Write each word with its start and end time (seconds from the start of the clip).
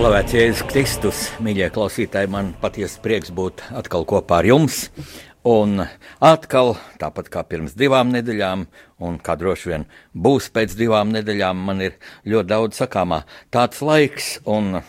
Slavēts 0.00 0.32
Jēzus 0.32 0.60
Kristus, 0.64 1.18
mīļie 1.44 1.66
klausītāji, 1.74 2.30
man 2.32 2.46
patiesi 2.56 3.02
prieks 3.04 3.28
būt 3.36 3.60
atkal 3.76 4.06
kopā 4.08 4.38
ar 4.40 4.46
jums. 4.48 4.78
Un 5.44 5.82
atkal, 6.24 6.72
tāpat 6.96 7.28
kā 7.28 7.42
pirms 7.44 7.74
divām 7.76 8.08
nedēļām, 8.14 8.62
un 9.04 9.18
kā 9.20 9.36
droši 9.36 9.74
vien 9.74 9.84
būs 10.16 10.48
pēc 10.56 10.72
divām 10.80 11.12
nedēļām, 11.12 11.60
man 11.68 11.84
ir 11.84 12.00
ļoti 12.24 12.48
daudz 12.48 12.80
sakāmā. 12.80 13.20
Tāds 13.52 13.84
laiks, 13.84 14.32
un 14.48 14.80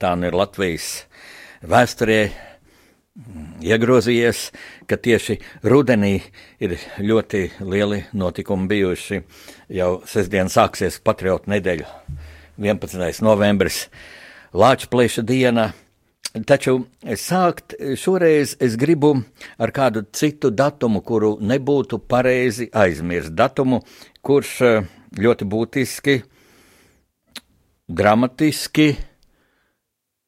tā 0.00 0.16
nu 0.16 0.32
ir 0.32 0.40
Latvijas 0.40 0.90
vēsturē 1.60 2.20
iegrozījies, 3.68 4.46
ka 4.88 4.96
tieši 4.96 5.42
rudenī 5.60 6.22
ir 6.56 6.78
ļoti 7.04 7.50
lieli 7.60 8.06
notikumi 8.16 8.72
bijuši. 8.72 9.24
Jau 9.76 9.98
sestdien 10.08 10.48
sāksies 10.48 11.02
Patriotu 11.04 11.52
nedēļa 11.52 12.23
11. 12.58 13.22
novembris, 13.22 13.88
Lāčplēša 14.54 15.24
diena. 15.26 15.72
Taču 16.46 16.84
sākt 17.18 17.74
šoreiz 17.98 18.56
es 18.62 18.74
gribu 18.78 19.12
ar 19.58 19.70
kādu 19.74 20.04
citu 20.14 20.50
datumu, 20.54 21.02
kuru 21.02 21.36
nebūtu 21.42 21.98
pareizi 22.10 22.68
aizmirst. 22.74 23.34
Datumu, 23.34 23.80
kurš 24.22 24.52
eh, 24.66 24.86
ļoti 25.18 25.46
būtiski, 25.50 26.16
dramatiski, 27.90 28.88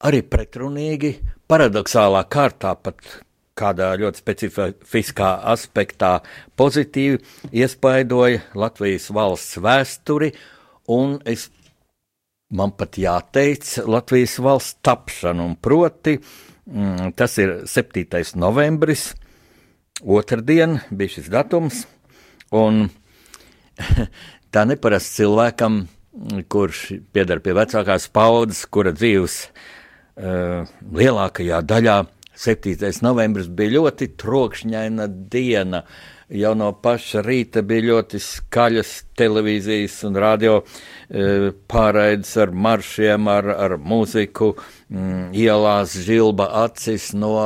arī 0.06 0.22
pretrunīgi, 0.26 1.12
paradoxālā 1.50 2.22
kārtā, 2.30 2.74
pat 2.78 3.02
kādā 3.58 3.92
ļoti 3.98 4.22
specifiskā 4.22 5.32
aspektā 5.54 6.20
pozitīvi 6.58 7.22
iespaidoja 7.54 8.42
Latvijas 8.58 9.10
valsts 9.14 9.58
vēsturi, 9.62 10.34
un 10.92 11.18
es 11.26 11.48
man 12.54 12.72
pat 12.78 12.98
jāteic 13.00 13.66
Latvijas 13.86 14.36
valsts 14.42 14.78
tapšanu, 14.86 15.48
un 15.50 15.56
proti 15.58 16.16
mm, 16.18 17.12
tas 17.18 17.38
ir 17.42 17.58
7. 17.66 18.06
novembris, 18.38 19.10
otrdien 20.02 20.78
bija 20.90 21.16
šis 21.16 21.30
datums, 21.32 21.84
un 22.54 22.86
tā 24.54 24.66
neparasti 24.68 25.22
cilvēkam, 25.22 25.84
kurš 26.48 26.86
pieder 27.12 27.42
pie 27.44 27.56
vecākās 27.56 28.08
paudzes, 28.08 28.64
kura 28.72 28.94
dzīves 28.96 29.40
uh, 29.46 30.62
lielākajā 30.96 31.60
daļā 31.66 31.98
7. 32.36 32.76
novembris 33.02 33.48
bija 33.48 33.78
ļoti 33.78 34.10
trokšņaina 34.20 35.06
diena. 35.32 35.82
Jau 36.26 36.56
no 36.58 36.72
paša 36.82 37.22
rīta 37.22 37.62
bija 37.62 37.86
ļoti 37.92 38.18
skaļas 38.20 38.90
televīzijas 39.16 40.00
un 40.08 40.18
radio 40.20 40.56
e, 40.58 41.52
pārraides 41.70 42.32
ar 42.42 42.50
maršiem, 42.50 43.30
ar, 43.30 43.48
ar 43.54 43.76
mūziku, 43.78 44.50
mm, 44.90 45.30
ielās 45.38 45.94
žilba 46.02 46.50
acis 46.64 47.12
no 47.14 47.36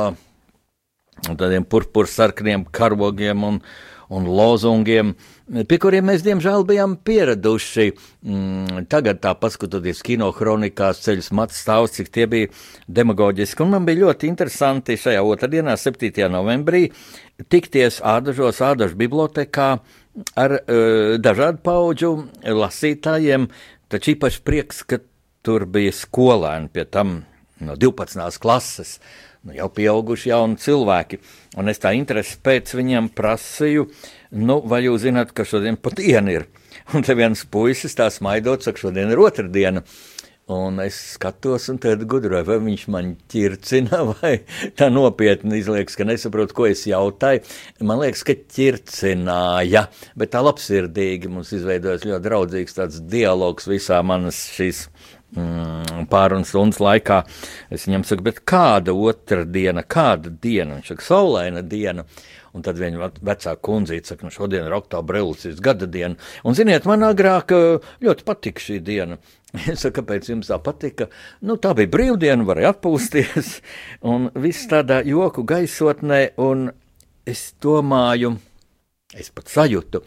tādiem 1.29 1.63
purpursarkaniem 1.69 2.65
karogiem 2.73 3.45
un, 3.45 3.61
un 4.09 4.27
lozungiem, 4.27 5.13
pie 5.67 5.77
kuriem 5.81 6.07
mēs 6.09 6.23
diemžēl 6.25 6.65
bijām 6.67 6.95
pieraduši. 7.05 7.87
Mm, 8.27 8.85
tagad, 8.91 9.21
tā 9.23 9.33
paskatoties 9.39 10.03
kino 10.05 10.29
kronikās, 10.35 11.01
ceļus 11.05 11.31
mats 11.37 11.61
stāvs, 11.63 11.95
cik 11.97 12.11
tie 12.13 12.27
bija 12.31 12.51
demagoģiski. 12.87 13.63
Un 13.65 13.73
man 13.75 13.87
bija 13.87 14.05
ļoti 14.05 14.29
interesanti 14.31 14.99
šajā 14.99 15.23
otrdienā, 15.25 15.77
7. 15.79 16.11
novembrī, 16.31 16.87
tikties 17.51 18.01
Ādažos, 18.05 18.61
Ādažu 18.65 18.99
bibliotekā 18.99 19.71
ar 20.35 20.57
uh, 20.59 21.17
dažādu 21.21 21.63
paudžu 21.65 22.13
lasītājiem, 22.43 23.49
taču 23.91 24.15
īpaši 24.15 24.45
prieks, 24.47 24.85
ka 24.87 25.01
tur 25.41 25.65
bija 25.65 25.93
skolēni 25.95 26.69
pie 26.73 26.85
tam 26.85 27.21
no 27.61 27.75
12. 27.77 28.39
klases 28.41 28.97
nu, 29.47 29.55
jau 29.57 29.67
pieauguši 29.73 30.31
jauni 30.31 30.59
cilvēki. 30.61 31.21
Un 31.61 31.71
es 31.71 31.81
tā 31.81 31.93
interesi 31.97 32.37
pēc 32.43 32.75
viņiem 32.77 33.11
prasīju, 33.17 33.87
nu, 34.39 34.61
vai 34.65 34.83
jūs 34.85 35.05
zināt, 35.07 35.35
ka 35.35 35.47
šodien 35.47 35.79
pat 35.81 35.99
diena 35.99 36.39
ir. 36.39 36.47
Un 36.95 37.05
te 37.05 37.15
viens 37.17 37.45
puisis 37.51 37.95
tā 37.97 38.09
smaidot, 38.11 38.63
saka, 38.65 38.87
šodien 38.87 39.11
ir 39.13 39.21
otrdiena. 39.21 39.85
Un 40.51 40.81
es 40.83 40.97
skatos, 41.13 41.69
un 41.71 41.77
tad 41.79 42.01
gudroju, 42.09 42.43
vai 42.43 42.57
viņš 42.59 42.81
man 42.91 43.13
ķircina, 43.31 44.01
vai 44.17 44.33
tā 44.75 44.89
nopietni 44.91 45.61
izliekas, 45.61 45.95
ka 45.95 46.07
nesaprotu, 46.07 46.57
ko 46.57 46.67
es 46.67 46.83
jautāju. 46.89 47.45
Man 47.87 48.01
liekas, 48.01 48.25
ka 48.27 48.35
ķircināja, 48.35 49.85
bet 50.19 50.33
tā 50.33 50.41
labsirdīgi 50.43 51.31
mums 51.31 51.53
izveidojas 51.55 52.03
ļoti 52.09 52.25
draudzīgs 52.27 52.77
tāds 52.81 52.99
dialogs 53.13 53.69
visā 53.71 54.01
manas 54.03 54.43
šīs 54.57 54.87
mm, 55.35 56.05
pārunas 56.11 56.51
stundas 56.51 56.81
laikā. 56.83 57.21
Es 57.73 57.87
viņam 57.87 58.05
saku, 58.07 58.25
bet 58.27 58.43
kāda 58.47 58.95
otra 58.95 59.45
diena, 59.45 59.83
kāda 59.83 60.31
diena? 60.31 60.79
Viņš 60.79 60.93
saka, 60.93 61.07
saulaina 61.07 61.63
diena. 61.65 62.05
Un 62.51 62.65
tad 62.65 62.79
viņa 62.81 63.11
vecā 63.23 63.53
kundzīte 63.63 64.11
saka, 64.11 64.27
nu 64.27 64.33
šodien 64.33 64.65
ir 64.67 64.75
oktobra 64.75 65.21
revolūcijas 65.21 65.61
gada 65.63 65.87
diena. 65.87 66.19
Un 66.43 66.57
ziniet, 66.57 66.87
man 66.89 67.05
agrāk 67.07 67.53
eh, 67.55 67.93
ļoti 68.03 68.27
patika 68.27 68.63
šī 68.63 68.81
diena. 68.83 69.21
Es 69.71 69.81
saku, 69.83 69.97
kāpēc 69.99 70.29
jums 70.29 70.47
tā 70.47 70.57
patika? 70.63 71.09
Nu, 71.43 71.57
tā 71.59 71.73
bija 71.75 71.91
brīvdiena, 71.91 72.45
varēja 72.47 72.71
atpūsties. 72.71 73.57
Un 74.11 74.29
viss 74.39 74.69
tādā 74.71 75.01
joku 75.07 75.43
gaisotnē, 75.47 76.21
un 76.39 76.69
es 77.27 77.49
domāju, 77.61 78.37
Es 79.11 79.27
pat 79.27 79.49
sajūtu, 79.51 79.99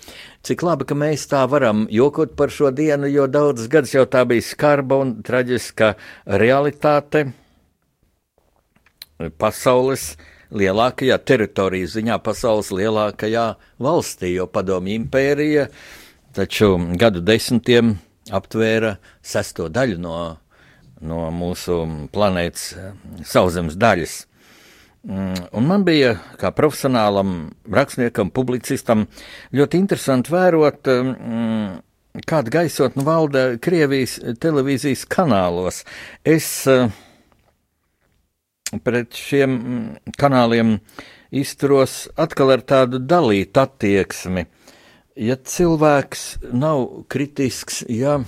cik 0.48 0.62
labi, 0.64 0.86
ka 0.88 0.96
mēs 0.96 1.26
tā 1.28 1.42
varam 1.52 1.82
jokot 1.92 2.30
par 2.38 2.48
šo 2.48 2.70
dienu, 2.72 3.04
jo 3.12 3.26
daudzus 3.28 3.68
gadus 3.68 3.92
jau 3.92 4.06
tā 4.08 4.22
bija 4.24 4.44
skarba 4.46 4.96
un 5.02 5.18
traģiska 5.20 5.90
realitāte 6.40 7.26
pasaules 9.38 10.14
lielākajā 10.54 11.18
teritorijas 11.20 11.98
ziņā, 11.98 12.16
pasaules 12.24 12.72
lielākajā 12.72 13.44
valstī, 13.82 14.32
jo 14.38 14.48
padomju 14.48 14.96
impērija 15.02 15.68
taču 16.34 16.74
gadu 16.98 17.20
desmitiem 17.20 17.94
aptvēra 18.32 18.96
sesto 19.22 19.68
daļu 19.68 20.00
no, 20.00 20.16
no 21.04 21.26
mūsu 21.34 21.82
planētas 22.14 22.70
sauszemes 23.28 23.76
daļas. 23.76 24.22
Mm, 25.04 25.50
un 25.52 25.66
man 25.68 25.82
bija, 25.84 26.14
kā 26.40 26.48
profesionālam 26.56 27.50
rakstniekam, 27.68 28.30
publicistam, 28.32 29.02
ļoti 29.52 29.76
interesanti 29.82 30.32
vērot, 30.32 30.88
mm, 30.88 32.22
kāda 32.24 32.52
gaisotne 32.54 33.04
valda 33.04 33.42
Krievijas 33.60 34.14
televīzijas 34.40 35.02
kanālos. 35.12 35.82
Es 36.24 36.46
eh, 36.72 36.88
pret 38.80 39.12
šiem 39.12 39.58
mm, 39.58 40.14
kanāliem 40.16 40.78
izturos 41.28 42.06
atkal 42.16 42.54
ar 42.54 42.64
tādu 42.64 43.02
dalītu 43.04 43.60
attieksmi. 43.60 44.46
Ja 45.20 45.36
cilvēks 45.36 46.22
nav 46.48 47.04
kritisks, 47.12 47.82
ja 47.92 48.22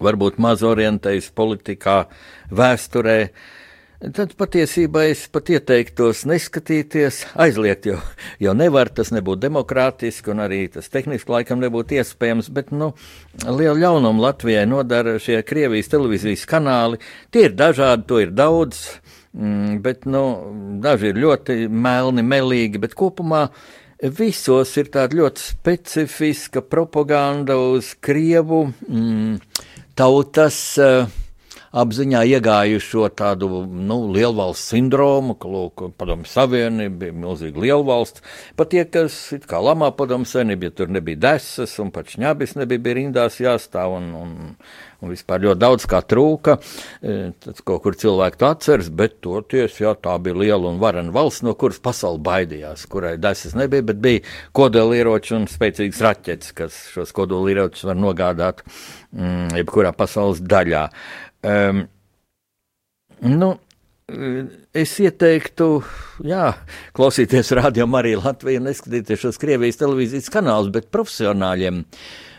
varbūt 0.00 0.40
maz 0.40 0.64
orientējas 0.64 1.28
politikā, 1.36 2.06
vēsturē, 2.48 3.18
uh, 3.28 3.53
tad 4.12 4.34
patiesībā 4.36 5.04
es 5.08 5.24
pat 5.32 5.48
ieteiktos 5.54 6.24
neskatīties, 6.28 7.20
aizliegt, 7.40 7.86
jo, 7.88 7.98
jo 8.42 8.52
nevar 8.56 8.90
tas 8.92 9.12
nebūt 9.14 9.40
demokrātiski, 9.44 10.32
un 10.34 10.42
arī 10.44 10.64
tas 10.74 10.90
tehniski 10.92 11.32
laikam 11.32 11.62
nebūtu 11.62 11.98
iespējams, 12.00 12.50
bet, 12.54 12.72
nu, 12.74 12.92
lielu 13.44 13.78
ļaunumu 13.80 14.24
Latvijai 14.24 14.66
nodara 14.68 15.16
šie 15.22 15.40
Krievijas 15.46 15.92
televīzijas 15.92 16.44
kanāli. 16.50 17.00
Tie 17.32 17.46
ir 17.48 17.56
dažādi, 17.56 18.06
to 18.10 18.20
ir 18.24 18.34
daudz, 18.34 18.82
mm, 19.32 19.80
bet, 19.84 20.04
nu, 20.10 20.24
daži 20.84 21.12
ir 21.12 21.22
ļoti 21.24 21.58
melni, 21.70 22.26
melīgi, 22.26 22.82
bet 22.82 22.98
kopumā 22.98 23.46
visos 24.04 24.74
ir 24.80 24.90
tāda 24.92 25.16
ļoti 25.16 25.48
specifiska 25.54 26.64
propaganda 26.66 27.56
uz 27.56 27.94
Krievu 28.04 28.66
mm, 28.88 29.38
tautas 29.96 30.58
uh, 30.82 31.06
apziņā 31.74 32.22
iegājušo 32.36 33.08
tādu 33.18 33.48
nu, 33.66 33.98
lielvalsts 34.14 34.70
sindromu, 34.72 35.34
ka, 35.38 35.50
lūk, 35.50 35.84
padomju 35.98 36.28
savienība 36.30 37.00
bija 37.02 37.16
milzīga 37.24 37.62
lielvalsts. 37.64 38.24
Pat 38.58 38.70
tie, 38.74 38.84
kas 38.86 39.16
it 39.34 39.48
kā 39.50 39.60
lamā 39.62 39.90
padomju 39.96 40.30
savienība, 40.30 40.70
ja 40.70 40.78
tur 40.80 40.92
nebija 40.94 41.22
desas 41.28 41.74
un 41.82 41.90
pat 41.94 42.12
šņabis 42.14 42.56
nebija, 42.60 42.84
bija 42.86 42.98
rindās 43.00 43.40
jāstāv 43.42 43.96
un, 43.98 44.10
un, 44.20 44.34
un 45.02 45.12
vispār 45.12 45.42
ļoti 45.44 45.62
daudz 45.64 45.88
kā 45.90 46.00
trūka. 46.06 46.56
E, 47.02 47.16
tad 47.42 47.62
kaut 47.66 47.82
kur 47.84 47.98
cilvēki 47.98 48.40
to 48.40 48.50
atceras, 48.50 48.90
bet 48.94 49.18
toties, 49.24 49.80
jā, 49.82 49.96
tā 49.98 50.14
bija 50.22 50.38
liela 50.44 50.70
un 50.70 50.80
varena 50.82 51.14
valsts, 51.14 51.44
no 51.46 51.56
kuras 51.58 51.82
pasauli 51.82 52.22
baidījās, 52.24 52.86
kurai 52.90 53.16
desas 53.20 53.56
nebija, 53.58 53.86
bet 53.90 54.00
bija 54.04 54.24
kodolieroči 54.56 55.36
un 55.38 55.48
spēcīgas 55.50 56.02
raķetes, 56.06 56.54
kas 56.56 56.80
šos 56.94 57.14
kodolieročus 57.16 57.88
var 57.90 57.98
nogādāt 57.98 58.62
mm, 58.64 59.54
jebkurā 59.58 59.94
pasaules 59.96 60.42
daļā. 60.44 60.86
Um, 61.44 61.84
nu, 63.20 63.54
Es 64.76 64.90
ieteiktu, 65.00 65.78
jā, 66.28 66.50
klausīties 66.92 67.54
radio 67.56 67.86
Mariju 67.88 68.20
Latviju 68.20 68.60
un 68.60 68.66
neskatīties 68.68 69.22
šos 69.22 69.38
Krievijas 69.40 69.78
televīzijas 69.80 70.28
kanālus, 70.34 70.68
bet 70.74 70.90
profesionāļiem 70.92 71.78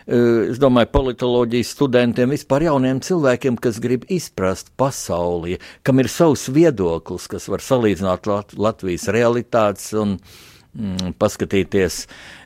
Eh, 0.05 0.51
es 0.51 0.59
domāju, 0.61 0.91
politoloģijas 0.93 1.71
studentiem, 1.73 2.29
vispār 2.29 2.67
jauniem 2.67 2.99
cilvēkiem, 3.01 3.55
kas 3.57 3.79
grib 3.81 4.03
izprast 4.13 4.69
pasauli, 4.77 5.57
kam 5.81 5.97
ir 6.03 6.11
savs 6.13 6.45
viedoklis, 6.53 7.25
kas 7.31 7.47
var 7.49 7.63
salīdzināt 7.65 8.29
Lat 8.29 8.53
Latvijas 8.53 9.07
realitātes 9.09 9.87
un 9.97 10.19
mm, 10.19 11.15
paskatīties, 11.17 11.97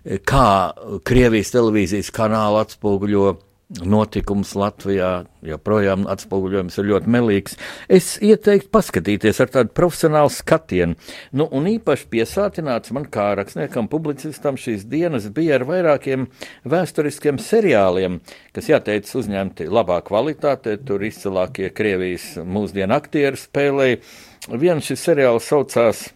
eh, 0.06 0.24
kā 0.24 0.72
Krievijas 1.04 1.52
televīzijas 1.52 2.14
kanāla 2.16 2.64
atspoguļo 2.64 3.34
notikums 3.70 4.56
Latvijā 4.58 5.10
joprojām 5.46 6.08
atspoguļojums 6.10 6.78
ir 6.82 6.88
ļoti 6.90 7.12
melīgs. 7.14 7.58
Es 7.92 8.16
ieteiktu 8.26 8.72
paskatīties 8.74 9.42
ar 9.44 9.52
tādu 9.54 9.74
profesionālu 9.78 10.32
skatienu. 10.34 10.98
Nu, 11.38 11.46
un 11.46 11.70
īpaši 11.70 12.08
piesātināts 12.10 12.94
man 12.96 13.06
kā 13.14 13.30
rakstniekam, 13.38 13.90
publicistam 13.92 14.58
šīs 14.58 14.88
dienas 14.90 15.30
bija 15.36 15.60
ar 15.60 15.68
vairākiem 15.70 16.26
vēsturiskiem 16.70 17.38
seriāliem, 17.44 18.20
kas, 18.58 18.72
jāteic, 18.72 19.14
uzņemti 19.22 19.70
labā 19.70 20.00
kvalitātē, 20.08 20.80
tur 20.82 21.06
izcilākie 21.06 21.70
Krievijas 21.70 22.32
mūsdienu 22.42 22.98
aktieri 22.98 23.38
spēlēja. 23.38 24.02
Viens 24.50 24.90
šis 24.90 25.06
seriāls 25.12 25.46
saucās 25.46 26.08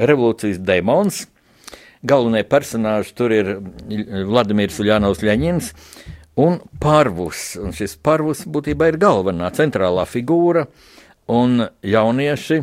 Revolūcijas 0.00 0.58
demons. 0.64 1.26
Galvenie 2.04 2.42
personāži 2.44 3.14
tur 3.16 3.32
ir 3.32 3.46
Vladimirs 4.28 4.76
Uljānovs 4.82 5.22
Ļaņins, 5.24 5.70
un 6.40 6.58
parvus. 6.80 7.54
Un 7.60 7.74
šis 7.76 7.96
parvus 8.02 8.44
būtībā 8.46 8.90
ir 8.90 9.00
galvenā 9.02 9.50
centrālā 9.54 10.06
figūra, 10.08 10.66
un 11.30 11.66
jaunieši. 11.82 12.62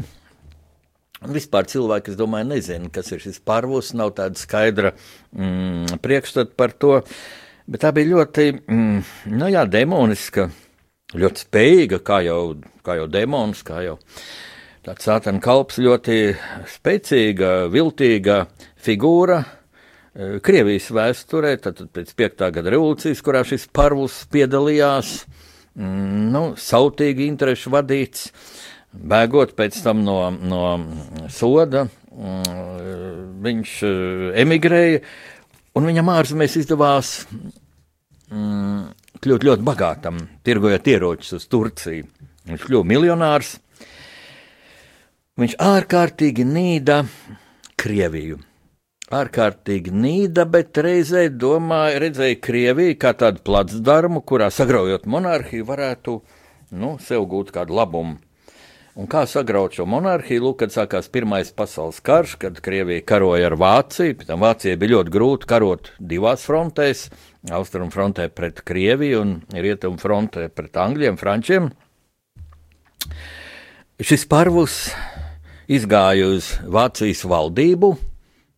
Vispār 1.32 1.68
cilvēki, 1.70 2.14
es 2.14 2.18
domāju, 2.18 2.48
nezina, 2.50 2.90
kas 2.94 3.12
ir 3.14 3.22
šis 3.22 3.38
parvus, 3.46 3.92
nav 3.94 4.16
tāda 4.18 4.42
skaidra 4.42 4.96
mm, 5.38 6.00
priekšstata 6.02 6.58
par 6.58 6.74
to, 6.74 6.96
bet 7.70 7.84
tā 7.84 7.92
bija 7.94 8.10
ļoti, 8.16 8.48
mm, 8.58 9.12
nu 9.38 9.50
jā, 9.54 9.68
demoniska, 9.70 10.48
ļoti 11.14 11.46
spējīga, 11.46 12.02
kā 12.02 12.24
jau, 12.26 12.40
kā 12.82 12.98
jau 12.98 13.06
demons, 13.14 13.62
kā 13.68 13.84
jau 13.86 14.00
tāds 14.82 15.06
sātana 15.06 15.44
kalps, 15.46 15.78
ļoti 15.78 16.18
spēcīga, 16.74 17.54
viltīga 17.70 18.42
figūra, 18.82 19.44
Krievijas 20.12 20.90
vēsturē, 20.92 21.54
tad 21.64 21.78
pēc 21.96 22.10
5. 22.20 22.50
gada 22.58 22.72
revolūcijas, 22.74 23.22
kurā 23.24 23.46
šis 23.48 23.64
parvus 23.72 24.18
piedalījās, 24.34 25.22
mm, 25.80 26.26
nu, 26.34 26.42
sautīgi 26.60 27.30
interešu 27.32 27.72
vadīts, 27.72 28.26
bēgot 28.92 29.56
pēc 29.56 29.78
tam 29.86 30.02
no, 30.04 30.18
no 30.36 30.66
soda, 31.32 31.86
mm, 32.12 33.40
viņš 33.48 33.78
emigrēja, 34.44 35.00
un 35.80 35.88
viņam 35.94 36.14
ārzemēs 36.18 36.60
izdevās 36.60 37.14
mm, 38.28 38.84
kļūt 39.24 39.48
ļoti 39.48 39.68
bagātam, 39.72 40.20
tirgojot 40.44 40.92
ieročus 40.92 41.40
uz 41.40 41.48
Turciju. 41.48 42.12
Viņš 42.52 42.68
kļuva 42.68 42.92
miljonārs. 42.92 43.56
Viņš 45.40 45.60
ārkārtīgi 45.62 46.44
nīda 46.44 47.06
Krieviju 47.80 48.42
ārkārtīgi 49.12 49.92
nīda, 49.92 50.46
bet 50.50 50.78
reizē 50.80 51.28
domāja, 51.30 52.00
redzēja 52.06 52.40
Krieviju 52.44 52.98
kā 53.02 53.14
tādu 53.18 53.44
placdarmu, 53.46 54.24
kurā 54.24 54.50
sagraujot 54.54 55.08
monarhiju 55.10 55.68
varētu 55.68 56.18
nu, 56.80 56.96
sev 57.04 57.28
gūt 57.32 57.52
kādu 57.56 57.76
labumu. 57.76 58.20
Un 59.00 59.08
kā 59.08 59.24
sagraut 59.30 59.72
šo 59.76 59.86
monarhiju? 59.88 60.44
Lūk, 60.44 60.58
kad 60.62 60.74
sākās 60.74 61.08
Pirmais 61.12 61.54
pasaules 61.56 62.02
karš, 62.04 62.36
kad 62.42 62.58
Krievija 62.64 63.04
karoja 63.08 63.48
ar 63.48 63.56
Vāciju. 63.60 64.18
Pēc 64.20 64.28
tam 64.28 64.44
Vācijai 64.44 64.76
bija 64.80 64.98
ļoti 64.98 65.14
grūti 65.16 65.48
karot 65.48 65.94
divās 65.96 66.44
frontēs- 66.44 67.06
austrumu 67.58 67.92
frontē 67.92 68.28
pret 68.28 68.60
Krieviju 68.68 69.22
un 69.22 69.34
rietumu 69.56 69.98
frontē 69.98 70.50
pret 70.50 70.74
Angļiem, 70.76 71.18
Frančiem. 71.18 71.72
Šis 74.02 74.28
parvus 74.28 74.92
izgāja 75.70 76.28
uz 76.36 76.60
Vācijas 76.68 77.24
valdību, 77.24 77.96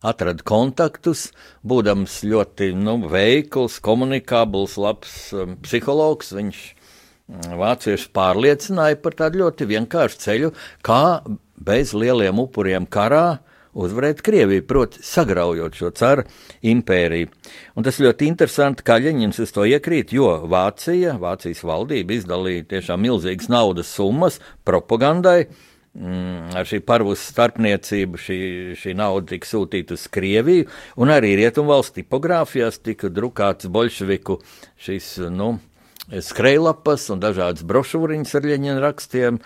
atrada 0.04 0.44
kontaktus, 0.46 1.28
būdams 1.66 2.20
ļoti 2.28 2.72
nu, 2.76 2.98
veikls, 3.10 3.80
komunikabls, 3.84 4.76
labs 4.80 5.16
um, 5.36 5.56
psihologs. 5.64 6.34
Viņš 6.36 6.60
mm, 6.68 7.56
vāciešus 7.60 8.12
pārliecināja 8.14 9.00
par 9.02 9.16
tādu 9.18 9.44
ļoti 9.44 9.68
vienkāršu 9.72 10.22
ceļu, 10.26 10.54
kā 10.84 11.02
bez 11.64 11.94
lieliem 11.96 12.40
upuriem 12.42 12.86
karā 12.86 13.40
uzvarēt 13.74 14.20
Krieviju, 14.22 14.62
proti, 14.70 15.00
sagraujot 15.02 15.74
šo 15.74 15.90
caru 15.98 16.22
impēriju. 16.62 17.32
Un 17.74 17.86
tas 17.86 17.98
ļoti 17.98 18.28
interesanti, 18.30 18.84
kā 18.86 19.00
Ļeņins 19.02 19.40
uz 19.42 19.50
to 19.54 19.66
iekrīt, 19.66 20.14
jo 20.14 20.28
Vācija, 20.50 21.16
Vācijas 21.18 21.64
valdība 21.66 22.14
izdalīja 22.14 22.68
tiešām 22.76 23.02
milzīgas 23.02 23.50
naudas 23.50 23.90
summas 23.90 24.38
propagandai, 24.62 25.40
Mm, 25.48 25.73
ar 25.94 26.66
šī 26.66 26.80
parvus 26.82 27.22
starpniecību 27.30 28.18
šī, 28.18 28.38
šī 28.78 28.94
nauda 28.98 29.34
tika 29.34 29.46
sūtīta 29.46 29.94
uz 29.94 30.08
Krieviju, 30.10 30.66
un 30.98 31.12
arī 31.14 31.36
Rietumvalsts 31.38 31.94
tipogrāfijās 32.00 32.80
tika 32.82 33.12
drukāts 33.14 33.70
bolševiku 33.70 34.40
šīs, 34.82 35.12
nu, 35.30 35.54
skrejlapas 36.10 37.06
un 37.14 37.22
dažādas 37.22 37.64
brošūriņas 37.68 38.34
ar 38.34 38.48
ļeņiem 38.50 38.80
rakstiem, 38.82 39.38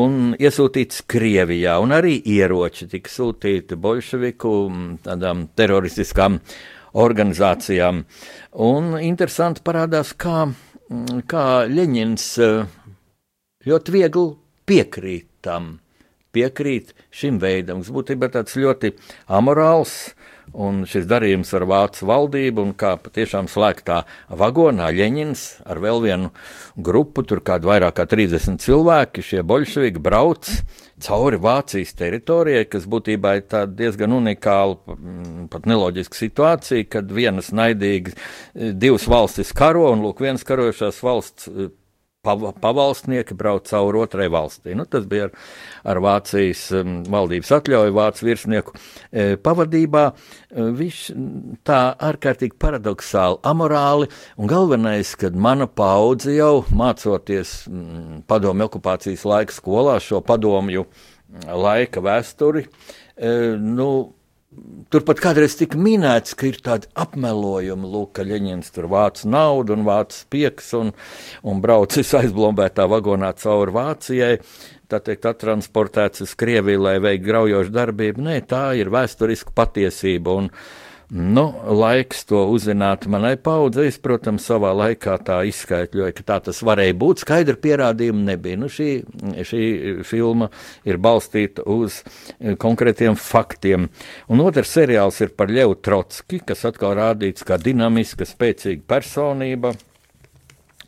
un 0.00 0.32
iesūtīts 0.40 1.04
Krievijā, 1.12 1.76
un 1.82 1.92
arī 1.94 2.16
ieroči 2.24 2.88
tika 2.90 3.12
sūtīti 3.12 3.76
bolševiku 3.76 4.54
mm, 4.68 4.94
tādām 5.04 5.46
teroristiskām 5.56 6.40
organizācijām. 7.02 8.02
Un 8.64 8.96
interesanti 9.00 9.64
parādās, 9.64 10.16
kā, 10.16 10.46
mm, 10.48 11.22
kā 11.28 11.46
Ļeņins 11.68 12.26
eh, 12.42 12.64
ļoti 13.68 13.96
viegli 14.00 14.28
piekrīt 14.66 15.28
tam 15.44 15.76
piekrīt 16.34 16.92
šim 17.14 17.40
veidam. 17.42 17.82
Tas 17.82 17.92
būtībā 17.94 18.32
tāds 18.32 18.58
ļoti 18.58 18.94
amorāls. 19.28 20.12
Un 20.52 20.82
šis 20.84 21.06
darījums 21.08 21.52
ar 21.56 21.64
vācu 21.70 22.04
valdību, 22.10 22.64
un 22.66 22.72
kā 22.76 22.96
patiešām 23.00 23.46
slēgtā 23.48 24.02
vagonā 24.36 24.90
Ļeņins 24.92 25.44
ar 25.70 25.80
vēl 25.80 26.02
vienu 26.02 26.32
grupu, 26.76 27.22
tur 27.24 27.40
kādi 27.46 27.70
vairāk 27.70 27.94
kā 27.96 28.04
30 28.10 28.60
cilvēki, 28.60 29.24
šie 29.24 29.44
bolševiki 29.48 30.02
brauc 30.02 30.50
cauri 31.02 31.38
Vācijas 31.40 31.94
teritorijai, 31.96 32.66
kas 32.68 32.84
būtībā 32.90 33.36
ir 33.38 33.70
diezgan 33.78 34.12
unikāla, 34.18 34.76
mm, 34.92 35.46
pat 35.52 35.64
neloģiska 35.70 36.20
situācija, 36.20 36.88
kad 36.98 37.14
vienas 37.14 37.48
naidīgas 37.54 38.18
divas 38.52 39.08
valstis 39.08 39.54
karo, 39.56 39.88
un 39.94 40.04
lūk, 40.04 40.20
viens 40.26 40.44
karojošās 40.44 41.00
valsts 41.06 41.48
pavalstnieki 42.22 43.34
brauc 43.34 43.64
cauri 43.66 43.98
otrai 43.98 44.28
valstī. 44.30 44.76
Nu, 44.78 44.84
tas 44.86 45.08
bija 45.10 45.24
ar, 45.26 45.32
ar 45.90 45.98
Vācijas 46.04 46.60
um, 46.78 47.00
valdības 47.10 47.50
atļauju, 47.56 47.94
Vācijas 47.96 48.26
virsnieku 48.28 48.76
e, 48.76 49.24
pavadībā. 49.42 50.04
E, 50.12 50.68
viņš 50.78 51.00
tā 51.66 51.80
ārkārtīgi 51.98 52.54
paradoxāli, 52.62 53.40
amorāli, 53.50 54.06
un 54.38 54.52
galvenais, 54.52 55.16
kad 55.18 55.34
mana 55.34 55.66
paudze 55.66 56.36
jau 56.36 56.62
mācoties 56.70 57.64
mm, 57.66 58.22
padomju 58.30 58.70
okupācijas 58.70 59.26
laika 59.26 59.58
skolā 59.58 59.98
šo 59.98 60.22
padomju 60.22 60.86
laika 61.42 62.06
vēsturi, 62.06 62.68
e, 63.18 63.34
nu, 63.58 63.88
Turpat 64.92 65.22
kādreiz 65.24 65.54
tika 65.56 65.78
minēts, 65.80 66.34
ka 66.36 66.44
ir 66.50 66.58
tādi 66.60 66.88
apmelojumi, 67.00 67.88
lūk, 67.88 68.10
ka 68.18 68.26
Ļeņins 68.28 68.74
tur 68.74 68.90
vāc 68.92 69.22
naudu 69.24 69.72
un 69.78 69.86
vāc 69.86 70.18
pieks 70.28 70.68
un, 70.76 70.90
un 71.48 71.62
braucis 71.64 72.10
aizblombētā 72.18 72.84
vagonā 72.92 73.30
cauri 73.40 73.72
Vācijai, 73.72 74.34
tā 74.92 75.00
teikt, 75.00 75.24
attransportēts 75.30 76.26
uz 76.26 76.34
Krieviju, 76.36 76.82
lai 76.84 76.98
veiktu 77.00 77.30
graujošu 77.30 77.72
darbību. 77.72 78.26
Nē, 78.28 78.36
tā 78.50 78.66
ir 78.76 78.92
vēsturiska 78.92 79.54
patiesība. 79.56 80.36
Un, 80.42 80.52
Nu, 81.12 81.42
laiks 81.68 82.22
to 82.24 82.38
uzzināt 82.48 83.04
manai 83.12 83.34
paudzei. 83.36 83.90
Es, 83.90 83.98
protams, 84.00 84.46
savā 84.48 84.70
laikā 84.72 85.18
tā 85.26 85.42
izskaidroju, 85.44 86.14
ka 86.16 86.24
tā 86.30 86.38
tas 86.46 86.62
varēja 86.64 86.94
būt. 86.96 87.20
Skaidra 87.26 87.58
pierādījuma 87.60 88.22
nebija. 88.30 88.56
Nu, 88.62 88.70
šī, 88.72 88.88
šī 89.44 89.66
filma 90.08 90.48
ir 90.88 90.96
balstīta 91.04 91.66
uz 91.68 91.98
konkrētiem 92.40 93.18
faktiem. 93.20 93.90
Un 94.32 94.40
otrs 94.40 94.72
seriāls 94.78 95.20
ir 95.20 95.34
par 95.36 95.52
Ļevu 95.52 95.76
Trotski, 95.84 96.40
kas 96.48 96.64
atkal 96.70 96.96
rādīts 96.96 97.44
kā 97.44 97.60
dinamiska, 97.60 98.24
spēcīga 98.28 98.86
personība 98.94 99.74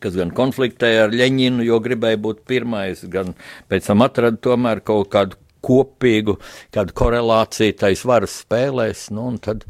kas 0.05 0.17
gan 0.19 0.33
konfliktēja 0.37 1.07
ar 1.07 1.15
Leņķinu, 1.17 1.65
jo 1.65 1.79
gribēja 1.81 2.19
būt 2.21 2.43
pirmais, 2.49 3.07
gan 3.09 3.33
pēc 3.73 3.87
tam 3.89 4.05
atrada 4.05 4.37
tomēr 4.49 4.83
kaut 4.85 5.09
kādu 5.13 5.39
kopīgu 5.65 6.37
kādu 6.75 6.97
korelāciju 6.97 7.77
tais 7.81 8.03
varas 8.05 8.41
spēlēs. 8.43 9.07
Nu, 9.15 9.31
un 9.33 9.39
tad 9.41 9.65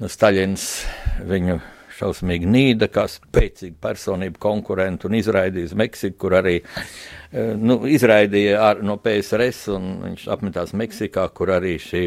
nu, 0.00 0.10
Staļins 0.10 0.66
viņu 1.28 1.60
šausmīgi 2.00 2.48
nīda, 2.48 2.88
kā 2.92 3.04
spēcīga 3.10 3.76
personība, 3.84 4.40
konkurenta 4.40 5.08
un 5.08 5.18
izraidīja 5.18 5.68
uz 5.68 5.76
Meksiku, 5.76 6.16
kur 6.24 6.38
arī 6.40 6.56
eh, 6.60 7.54
nu, 7.60 7.82
izraidīja 7.86 8.60
ar, 8.70 8.84
no 8.86 8.96
PSRS, 9.04 9.66
viņš 9.76 10.28
apmetās 10.32 10.76
Meksikā, 10.76 11.28
kur 11.36 11.52
arī 11.60 11.76
šī 11.82 12.06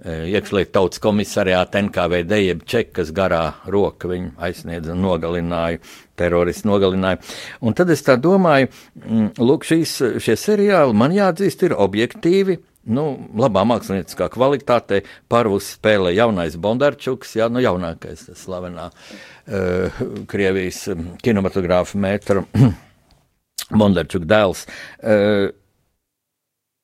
Eh, 0.00 0.30
iekšlietu 0.32 0.72
tautas 0.72 1.00
komisariāta 1.04 1.76
NKVD, 1.84 2.36
jeb 2.40 2.62
čekas 2.64 3.10
garā 3.12 3.42
roka 3.68 4.08
viņu 4.08 4.30
aizsniedza 4.40 4.94
un 4.94 5.02
nogalināja, 5.04 5.82
teroristi 6.16 6.70
nogalināja. 6.70 7.18
Un 7.60 7.76
tad 7.76 7.92
es 7.92 8.00
tā 8.06 8.16
domāju, 8.16 8.70
mm, 8.96 9.34
lūk, 9.36 9.66
šīs, 9.68 9.92
šie 10.24 10.38
seriāli 10.40 10.96
man 10.96 11.12
jāatzīst 11.12 11.66
ir 11.68 11.76
objektīvi, 11.76 12.56
nu, 12.92 13.06
labā 13.40 13.64
mākslinieckā 13.68 14.30
kvalitātē 14.34 15.02
parvus 15.30 15.72
spēlē 15.76 16.14
jaunais 16.16 16.56
Bondarčuks, 16.60 17.36
jā, 17.40 17.50
nu, 17.52 17.62
jaunākais, 17.64 18.28
slavenā 18.38 18.88
uh, 18.90 20.00
Krievijas 20.30 20.86
mm, 20.92 21.20
kinematogrāfa 21.24 22.00
mētra 22.00 22.44
Bondarčuk 23.80 24.26
dēls. 24.28 24.66
Uh, 25.00 25.50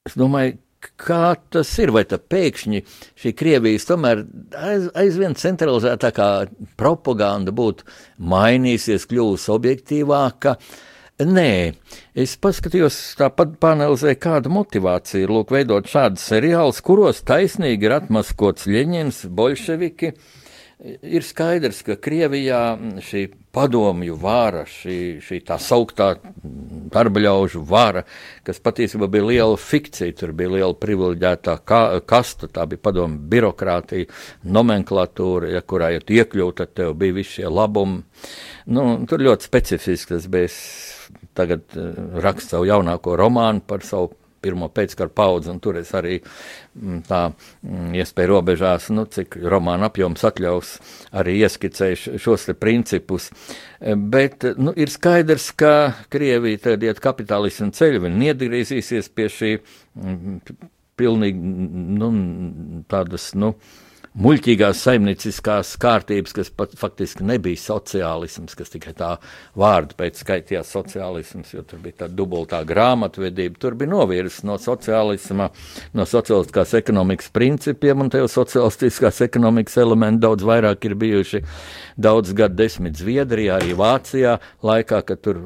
es 0.07 0.17
domāju, 0.19 0.59
kā 1.01 1.35
tas 1.51 1.71
ir, 1.83 1.93
vai 1.95 2.05
tā 2.09 2.19
pēkšņi 2.21 2.83
šī 3.19 3.33
Krievijas 3.37 3.89
tomēr 3.89 4.23
aiz, 4.57 4.91
aizvien 4.99 5.37
centralizētākā 5.39 6.29
propaganda 6.79 7.55
būtu 7.55 7.87
mainīsies, 8.19 9.09
kļūst 9.11 9.51
objektīvāka. 9.55 10.57
Nē, 11.17 11.73
es 12.13 12.35
paskatījos, 12.37 12.97
tāpat 13.17 13.55
panelizēju, 13.63 14.19
kāda 14.21 14.51
motivācija 14.53 15.25
ir 15.25 15.31
lūk, 15.33 15.55
veidot 15.55 15.89
šādus 15.89 16.27
seriālus, 16.29 16.83
kuros 16.85 17.23
taisnīgi 17.25 17.89
ir 17.89 17.95
atmaskots 17.97 18.69
Ļeņins, 18.69 19.23
bolševiki, 19.39 20.13
Ir 20.85 21.25
skaidrs, 21.25 21.79
ka 21.81 21.95
Krievijā 21.97 22.59
šī 23.01 23.23
padomju 23.57 24.13
vara, 24.21 24.67
šī, 24.69 24.97
šī 25.25 25.39
tā 25.49 25.57
sauktā 25.57 26.11
darbaļaužu 26.93 27.63
vara, 27.65 28.03
kas 28.45 28.61
patiesībā 28.61 29.09
bija 29.09 29.25
liela 29.25 29.57
fikcija, 29.57 30.13
tur 30.19 30.35
bija 30.37 30.53
liela 30.53 30.77
privileģētā 30.77 31.55
ka, 31.65 31.81
kasta, 32.05 32.51
tā 32.53 32.67
bija 32.69 32.83
padomju 32.91 33.23
birokrātija, 33.33 34.11
nomenklatūra, 34.45 35.55
ja 35.57 35.65
kurā 35.65 35.95
ja 35.95 36.05
iekļūt, 36.05 36.59
tad 36.61 36.77
tev 36.77 36.93
bija 37.01 37.17
visi 37.23 37.39
šie 37.39 37.49
labumi. 37.49 38.05
Nu, 38.69 38.87
tur 39.09 39.25
ļoti 39.25 39.49
specifiski 39.49 40.13
tas 40.13 40.29
bija. 40.29 40.53
Tagad 41.37 41.77
uh, 41.77 42.21
rakstu 42.25 42.57
savu 42.57 42.71
jaunāko 42.71 43.17
romānu 43.19 43.65
par 43.67 43.85
savu 43.87 44.13
pirmo 44.47 44.69
pēckaru 44.73 45.13
paudzi, 45.17 45.51
un 45.53 45.61
tur 45.63 45.79
es 45.81 45.91
arī 45.97 46.19
mm, 46.21 47.01
tā 47.09 47.21
mm, 47.31 47.89
iespēju 48.01 48.31
robežās, 48.31 48.91
nu, 48.95 49.07
cik 49.11 49.39
romāna 49.51 49.91
apjoms 49.91 50.23
atļaus, 50.29 50.77
arī 51.17 51.39
ieskicēju 51.41 52.21
šos 52.23 52.47
te 52.51 52.57
principus. 52.59 53.31
Bet 53.81 54.47
nu, 54.61 54.75
ir 54.77 54.93
skaidrs, 54.93 55.51
ka 55.59 55.73
Krievija 56.13 56.63
tagad 56.69 56.87
iet 56.87 57.03
kapitālismu 57.03 57.73
ceļu, 57.77 58.05
viņi 58.07 58.31
iegriezīsies 58.33 59.11
pie 59.17 59.29
šī 59.33 59.53
mm, 59.59 60.39
pilnīgi 60.97 61.57
nu, 62.01 62.13
tādas, 62.91 63.33
nu, 63.37 63.55
muļķīgās 64.17 64.81
saimnieciskās 64.87 65.75
kārtības, 65.81 66.33
kas 66.37 66.51
pat 66.57 66.73
faktiski 66.79 67.25
nebija 67.27 67.61
sociālisms, 67.61 68.57
kas 68.57 68.73
tikai 68.73 68.95
tā 68.97 69.11
vārdu 69.59 69.97
pēc 69.99 70.23
skaitījās 70.23 70.71
sociālisms, 70.73 71.53
jo 71.53 71.65
tur 71.69 71.83
bija 71.85 72.05
tā 72.05 72.09
dubultā 72.09 72.63
grāmatvedība, 72.69 73.61
tur 73.61 73.77
bija 73.79 73.93
novirs 73.93 74.41
no 74.49 74.57
sociālisma, 74.63 75.51
no 75.97 76.07
sociālistiskās 76.09 76.73
ekonomikas 76.81 77.29
principiem, 77.35 78.07
un 78.07 78.13
tev 78.13 78.29
sociālistiskās 78.33 79.21
ekonomikas 79.27 79.77
elementi 79.85 80.25
daudz 80.25 80.47
vairāk 80.49 80.89
ir 80.89 80.97
bijuši 81.01 81.43
daudz 81.97 82.33
gadu 82.37 82.63
desmit 82.63 82.97
Zviedrijā, 82.97 83.61
arī 83.61 83.77
Vācijā, 83.77 84.39
laikā, 84.65 85.03
kad 85.05 85.21
tur 85.25 85.45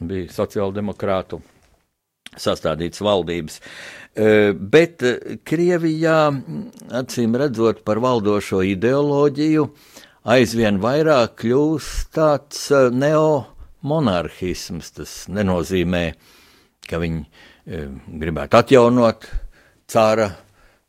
bija 0.00 0.32
sociāldemokrātu 0.32 1.42
sastādītas 2.40 3.02
valdības. 3.04 3.60
Bet 4.56 5.04
Krievijā, 5.44 6.20
acīm 7.00 7.36
redzot, 7.36 7.82
par 7.84 8.00
valdošo 8.00 8.62
ideoloģiju 8.64 9.66
aizvien 10.32 10.80
vairāk 10.82 11.36
kļūst 11.42 12.14
tāds 12.16 12.62
neomonarhisms. 12.96 14.92
Tas 14.96 15.12
nenozīmē, 15.28 16.04
ka 16.88 17.02
viņi 17.02 17.20
gribētu 18.22 18.60
atjaunot 18.62 19.28
cara 19.92 20.30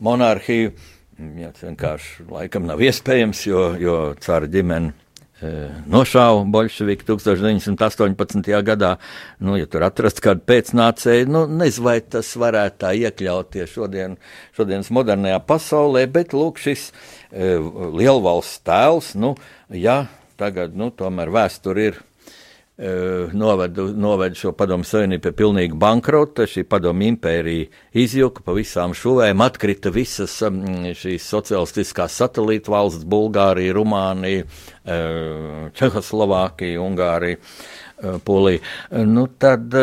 monarhiju. 0.03 0.71
Jā, 1.17 1.49
tas 1.49 1.63
vienkārši 1.65 2.27
laikam 2.29 2.67
nav 2.69 2.77
iespējams, 2.85 3.39
jo, 3.49 3.61
jo 3.81 4.13
cara 4.21 4.45
ģimene 4.53 4.93
nošāva 5.41 6.41
bolševiki 6.49 7.05
1918. 7.05 8.49
gadā. 8.65 8.95
Nu, 9.39 9.57
ja 9.59 9.67
tur 9.69 9.85
atrasts 9.85 10.23
kādu 10.23 10.41
pēcnācēju, 10.49 11.29
nu, 11.29 11.45
nezinu, 11.59 11.85
vai 11.85 11.99
tas 12.01 12.31
varētu 12.39 12.81
tā 12.81 12.93
iekļauties 12.97 13.75
šodien, 13.75 14.17
šodienas 14.57 14.89
modernajā 14.93 15.39
pasaulē, 15.45 16.07
bet 16.09 16.33
lūk, 16.33 16.57
šis 16.61 16.89
e, 16.89 17.53
lielvalsts 17.99 18.63
tēls, 18.65 19.13
nu, 19.19 19.35
ja 19.69 20.07
tagad, 20.41 20.73
nu, 20.77 20.89
tomēr 20.93 21.31
vēsture 21.33 21.89
ir 21.91 22.01
noveda, 23.33 23.81
noveda 23.81 24.35
šo 24.37 24.51
padomu 24.53 24.85
savienību 24.85 25.23
pie 25.25 25.31
pilnīga 25.39 25.77
bankrota. 25.81 26.45
Šī 26.45 26.63
padomu 26.69 27.07
impērija 27.07 27.71
izjuka 27.97 28.43
pa 28.45 28.53
visām 28.53 28.93
šuvēm, 28.97 29.41
atkrita 29.41 29.89
visas 29.93 30.35
šīs 31.01 31.25
socialistiskās 31.25 32.19
satelīta 32.21 32.71
valsts- 32.75 33.07
Bulgārija, 33.15 33.73
Rumānija, 33.73 34.45
Čehoslovākija, 35.73 36.79
Ungārija. 36.79 37.41
Polija. 38.23 38.59
Nu, 38.91 39.27
tad, 39.27 39.73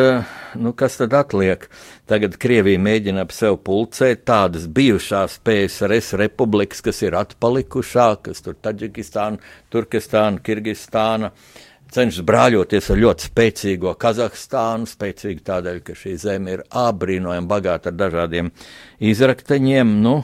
nu, 0.55 0.73
kas 0.73 0.97
tad 0.97 1.13
atliek? 1.19 1.67
Tagad 2.07 2.37
Krievija 2.39 2.79
mēģina 2.79 3.25
ap 3.27 3.33
sevi 3.35 3.59
pulcēt 3.59 4.23
tādas 4.25 4.69
bijušās 4.71 5.41
PSRS 5.43 6.15
republikas, 6.23 6.79
kas 6.81 7.03
ir 7.03 7.19
atpalikušākas, 7.19 8.45
tur 8.47 8.55
Taģikistāna, 8.55 9.43
Turkestāna, 9.67 10.39
Kirgistāna. 10.47 11.33
Uh, 11.35 11.74
cenšas 11.95 12.25
brāļoties 12.27 12.91
ar 12.91 13.01
ļoti 13.01 13.29
spēcīgo 13.29 13.93
Kazahstānu, 14.01 14.89
spēcīgi 14.91 15.45
tādēļ, 15.47 15.81
ka 15.87 15.97
šī 15.99 16.17
zeme 16.21 16.57
ir 16.57 16.65
apbrīnojami 16.69 17.51
bagāta 17.51 17.93
ar 17.93 17.99
dažādiem 18.01 18.51
izrakteņiem. 19.13 19.95
Nu, 20.05 20.17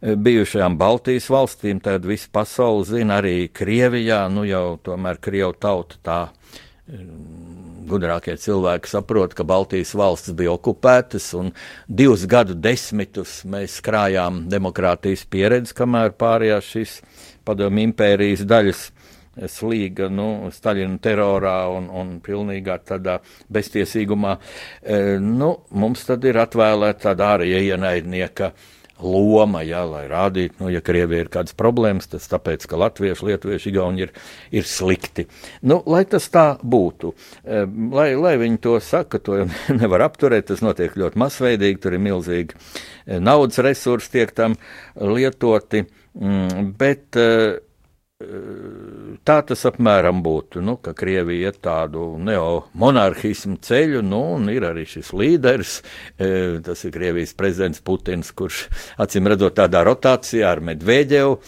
bijušajām 0.00 0.78
Baltijas 0.80 1.28
valstīm, 1.32 1.82
tad 1.84 2.06
visu 2.08 2.30
pasauli 2.32 2.88
zina 2.88 3.20
arī 3.22 3.36
Krievijā, 3.52 4.24
nu 4.32 4.46
jau 4.48 4.78
tomēr 4.84 5.20
Krievu 5.20 5.56
tauta 5.60 6.00
tā 6.04 6.20
gudrākie 7.88 8.36
cilvēki 8.40 8.88
saprot, 8.88 9.34
ka 9.36 9.44
Baltijas 9.48 9.94
valstis 9.96 10.36
bija 10.36 10.54
okupētas, 10.54 11.30
un 11.36 11.50
divus 11.88 12.24
gadu 12.28 12.56
desmitus 12.56 13.42
mēs 13.48 13.78
krājām 13.84 14.46
demokrātijas 14.52 15.26
pieredzi, 15.28 15.76
kamēr 15.76 16.14
pārējās 16.16 16.70
šīs 16.74 16.94
padomju 17.48 17.90
impērijas 17.90 18.44
daļas 18.48 18.86
slīga 19.46 20.08
nu, 20.10 20.48
Staļina 20.54 20.98
terorā 21.02 21.58
un, 21.74 21.90
un 21.94 22.16
pilnīgā 22.24 22.78
tādā 22.88 23.18
beztiesīgumā, 23.52 24.38
e, 24.82 25.18
nu, 25.22 25.52
mums 25.70 26.08
tad 26.08 26.26
ir 26.28 26.40
atvēlēta 26.42 27.08
tāda 27.08 27.34
ārēja 27.36 27.62
ienaidnieka 27.72 28.52
loma, 28.98 29.62
jā, 29.62 29.84
lai 29.86 30.04
rādītu, 30.10 30.58
nu, 30.62 30.70
ja 30.72 30.80
Krievija 30.82 31.22
ir 31.22 31.30
kādas 31.32 31.54
problēmas, 31.58 32.08
tas 32.10 32.26
tāpēc, 32.30 32.66
ka 32.68 32.80
latvieši, 32.80 33.28
lietuvieši, 33.30 33.70
igauni 33.70 34.06
ir, 34.06 34.12
ir 34.54 34.66
slikti. 34.66 35.28
Nu, 35.62 35.80
lai 35.86 36.02
tas 36.10 36.26
tā 36.34 36.46
būtu, 36.62 37.12
e, 37.44 37.62
lai, 37.94 38.08
lai 38.18 38.34
viņi 38.42 38.60
to 38.64 38.74
saka, 38.82 39.22
to 39.22 39.44
nevar 39.80 40.08
apturēt, 40.08 40.48
tas 40.50 40.64
notiek 40.64 40.98
ļoti 40.98 41.22
masveidīgi, 41.22 41.80
tur 41.84 41.94
ir 41.94 42.04
milzīgi 42.08 42.58
e, 42.58 43.20
naudas 43.22 43.62
resursi 43.62 44.16
tiek 44.18 44.34
tam 44.34 44.58
lietoti, 44.98 45.84
mm, 46.18 46.74
bet 46.78 47.22
Tā 48.18 49.34
tas 49.46 49.60
apmēram 49.68 50.24
būtu, 50.26 50.58
nu, 50.66 50.72
ka 50.82 50.90
Krievija 50.98 51.52
iet 51.52 51.60
tādu 51.62 52.06
neomonarhismu 52.26 53.60
ceļu, 53.62 54.00
nu, 54.02 54.18
un 54.34 54.48
ir 54.50 54.66
arī 54.66 54.82
šis 54.90 55.12
līderis, 55.14 55.76
e, 56.18 56.30
tas 56.66 56.82
ir 56.82 56.96
Krievijas 56.96 57.36
prezidents 57.38 57.84
Putins, 57.86 58.32
kurš 58.34 58.64
acīm 58.98 59.30
redzot 59.30 59.54
tādā 59.60 59.84
rotācijā 59.86 60.50
ar 60.50 60.64
Medveģevu 60.66 61.38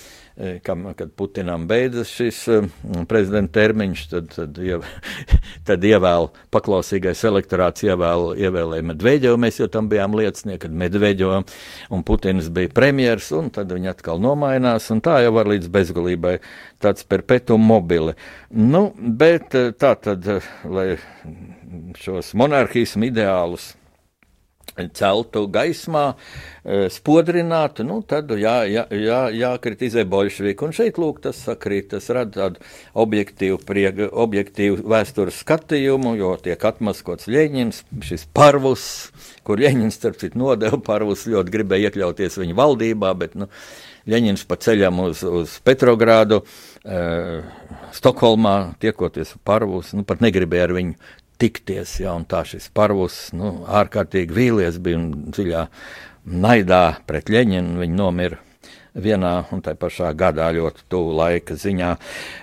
kam, 0.65 0.87
kad 0.97 1.13
Putinam 1.17 1.67
beidzas 1.69 2.11
šis 2.15 2.41
prezidenta 3.09 3.59
termiņš, 3.61 4.05
tad, 4.11 4.29
tad, 4.35 4.61
iev, 4.65 4.85
tad 5.69 5.85
ievēl 5.85 6.31
paklausīgais 6.55 7.25
elektorāts 7.29 7.85
ievēl, 7.87 8.31
ievēlēja 8.41 8.87
Medveģevu, 8.93 9.41
mēs 9.41 9.61
jau 9.61 9.69
tam 9.73 9.91
bijām 9.91 10.17
liecinieki, 10.19 10.63
kad 10.67 10.77
Medveģeva 10.85 11.43
un 11.93 12.05
Putins 12.07 12.51
bija 12.55 12.73
premjers, 12.75 13.31
un 13.37 13.51
tad 13.55 13.73
viņi 13.75 13.93
atkal 13.93 14.23
nomainās, 14.23 14.89
un 14.95 15.03
tā 15.05 15.21
jau 15.25 15.35
var 15.37 15.51
līdz 15.51 15.73
bezgalībai 15.73 16.39
tāds 16.81 17.05
perpetuum 17.09 17.65
mobile. 17.67 18.17
Nu, 18.51 18.89
bet 18.97 19.53
tā 19.53 19.95
tad, 20.01 20.27
lai 20.65 20.95
šos 22.01 22.33
monarhismu 22.39 23.11
ideālus 23.11 23.75
celtu 24.97 25.45
gaismā, 25.53 26.05
e, 26.65 26.89
spodrinātu, 26.93 27.85
nu, 27.87 28.01
tad 28.07 28.31
jā, 28.39 28.61
jā, 28.71 28.87
jā, 28.95 29.21
jākritizē 29.35 30.05
bolševiki. 30.09 30.67
Un 30.67 30.77
šeit, 30.77 31.01
lūk, 31.01 31.21
tas 31.25 31.43
sakrīt, 31.47 31.91
tas 31.95 32.09
rada 32.15 32.33
tādu 32.37 32.65
objektīvu, 33.05 33.61
priega, 33.67 34.09
objektīvu 34.11 34.81
vēstures 34.91 35.43
skatījumu, 35.45 36.17
jo 36.21 36.35
tiek 36.43 36.65
atmaskots 36.71 37.31
Ļeņins, 37.31 37.85
šis 38.07 38.27
parvus, 38.37 38.89
kur 39.47 39.61
Ļeņins, 39.63 40.01
starp 40.01 40.21
citu, 40.23 40.41
nodeva 40.41 40.81
parvus, 40.85 41.29
ļoti 41.31 41.57
gribēja 41.59 41.91
iekļauties 41.91 42.41
viņa 42.41 42.59
valdībā, 42.59 43.15
bet, 43.21 43.39
nu, 43.39 43.51
Ļeņins 44.11 44.47
pa 44.49 44.57
ceļam 44.57 45.03
uz, 45.05 45.21
uz 45.27 45.59
Petrogrādu, 45.65 46.41
uh, 46.41 47.43
Stokholmā, 47.95 48.55
tiekoties 48.81 49.35
ar 49.35 49.43
parvus, 49.45 49.93
nu, 49.97 50.07
pat 50.09 50.23
negribēja 50.25 50.69
ar 50.69 50.75
viņu 50.77 50.95
tikties. 51.41 51.97
Ja, 52.05 52.15
tā 52.29 52.45
šis 52.49 52.69
parvus 52.75 53.31
nu, 53.37 53.61
ārkārtīgi 53.67 54.37
vīlies 54.37 54.79
bija 54.83 55.01
un 55.01 55.11
dziļā 55.33 55.65
naidā 56.31 56.85
pret 57.09 57.33
Ļeņinu 57.33 57.81
viņa 57.81 57.99
nomira. 57.99 58.41
Vienā 58.91 59.45
un 59.55 59.61
tā 59.63 59.77
pašā 59.79 60.09
gadā, 60.19 60.49
ļoti 60.51 60.83
tuvu 60.91 61.13
laika 61.15 61.55
ziņā. 61.55 61.93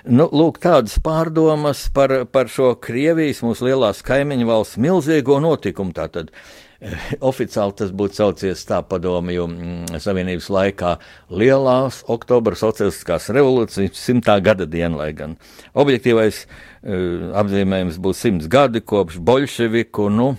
Nu, 0.08 0.30
lūk, 0.32 0.62
tādas 0.63 0.96
pārdomas 1.04 1.82
par, 1.92 2.13
par 2.32 2.48
šo 2.48 2.70
Krievijas, 2.80 3.42
mūsu 3.44 3.68
lielās 3.68 4.00
kaimiņu 4.08 4.48
valsts 4.48 4.80
milzīgo 4.80 5.42
notikumu. 5.44 5.92
Tātad 5.98 6.32
Oficiāli 7.29 7.75
tas 7.77 7.91
būtu 7.96 8.19
saucies 8.19 8.62
tā 8.69 8.81
padomju 8.86 9.48
mm, 9.50 9.98
Savienības 10.01 10.50
laikā 10.53 10.93
Lielās 11.34 12.03
Oktobra 12.13 12.57
sociālistiskās 12.60 13.31
revolūcijas 13.34 13.98
simtā 13.98 14.38
gada 14.43 14.67
diena, 14.69 15.00
lai 15.01 15.12
gan. 15.17 15.36
Objektīvais 15.77 16.43
uh, 16.46 17.34
apzīmējums 17.41 18.00
būs 18.03 18.24
simts 18.27 18.50
gadi 18.51 18.84
kopš 18.86 19.17
bolševiku, 19.17 20.10
nu, 20.13 20.31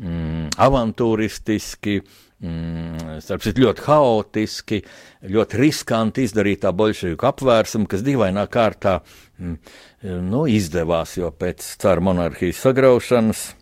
mm, 0.00 0.54
avantūristiski, 0.66 2.00
mm, 2.42 3.18
starp 3.24 3.46
citu 3.46 3.68
ļoti 3.68 3.86
haotiski, 3.86 4.82
ļoti 5.30 5.62
riskanti 5.62 6.26
izdarītā 6.26 6.74
bolševiku 6.74 7.30
apvērsuma, 7.30 7.90
kas 7.90 8.02
dīvainā 8.06 8.48
kārtā 8.50 8.98
mm, 9.38 9.58
nu, 10.26 10.46
izdevās, 10.50 11.14
jo 11.22 11.30
pēc 11.38 11.76
cara 11.78 12.02
monarhijas 12.02 12.66
sagraušanas 12.66 13.52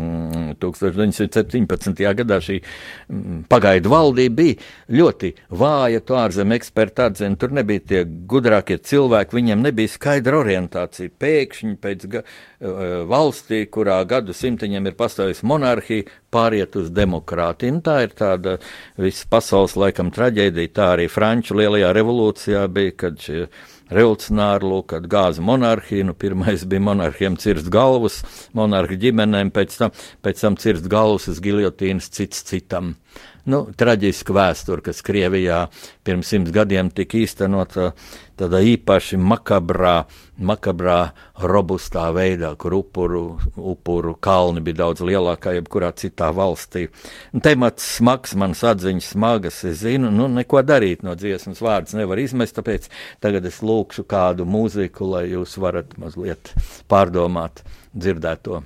1917. 0.00 1.60
Mm, 1.60 2.16
gadā 2.20 2.38
šī 2.44 2.58
mm, 2.60 3.40
pagaidu 3.50 3.92
valdība 3.92 4.36
bija 4.40 4.56
ļoti 5.00 5.32
vāja. 5.60 6.02
To 6.06 6.18
ārzemju 6.20 6.56
eksperti 6.56 7.04
atzina, 7.06 7.38
tur 7.40 7.54
nebija 7.56 7.84
tie 7.92 8.04
gudrākie 8.04 8.78
cilvēki, 8.78 9.36
viņiem 9.40 9.64
nebija 9.66 9.92
skaidra 9.92 10.40
orientācija. 10.40 11.12
Pēkšņi 11.20 11.74
pēc 11.82 12.06
ga, 12.14 12.24
uh, 12.24 12.84
valstī, 13.10 13.64
kurā 13.72 14.00
gadu 14.08 14.36
simtiņiem 14.36 14.90
ir 14.90 14.98
pastāvējusi 15.00 15.48
monarhija, 15.50 16.08
pāriet 16.30 16.78
uz 16.80 16.92
demokrātiju. 16.94 17.76
Nu, 17.78 17.84
tā 17.84 18.00
ir 18.06 18.14
tāda 18.16 18.56
visas 19.00 19.26
pasaules 19.30 19.76
laikam 19.78 20.12
traģēdija. 20.14 20.74
Tā 20.76 20.94
arī 20.94 21.10
Franču 21.10 21.58
lielajā 21.58 21.92
revolūcijā 21.96 22.64
bija, 22.72 22.96
kad 23.04 23.20
šie 23.20 23.44
revolucionāri, 23.94 24.68
lūk, 24.70 24.88
kad 24.94 25.08
gāza 25.10 25.44
monarhija, 25.44 26.06
nu, 26.08 26.14
pirmais 26.14 26.64
bija 26.68 26.84
monarhiem 26.86 27.38
cirst 27.40 27.70
galvas, 27.72 28.20
monarhu 28.56 28.98
ģimenēm, 29.00 29.52
pēc 29.54 29.76
tam, 29.80 29.94
pēc 30.24 30.44
tam 30.44 30.58
cirst 30.60 30.88
galvas 30.90 31.28
uz 31.32 31.42
giljotīnas 31.44 32.10
cits 32.14 32.44
citam. 32.50 32.94
Nu, 33.50 33.64
traģiska 33.76 34.34
vēsture, 34.36 34.82
kas 34.84 35.00
Krievijā 35.02 35.64
pirms 36.06 36.28
simts 36.30 36.52
gadiem 36.54 36.90
tika 36.94 37.18
īstenota 37.18 37.90
tādā 38.38 38.60
īpaši 38.64 39.18
makabrā, 39.20 40.04
makabrā, 40.38 40.98
robustā 41.50 42.06
veidā, 42.14 42.52
kur 42.60 42.76
upuru, 42.78 43.24
upuru 43.56 44.14
kalni 44.22 44.62
bija 44.64 44.80
daudz 44.84 45.04
lielākā 45.04 45.56
jebkurā 45.58 45.90
citā 45.98 46.30
valstī. 46.36 46.86
Temats 47.42 47.86
smags, 47.98 48.36
manas 48.38 48.62
atziņas 48.70 49.12
smagas, 49.16 49.62
es 49.68 49.82
zinu, 49.84 50.12
nu 50.14 50.28
neko 50.32 50.62
darīt 50.64 51.04
no 51.06 51.16
dziesmas 51.18 51.62
vārds 51.64 51.96
nevar 51.98 52.22
izmest, 52.22 52.56
tāpēc 52.60 52.90
tagad 53.24 53.48
es 53.50 53.62
lūkšu 53.66 54.06
kādu 54.10 54.48
mūziku, 54.48 55.10
lai 55.16 55.26
jūs 55.32 55.58
varat 55.60 55.96
mazliet 56.00 56.54
pārdomāt 56.92 57.64
dzirdēto. 57.96 58.62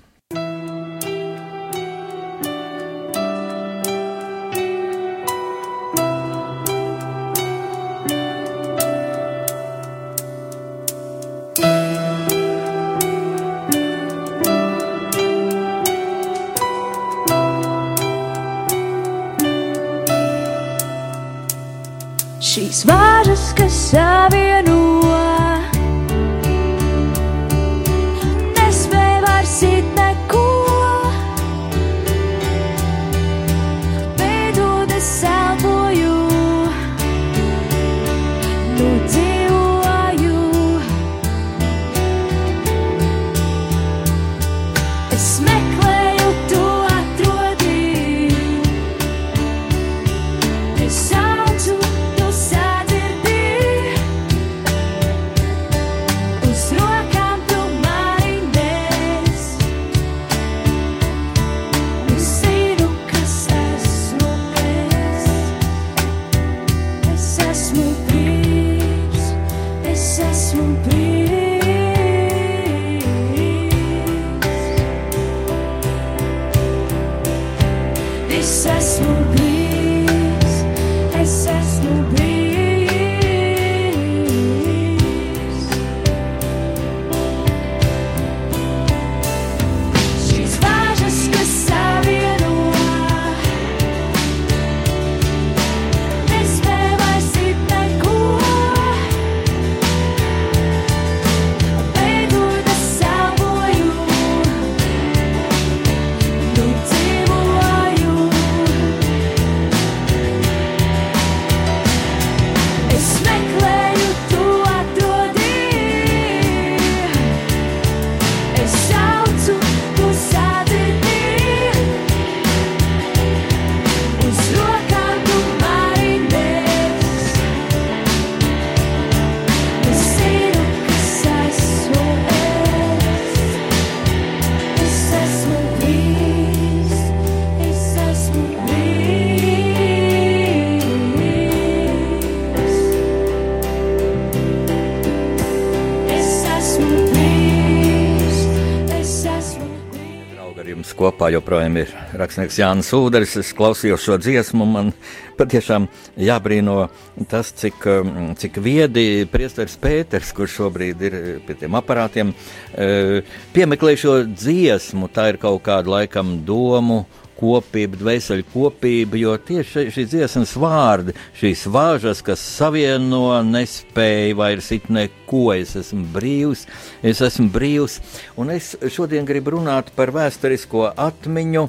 Kopā 151.24 151.32
joprojām 151.32 151.76
ir 151.80 151.92
rakstnieks 152.20 152.58
Jānis 152.58 152.90
Uders. 152.92 153.36
Es 153.40 153.54
klausījos 153.56 154.02
šo 154.04 154.18
dziesmu, 154.20 154.66
man 154.68 154.90
patiešām 155.38 155.86
jābrīno 156.20 156.90
tas, 157.30 157.52
cik, 157.56 157.80
um, 157.88 158.34
cik 158.36 158.58
viedi 158.60 159.24
priesteris 159.32 159.78
Pēters, 159.80 160.34
kurš 160.36 160.58
šobrīd 160.58 161.00
ir 161.08 161.16
pie 161.46 161.56
tiem 161.56 161.78
aparātiem, 161.80 162.34
uh, 162.76 163.24
piemeklē 163.56 163.96
šo 163.96 164.20
dziesmu. 164.28 165.08
Tā 165.08 165.30
ir 165.32 165.40
kaut 165.40 165.64
kāda 165.64 165.96
laikam 165.96 166.42
domu 166.44 167.06
kopība, 167.38 167.96
dvēseli 167.98 168.44
kopība, 168.52 169.16
jo 169.18 169.38
tieši 169.48 169.88
šīs 169.94 170.12
dziesmas 170.12 170.54
vārdi, 170.60 171.16
šīs 171.40 171.64
vāžas, 171.72 172.20
kas 172.26 172.44
savieno, 172.44 173.40
nespēja 173.48 174.36
vairs 174.38 174.70
it 174.76 174.92
neko. 174.92 175.23
Es 175.54 175.74
esmu 175.80 176.06
brīvs, 176.14 176.66
es 177.02 177.22
esmu 177.24 177.48
brīvs, 177.54 178.00
un 178.40 178.52
es 178.54 178.74
šodien 178.94 179.26
gribu 179.28 179.56
runāt 179.56 179.90
par 179.96 180.14
vēsturisko 180.14 180.90
atmiņu 180.94 181.68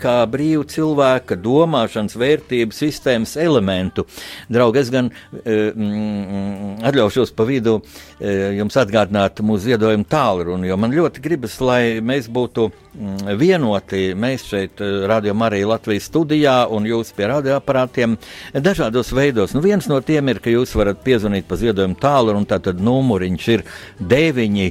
kā 0.00 0.20
brīvu 0.28 0.66
cilvēka 0.68 1.36
domāšanas, 1.40 2.16
vērtību 2.20 2.76
sistēmas 2.76 3.36
elementu. 3.40 4.04
Draugi, 4.52 4.82
es 4.82 4.92
gan 4.92 5.10
mm, 5.32 6.80
atļaušos 6.90 7.32
pa 7.36 7.46
vidu 7.48 7.78
e, 7.80 8.34
jums 8.58 8.76
atgādināt 8.80 9.40
mūsu 9.44 9.70
ziedojumu 9.70 10.06
tālruni, 10.10 10.68
jo 10.70 10.78
man 10.80 10.94
ļoti 10.96 11.24
gribas, 11.24 11.56
lai 11.64 11.82
mēs 12.04 12.28
būtu 12.32 12.68
mm, 12.70 13.32
vienoti. 13.40 14.02
Mēs 14.20 14.46
šeit, 14.50 14.82
Radio 15.10 15.34
Marija 15.38 15.72
Latvijas 15.72 16.10
studijā 16.10 16.56
un 16.70 16.88
jūs 16.88 17.14
pie 17.16 17.30
radioaparātiem 17.30 18.18
dažādos 18.60 19.14
veidos. 19.16 19.56
Nu, 19.56 19.64
viens 19.64 19.88
no 19.90 20.00
tiem 20.04 20.32
ir, 20.32 20.42
ka 20.44 20.52
jūs 20.52 20.74
varat 20.76 21.00
piezvanīt 21.06 21.48
pa 21.48 21.58
ziedojumu 21.60 21.98
tālruni, 22.00 22.44
un 22.44 22.50
tātad 22.50 22.80
numuriņš 23.00 23.50
ir 23.56 23.66
900. 23.98 24.70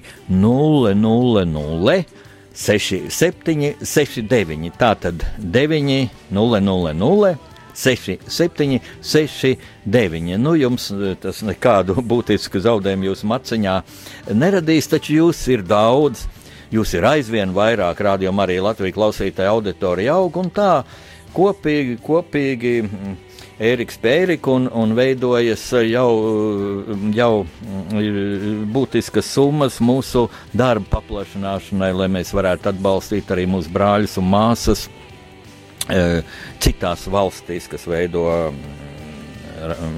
6, 2.60 3.08
7, 3.10 3.76
6, 3.86 4.22
9. 4.28 4.72
Tā 4.76 4.96
tad 5.00 5.24
9, 5.40 6.10
0, 6.30 6.60
0, 6.60 6.94
0. 6.94 7.36
6, 7.80 8.18
7, 8.28 8.80
6, 9.02 9.58
9. 9.86 10.38
Nu, 10.38 10.56
jums 10.60 10.90
eh, 10.92 11.16
tas 11.22 11.40
nekādu 11.48 11.96
būtisku 12.12 12.60
zaudējumu 12.60 13.08
jūsu 13.08 13.30
maciņā 13.32 13.76
neradīs, 14.36 14.92
taču 14.92 15.22
jūs 15.22 15.46
ir 15.54 15.64
daudz. 15.64 16.26
Jūs 16.70 16.92
ir 16.94 17.08
aizvien 17.08 17.56
vairāk, 17.56 18.04
rādījumā 18.06 18.44
arī 18.46 18.60
Latvijas 18.62 18.94
klausītāja 18.94 19.56
auditorija 19.56 20.20
aug 20.20 20.36
un 20.38 20.52
tā 20.54 20.84
kopīgi, 21.34 21.96
kopīgi 22.04 22.74
Ēriks 23.60 23.98
Pēriks 24.00 24.48
un, 24.48 24.70
un 24.72 24.94
veidojas 24.96 25.66
jau, 25.84 26.10
jau 27.12 27.32
būtiskas 28.72 29.34
summas 29.36 29.82
mūsu 29.84 30.30
darba 30.56 30.96
paplašināšanai, 30.96 31.92
lai 31.92 32.08
mēs 32.16 32.32
varētu 32.36 32.72
atbalstīt 32.72 33.34
arī 33.36 33.44
mūsu 33.52 33.74
brāļus 33.76 34.16
un 34.22 34.30
māsas 34.32 34.86
e, 35.92 36.22
citās 36.64 37.04
valstīs, 37.12 37.68
kas 37.68 37.84
veido 37.90 38.30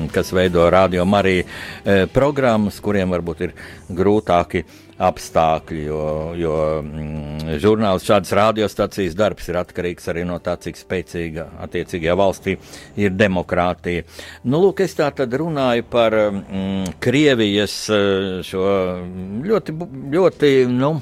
kas 0.09 0.31
veido 0.33 0.63
radio 0.73 1.05
arī 1.13 1.35
e, 1.43 2.07
programmas, 2.09 2.79
kuriem 2.81 3.13
varbūt 3.13 3.43
ir 3.45 3.51
grūtāki 3.93 4.63
apstākļi, 5.01 5.81
jo, 5.87 6.01
jo 6.37 6.55
mm, 6.81 7.55
žurnāls 7.61 8.05
šādas 8.07 8.33
radiostacijas 8.37 9.15
darbs 9.17 9.49
ir 9.49 9.59
atkarīgs 9.61 10.09
arī 10.11 10.25
no 10.27 10.37
tā, 10.43 10.57
cik 10.61 10.79
spēcīga 10.79 11.47
attiecīgajā 11.65 12.17
valstī 12.19 12.57
ir 13.01 13.15
demokrātija. 13.17 14.05
Nu, 14.45 14.61
lūk, 14.65 14.83
es 14.85 14.95
tā 14.97 15.09
tad 15.15 15.33
runāju 15.41 15.87
par 15.91 16.17
mm, 16.29 16.99
Krievijas 17.01 17.77
eh, 17.93 18.41
šo 18.45 18.67
ļoti, 19.47 19.77
ļoti, 20.17 20.53
nu, 20.71 20.93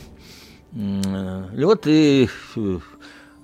mm, 0.76 1.52
ļoti 1.60 1.98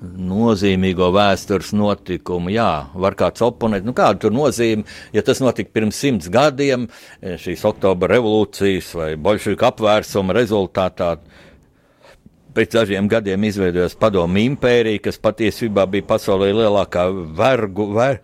nozīmīgo 0.06 1.10
vēstures 1.16 1.74
notikumu. 1.76 2.52
Jā, 2.54 2.70
var 2.94 3.18
kāds 3.20 3.44
oponēt, 3.46 3.86
nu 3.88 3.96
kāda 3.98 4.20
tur 4.26 4.36
nozīme, 4.36 4.86
ja 5.16 5.24
tas 5.26 5.42
notika 5.44 5.74
pirms 5.76 6.00
simts 6.02 6.30
gadiem, 6.32 6.88
e, 7.22 7.36
šīs 7.42 7.66
oktobra 7.68 8.16
revolūcijas 8.16 8.94
vai 9.00 9.10
bolševiku 9.18 9.70
apvērsuma 9.72 10.36
rezultātā. 10.38 11.16
Pēc 12.56 12.72
dažiem 12.72 13.10
gadiem 13.12 13.44
izveidojās 13.44 13.98
padomu 14.00 14.40
impērija, 14.40 15.02
kas 15.10 15.20
patiesībā 15.20 15.84
bija 15.92 16.06
pasaulē 16.08 16.54
lielākā 16.56 17.10
vergu, 17.36 17.90
ver, 17.98 18.22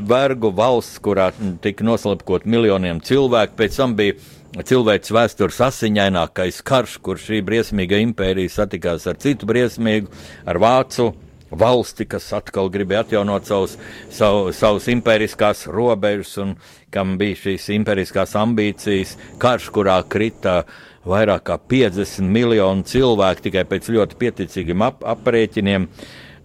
vergu 0.00 0.48
valsts, 0.56 0.96
kurā 1.04 1.28
tika 1.60 1.84
noslepkot 1.84 2.48
miljoniem 2.48 3.02
cilvēku. 3.04 3.58
Pēc 3.58 3.76
tam 3.76 3.92
bija 3.98 4.16
cilvēks 4.64 5.12
vēstures 5.12 5.60
asiņainākais 5.66 6.62
karš, 6.64 6.96
kur 7.04 7.20
šī 7.20 7.42
briesmīga 7.44 7.98
impērija 8.00 8.54
satikās 8.54 9.04
ar 9.10 9.18
citu 9.20 9.48
briesmīgu, 9.48 10.08
ar 10.48 10.60
vācu 10.62 11.10
valsti, 11.50 12.06
kas 12.08 12.30
atkal 12.34 12.70
gribēja 12.72 13.04
atjaunot 13.04 13.46
savus, 13.46 13.76
savu, 14.10 14.50
savus 14.56 14.88
impēriskās 14.90 15.66
robežas 15.70 16.36
un 16.42 16.54
kam 16.94 17.16
bija 17.20 17.38
šīs 17.44 17.68
impēriskās 17.76 18.34
ambīcijas, 18.38 19.16
karš, 19.42 19.68
kurā 19.74 20.00
krita 20.08 20.62
vairāk 21.06 21.46
kā 21.50 21.58
50 21.70 22.26
miljonu 22.32 22.86
cilvēku 22.88 23.46
tikai 23.46 23.66
pēc 23.68 23.92
ļoti 23.94 24.18
pieticīgiem 24.22 24.82
ap, 24.88 25.04
aprēķiniem. 25.06 25.86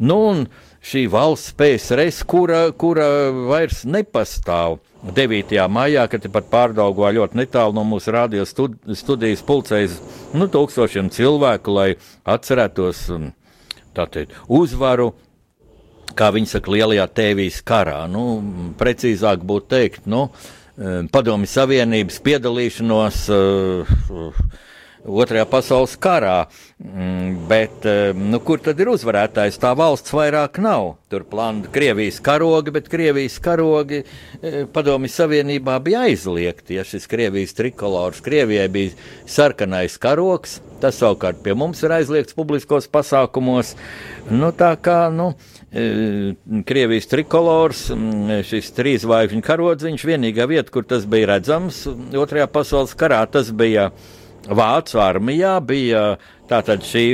Nu, 0.03 0.19
un 0.33 0.45
šī 0.85 1.07
valsts 1.13 1.55
PSRS, 1.57 2.23
kura, 2.29 2.63
kura 2.77 3.07
vairs 3.49 3.85
nepastāv. 3.85 4.81
9. 5.01 5.55
maijā, 5.73 6.05
kad 6.09 6.27
pat 6.29 6.47
pārdaugā 6.51 7.09
ļoti 7.15 7.39
netālu 7.39 7.73
no 7.73 7.83
mūsu 7.87 8.13
radio 8.13 8.45
studi 8.45 8.93
studijas 8.97 9.41
pulcējas 9.45 9.97
nu, 10.37 10.45
tūkstošiem 10.51 11.09
cilvēku, 11.13 11.73
lai 11.73 11.89
atcerētos 12.29 13.07
tātad, 13.97 14.33
uzvaru. 14.47 15.11
Kā 16.11 16.27
viņi 16.35 16.49
saka, 16.51 16.73
lielajā 16.73 17.05
tēvijas 17.15 17.61
karā. 17.63 18.01
Nu, 18.11 18.41
precīzāk 18.77 19.45
būtu 19.47 19.69
teikt, 19.71 20.09
nu, 20.11 20.25
padomju 21.13 21.47
Savienības 21.47 22.17
piedalīšanos 22.25 23.21
uh, 23.31 23.93
Otrajā 25.01 25.47
pasaules 25.49 25.95
karā. 25.97 26.45
Mm, 26.77 27.47
bet 27.49 27.85
eh, 27.89 28.11
nu, 28.13 28.37
kur 28.45 28.61
tad 28.61 28.79
ir 28.81 28.91
uzvarētājs? 28.91 29.57
Tā 29.61 29.71
valsts 29.77 30.13
vairāk 30.13 30.59
nav. 30.61 30.95
Tur 31.09 31.25
plānota 31.29 31.71
Krievijas 31.73 32.19
karogi, 32.21 32.73
bet 32.75 32.89
Krievijas 32.91 33.39
karogi 33.41 34.03
eh, 34.03 34.61
Padomju 34.69 35.09
Savienībā 35.09 35.79
bija 35.81 36.05
aizliegti. 36.05 36.77
Ja 36.77 36.85
šis 36.85 37.09
Krievijas 37.09 37.57
trikolors 37.57 38.21
Krievijai 38.21 38.67
bija 38.69 38.93
sarkanais 39.25 39.97
karoks, 40.01 40.59
tas 40.81 41.01
savukārt 41.01 41.41
pie 41.41 41.57
mums 41.57 41.81
ir 41.81 41.97
aizliegts 41.97 42.37
publiskos 42.37 42.85
pasākumos. 42.91 43.73
Nu, 44.29 44.53
tā 44.53 44.75
kā 44.85 45.07
nu, 45.09 45.31
eh, 45.73 46.37
Krievijas 46.69 47.09
trikolors, 47.09 47.87
mm, 47.89 48.45
šis 48.53 48.69
trīsvaigžņu 48.77 49.49
karodziņš, 49.49 50.09
vienīgā 50.13 50.45
vieta, 50.45 50.69
kur 50.69 50.85
tas 50.85 51.09
bija 51.09 51.33
redzams 51.33 51.87
Otrajā 51.89 52.45
pasaules 52.53 52.93
karā, 52.93 53.25
tas 53.25 53.49
bija 53.49 53.89
Vācu 54.49 55.01
armijā 55.01 55.55
bija 55.61 56.15
tātad 56.49 56.81
šī, 56.85 57.05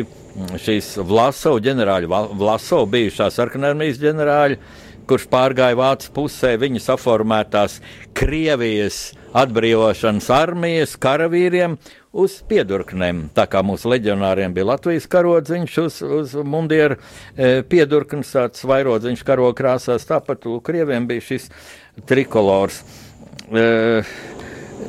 šīs 0.64 0.94
Vlasovas 1.04 1.66
ģenerāļa, 1.66 2.22
Vlasovas 2.40 2.92
bijušā 2.94 3.28
sarkanarmijas 3.36 4.00
ģenerāļa, 4.00 4.60
kurš 5.08 5.28
pārgāja 5.32 5.78
Vācijas 5.80 6.14
pusē 6.16 6.54
viņa 6.60 6.84
saformētās 6.84 7.80
Krievijas 8.18 9.12
atbrīvošanas 9.38 10.30
armijas 10.34 10.96
karavīriem 11.00 11.78
uz 12.18 12.40
piedurknēm. 12.50 13.28
Tā 13.36 13.46
kā 13.52 13.62
mūsu 13.66 13.92
leģionāriem 13.92 14.56
bija 14.56 14.72
Latvijas 14.72 15.08
karodziņš 15.12 15.78
uz, 15.84 16.00
uz 16.02 16.38
mundieru 16.48 16.98
e, 16.98 17.62
piedurknes, 17.68 18.32
tāds 18.34 18.64
vairodziņš 18.68 19.26
karoga 19.28 19.58
krāsās, 19.62 20.08
tāpat 20.10 20.48
Krieviem 20.64 21.08
bija 21.10 21.28
šis 21.28 21.52
trikolors. 22.08 22.82
E, 23.52 23.68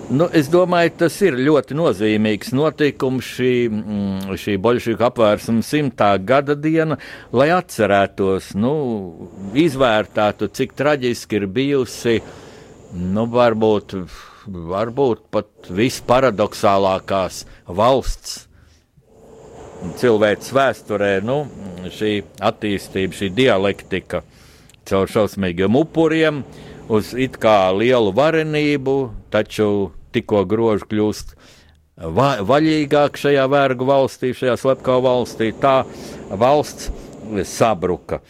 Nu, 0.09 0.25
es 0.33 0.47
domāju, 0.49 0.95
tas 1.03 1.19
ir 1.21 1.35
ļoti 1.37 1.77
nozīmīgs 1.77 2.55
notikums 2.57 3.27
šī, 3.29 3.51
mm, 3.69 4.37
šī 4.41 4.55
bolševiku 4.65 5.05
apvērsuma 5.05 5.61
simtā 5.61 6.15
gada 6.25 6.55
diena, 6.57 6.97
lai 7.29 7.51
atcerētos, 7.53 8.55
nu, 8.57 8.73
izvērtētu, 9.53 10.49
cik 10.49 10.73
traģiski 10.79 11.37
ir 11.37 11.45
bijusi, 11.53 12.15
nu, 12.97 13.27
varbūt, 13.35 13.99
varbūt 14.49 15.27
pat 15.29 15.69
visparadoxālākās 15.77 17.43
valsts 17.69 18.39
cilvēks 20.01 20.57
vēsturē, 20.57 21.13
nu, 21.21 21.43
šī 21.99 22.15
attīstība, 22.49 23.13
šī 23.21 23.29
dialektika 23.43 24.25
caur 24.89 25.13
šausmīgiem 25.13 25.77
upuriem. 25.85 26.43
Uz 26.89 27.13
it 27.13 27.37
kā 27.37 27.69
lielu 27.77 28.15
varenību, 28.17 28.97
taču 29.29 29.91
tikko 30.15 30.45
groži 30.49 30.89
kļūst 30.91 31.35
va 32.15 32.29
vaļīgāk 32.47 33.19
šajā 33.19 33.47
vergu 33.51 33.89
valstī, 33.89 34.33
šajā 34.37 34.57
slepkavā 34.61 35.03
valstī, 35.09 35.51
tā 35.53 35.83
valsts 36.31 36.93
sabruka. 37.49 38.21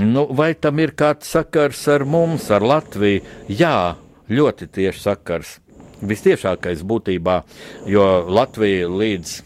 Nu, 0.00 0.24
vai 0.32 0.54
tam 0.56 0.80
ir 0.80 0.94
kāds 0.96 1.28
sakars 1.28 1.82
ar 1.92 2.06
mums, 2.08 2.48
ar 2.54 2.64
Latviju? 2.64 3.20
Jā, 3.52 3.96
ļoti 4.32 4.70
tieši 4.72 5.02
sakars. 5.02 5.58
Vistiešākais 6.04 6.80
būtībā, 6.84 7.42
jo 7.88 8.06
Latvija 8.28 8.88
līdz 8.88 9.42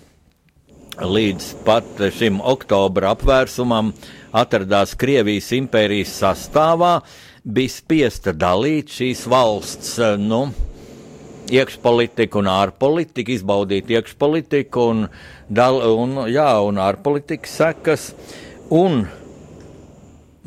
līdz 0.99 1.51
pat 1.63 2.01
šim 2.11 2.41
oktobra 2.43 3.13
apvērsumam 3.15 3.93
atradās 4.35 4.97
Krievijas 4.99 5.53
impērijas 5.55 6.17
sastāvā, 6.23 6.97
bija 7.45 7.71
spiesta 7.71 8.35
dalīt 8.35 8.91
šīs 8.97 9.23
valsts, 9.31 9.95
nu, 10.19 10.49
iekšpolitiku 11.53 12.43
un 12.43 12.51
ārpolitiku, 12.53 13.35
izbaudīt 13.35 13.91
iekšpolitiku 13.93 14.85
un, 14.93 15.07
dal, 15.49 15.81
un, 15.99 16.25
jā, 16.33 16.51
un 16.65 16.81
ārpolitikas 16.83 17.57
sekas. 17.61 18.11
Un 18.75 19.07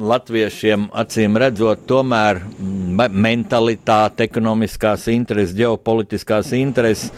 latviešiem 0.01 0.89
acīm 0.97 1.37
redzot, 1.41 1.85
tomēr 1.89 2.41
mentalitāte, 2.61 4.25
ekonomiskās 4.29 5.07
intereses, 5.13 5.55
ģeopolitiskās 5.57 6.51
intereses 6.57 7.11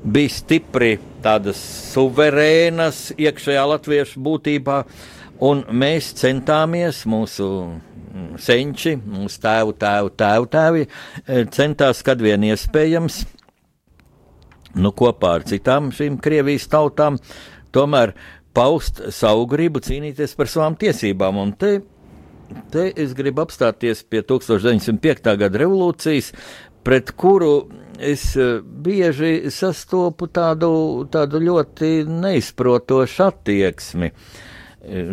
bija 0.00 0.32
stipri 0.32 0.94
tādas 1.24 1.60
suverēnas 1.92 3.10
iekšējā 3.20 3.64
latviešu 3.74 4.22
būtībā, 4.24 4.78
un 5.44 5.64
mēs 5.72 6.14
centāmies 6.20 7.04
mūsu 7.08 7.50
senči, 8.40 8.96
mūsu 8.98 9.42
tēvu, 9.44 9.76
tēvu, 9.80 10.10
tēvu 10.22 10.50
tēvi, 10.50 10.86
e, 10.86 11.44
centās, 11.54 12.02
kad 12.06 12.22
vien 12.22 12.44
iespējams, 12.50 13.22
nu, 14.80 14.92
kopā 14.96 15.36
ar 15.38 15.46
citām 15.48 15.92
šīm 15.94 16.18
Krievijas 16.22 16.68
tautām, 16.70 17.18
tomēr 17.74 18.14
paust 18.54 19.02
savu 19.14 19.46
gribu 19.50 19.82
cīnīties 19.84 20.36
par 20.38 20.50
savām 20.50 20.78
tiesībām. 20.78 21.38
Un 21.38 21.54
te 21.58 21.78
Te 22.70 22.88
es 22.98 23.12
gribu 23.14 23.44
apstāties 23.44 24.02
pie 24.10 24.24
1905. 24.26 25.36
gada 25.38 25.60
revolūcijas, 25.62 26.32
pret 26.82 27.12
kuru 27.14 27.68
es 28.00 28.32
eh, 28.34 28.58
bieži 28.58 29.52
sastopu 29.54 30.26
tādu, 30.34 30.70
tādu 31.12 31.38
ļoti 31.44 31.92
neizprotošu 32.10 33.26
attieksmi. 33.28 34.10
Eh, 34.10 34.59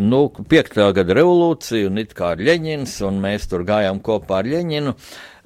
nu, 0.00 0.20
piektā 0.48 0.88
gada 0.96 1.16
revolūcija, 1.18 1.90
un 1.90 2.00
it 2.00 2.14
kā 2.16 2.32
ar 2.34 2.42
Ļeņins, 2.42 2.94
un 3.08 3.20
mēs 3.22 3.48
tur 3.50 3.66
gājām 3.68 4.00
kopā 4.04 4.40
ar 4.40 4.48
Ļeņinu. 4.48 4.94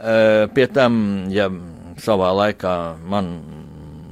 Eh, 0.02 0.46
pie 0.54 0.66
tam, 0.70 0.94
ja 1.30 1.48
savā 2.02 2.30
laikā 2.38 2.76
man 3.06 3.32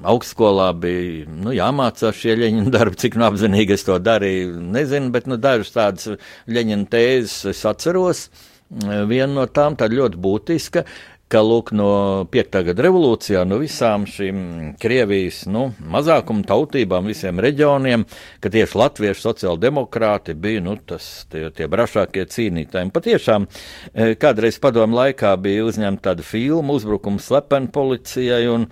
augstskolā 0.07 0.71
bija 0.81 1.27
nu, 1.31 1.53
jāmācās 1.55 2.17
šie 2.17 2.37
leņķina 2.41 2.73
darbi, 2.75 2.99
cik 3.01 3.19
nu 3.21 3.27
apzinīgi 3.29 3.77
es 3.77 3.85
to 3.87 3.99
darīju, 4.01 4.61
nezinu, 4.75 5.11
bet 5.15 5.29
nu, 5.31 5.39
dažas 5.41 5.75
tādas 5.75 6.29
leņķina 6.49 6.89
tēzes 6.91 7.51
es 7.53 7.67
atceros. 7.69 8.29
Viena 8.71 9.33
no 9.35 9.45
tām 9.51 9.75
ļoti 9.75 10.19
būtiska, 10.23 10.85
ka 11.31 11.43
lūk, 11.47 11.71
no 11.77 11.91
5. 12.33 12.59
gada 12.67 12.85
revolūcijā, 12.87 13.45
no 13.47 13.61
visām 13.61 14.07
šīm 14.11 14.41
Krievijas 14.83 15.45
nu, 15.51 15.69
mazākuma 15.93 16.43
tautībām, 16.49 17.07
visiem 17.11 17.39
reģioniem, 17.43 18.07
ka 18.43 18.51
tieši 18.51 18.81
latviešu 18.81 19.29
sociāldemokrāti 19.29 20.35
bija 20.35 20.65
nu, 20.67 20.75
tas, 20.75 21.29
tie, 21.31 21.47
tie 21.55 21.69
brašākie 21.71 22.27
cīnītāji. 22.35 22.91
Patiešām 22.95 23.47
eh, 23.47 24.17
kādreiz 24.19 24.59
padomu 24.63 24.99
laikā 24.99 25.37
bija 25.43 25.69
uzņemta 25.69 26.11
tāda 26.11 26.27
filma, 26.27 26.75
uzbrukums 26.75 27.31
slepeni 27.31 27.71
policijai. 27.75 28.43
Un, 28.51 28.69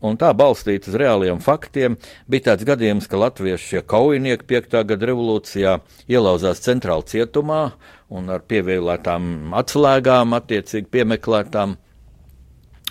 Un 0.00 0.16
tā 0.16 0.30
balstīta 0.32 0.88
uz 0.88 0.94
reāliem 0.96 1.42
faktiem 1.44 1.98
bija 2.24 2.46
tāds 2.46 2.64
gadījums, 2.64 3.04
ka 3.04 3.18
latvieši 3.20 3.66
šie 3.74 3.82
kaujinieki 3.84 4.46
5. 4.48 4.78
gada 4.88 5.08
revolūcijā 5.10 5.74
ielauzās 6.08 6.62
centrāla 6.64 7.04
cietumā 7.04 7.60
un 8.08 8.32
ar 8.32 8.40
pievēlētām 8.48 9.52
atslēgām, 9.60 10.32
attiecīgi 10.40 10.88
piemeklētām. 10.96 11.76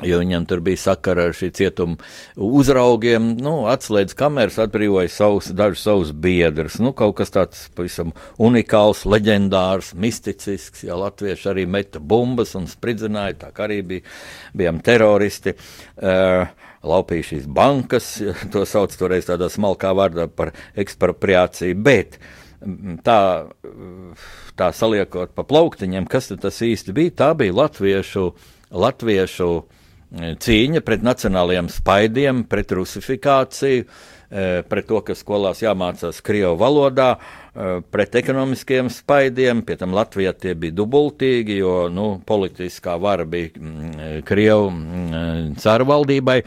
Jo 0.06 0.22
viņam 0.22 0.46
tur 0.48 0.62
bija 0.64 0.80
sakara 0.80 1.26
ar 1.28 1.34
šī 1.36 1.50
cietuma 1.58 1.98
uzraugiem, 2.40 3.34
nu, 3.44 3.66
atslēdz 3.68 4.16
kameras, 4.20 4.60
atbrīvoja 4.64 5.12
savus, 5.12 5.50
dažus 5.52 5.84
savus 5.84 6.14
biedrus. 6.16 6.78
Nu, 6.80 6.94
kaut 6.96 7.18
kas 7.18 7.34
tāds 7.36 7.66
pavisam 7.76 8.14
unikāls, 8.40 9.04
leģendārs, 9.10 9.92
misticisks, 10.00 10.86
ja 10.88 10.96
latvieši 11.00 11.50
arī 11.52 11.66
meta 11.68 12.00
bumbas 12.00 12.56
un 12.56 12.70
spridzināja, 12.72 13.42
tā 13.42 13.50
kā 13.56 13.68
arī 13.68 13.82
bija, 13.90 14.06
bijām 14.56 14.80
teroristi. 14.86 15.58
Uh, 16.00 16.48
laupīja 16.80 17.26
šīs 17.34 17.50
bankas, 17.52 18.08
to 18.54 18.64
sauc 18.64 18.96
toreiz 18.96 19.28
tādā 19.28 19.50
smalkā 19.52 19.92
vārdā 20.00 20.30
par 20.32 20.54
ekspropriāciju, 20.80 21.76
bet 21.76 22.16
mm, 22.64 23.02
tā, 23.04 23.20
tā 24.56 24.72
saliekot 24.76 25.36
pa 25.36 25.44
plauktiņiem, 25.44 26.08
kas 26.08 26.32
tas 26.40 26.62
īsti 26.64 26.96
bija, 26.96 27.18
tā 27.26 27.30
bija 27.42 27.58
latviešu, 27.58 28.26
latviešu 28.72 29.50
mm, 29.58 29.79
cīņa 30.13 30.82
pret 30.86 31.04
nacionālajiem 31.06 31.69
spaidiem, 31.69 32.45
pret 32.50 32.72
rusifikāciju, 32.78 33.86
Eh, 34.30 34.62
pret 34.69 34.86
to, 34.86 35.00
ka 35.02 35.15
skolās 35.17 35.63
jāmācās 35.63 36.19
krievu 36.22 36.54
valodā, 36.62 37.15
eh, 37.17 37.80
pret 37.82 38.13
ekonomiskiem 38.13 38.91
spaidiem, 38.93 39.63
pie 39.65 39.74
tam 39.76 39.95
Latvijā 39.98 40.36
tie 40.38 40.54
bija 40.54 40.76
dubultīgi, 40.78 41.56
jo 41.58 41.89
nu, 41.89 42.22
politiskā 42.22 43.00
vara 43.02 43.26
bija 43.26 43.50
mm, 43.58 44.22
krievu 44.30 44.69
mm, 44.69 45.56
caru 45.58 45.89
valdībai, 45.89 46.43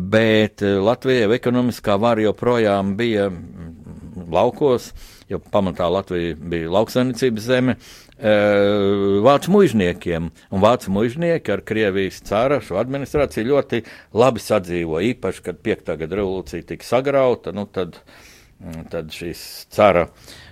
bet 0.00 0.64
Latvijai 0.64 1.28
ekonomiskā 1.36 1.98
vara 2.00 2.24
joprojām 2.24 2.96
bija 2.96 3.28
mm, 3.28 3.87
laukos, 4.32 4.92
jo 5.28 5.40
pamatā 5.52 5.88
Latvija 5.92 6.36
bija 6.38 6.70
lauksainicības 6.72 7.48
zeme, 7.48 7.76
vācu 8.18 9.52
mužniekiem. 9.54 10.30
Un 10.50 10.62
vācu 10.62 10.92
mužnieki 10.94 11.52
ar 11.54 11.62
Krievijas 11.66 12.22
cara 12.26 12.60
šo 12.64 12.80
administrāciju 12.80 13.52
ļoti 13.52 13.82
labi 14.18 14.42
sadzīvo. 14.42 15.02
Īpaši, 15.12 15.44
kad 15.46 15.60
5. 15.62 15.94
gada 16.02 16.18
revolūcija 16.18 16.66
tika 16.72 16.86
sagrauta, 16.86 17.54
nu 17.54 17.68
tad, 17.70 18.00
tad 18.90 19.12
šīs 19.14 19.68
cara 19.74 20.08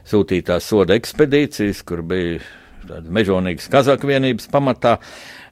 sūtītās 0.07 0.69
soda 0.69 0.95
ekspedīcijas, 0.95 1.83
kur 1.87 2.05
bija 2.07 2.41
mežonīgas 2.87 3.67
kazaka 3.73 4.07
vienības 4.07 4.47
pamatā. 4.53 4.97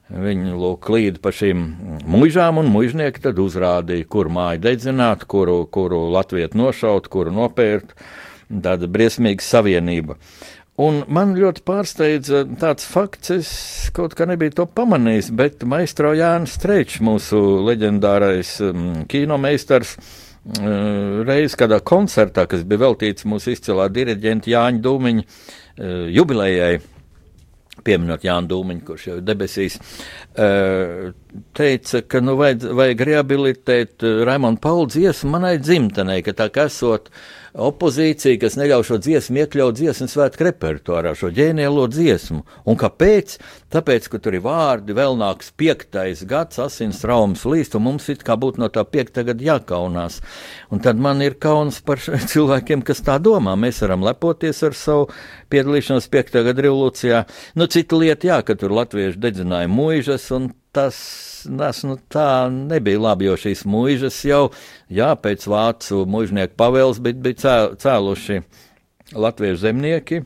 Viņi 0.05 0.53
lūk, 0.53 0.85
līdzi 0.93 1.17
pa 1.21 1.31
šīm 1.33 1.61
mūžām, 2.05 2.59
un 2.61 2.67
mūžnieki 2.69 3.23
tad 3.23 3.39
uzrādīja, 3.41 4.05
kur 4.05 4.29
māju 4.29 4.61
dedzināt, 4.67 5.25
kuru, 5.25 5.63
kuru 5.65 6.03
latviešu 6.13 6.59
nošaut, 6.61 7.09
kuru 7.09 7.33
nopērt. 7.33 7.95
Tāda 8.45 8.85
briesmīga 8.85 9.41
savienība. 9.41 10.19
Un 10.77 11.01
man 11.09 11.33
ļoti 11.39 11.63
pārsteidza 11.65 12.43
tāds 12.61 12.85
fakts, 12.85 13.31
es 13.33 13.49
kaut 13.95 14.13
kā 14.13 14.27
nebiju 14.29 14.53
to 14.59 14.67
pamanījis, 14.67 15.31
bet 15.33 15.63
maistro 15.65 16.11
Jānis 16.13 16.57
Streičs, 16.59 16.99
mūsu 17.01 17.39
leģendārais 17.65 18.51
um, 18.67 18.89
kinomeistars, 19.09 19.95
uh, 19.95 21.23
reiz 21.25 21.55
kādā 21.57 21.79
koncertā, 21.79 22.43
kas 22.51 22.67
bija 22.67 22.83
veltīts 22.85 23.25
mūsu 23.25 23.55
izcilā 23.55 23.87
diriģenta 23.89 24.51
Jāņa 24.51 24.83
Dūmiņa 24.85 25.25
uh, 25.25 26.03
jubilējai, 26.13 26.75
pieminot 27.85 28.23
Jānu 28.25 28.49
Dūmiņu, 28.51 28.83
kurš 28.87 29.07
jau 29.09 29.17
ir 29.19 29.25
debesīs, 29.27 29.79
uh, 30.39 31.11
teica, 31.57 32.03
ka 32.07 32.21
nu 32.23 32.37
vajag, 32.39 32.67
vajag 32.79 33.07
rehabilitēt 33.09 34.05
uh, 34.05 34.21
Raimondu 34.27 34.63
Paulu 34.63 34.87
dziesmu 34.93 35.33
manai 35.35 35.57
dzimtenei, 35.61 36.21
ka 36.25 36.35
tā 36.37 36.49
kā 36.53 36.69
esot 36.71 37.11
opozīcija, 37.55 38.39
kas 38.39 38.57
neļauj 38.59 38.83
šo 38.89 38.97
dziesmu 38.99 39.39
iekļaut 39.43 39.77
dziesmu 39.77 40.07
svētku 40.11 40.47
repertuārā, 40.49 41.13
šo 41.15 41.29
ģēnielo 41.35 41.85
dziesmu. 41.91 42.41
Un 42.67 42.79
kāpēc? 42.79 43.37
Tāpēc, 43.71 44.09
ka 44.11 44.19
tur 44.23 44.35
ir 44.37 44.43
vārdi, 44.43 44.95
vēl 44.95 45.17
nāks 45.19 45.53
piektais 45.57 46.23
gads, 46.27 46.59
asins 46.63 47.01
traumas 47.01 47.45
līst, 47.47 47.75
un 47.75 47.85
mums 47.87 48.09
it 48.11 48.23
kā 48.27 48.37
būtu 48.39 48.61
no 48.61 48.69
tā 48.71 48.85
piekta 48.87 49.23
gada 49.27 49.43
jākaunās. 49.43 50.21
Un 50.71 50.83
tad 50.83 50.99
man 50.99 51.23
ir 51.23 51.37
kauns 51.41 51.81
par 51.85 52.01
cilvēkiem, 52.31 52.83
kas 52.87 53.03
tā 53.07 53.17
domā. 53.23 53.55
Mēs 53.59 53.81
varam 53.83 54.03
lepoties 54.05 54.61
ar 54.67 54.75
savu 54.75 55.07
piedalīšanos 55.55 56.11
piekta 56.11 56.45
gada 56.45 56.67
revolūcijā. 56.67 57.25
Nu, 57.55 57.71
cita 57.71 58.03
lieta, 58.03 58.29
jā, 58.33 58.41
ka 58.45 58.59
tur 58.59 58.75
latvieši 58.75 59.23
dedzināja 59.25 59.71
mūžas, 59.71 60.29
un 60.35 60.51
tas 60.75 60.99
nes, 61.49 61.81
nu, 61.87 61.97
tā 62.11 62.47
nebija 62.51 63.01
labi, 63.01 63.29
jo 63.29 63.39
šīs 63.39 63.65
mūžas 63.69 64.19
jau, 64.27 64.45
jā, 64.91 65.13
pēc 65.19 65.47
vācu 65.49 66.03
mūžnieku 66.09 66.57
pavēles 66.59 67.01
bija, 67.03 67.19
bija 67.27 67.41
cē, 67.43 67.57
cēluši 67.81 68.41
latviešu 69.15 69.61
zemnieki. 69.67 70.23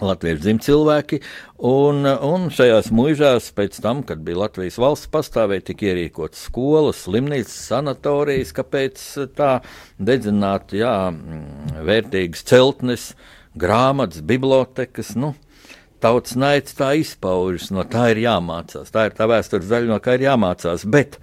Latviešu 0.00 0.38
dzimcilvēki, 0.44 1.18
un, 1.66 2.06
un 2.06 2.46
šajās 2.54 2.86
mūžās, 2.94 3.48
pēc 3.52 3.74
tam, 3.84 3.98
kad 4.06 4.22
bija 4.24 4.38
Latvijas 4.46 4.78
valsts 4.80 5.10
pastāvēja, 5.12 5.64
tika 5.66 5.88
ierīkotas 5.90 6.44
skolas, 6.46 7.02
slimnīcas, 7.04 7.56
sanatorijas, 7.66 8.54
kāpēc 8.56 9.02
tā 9.36 9.50
dedzināt, 9.98 10.72
jā, 10.78 10.94
vērtīgas 11.90 12.46
celtnes, 12.48 13.10
grāmatas, 13.58 14.22
bibliotekas, 14.26 15.14
nu, 15.18 15.34
tautas 16.02 16.36
naids 16.38 16.74
tā 16.76 16.94
izpaužas, 17.00 17.70
no 17.74 17.84
tā 17.88 18.10
ir 18.14 18.24
jāmācās. 18.24 18.90
Tā 18.92 19.08
ir 19.08 19.16
tā 19.16 19.28
vēstures 19.30 19.70
daļa, 19.70 19.90
no 19.90 20.00
kā 20.02 20.16
ir 20.16 20.26
jāmācās. 20.28 20.86
Bet, 20.90 21.18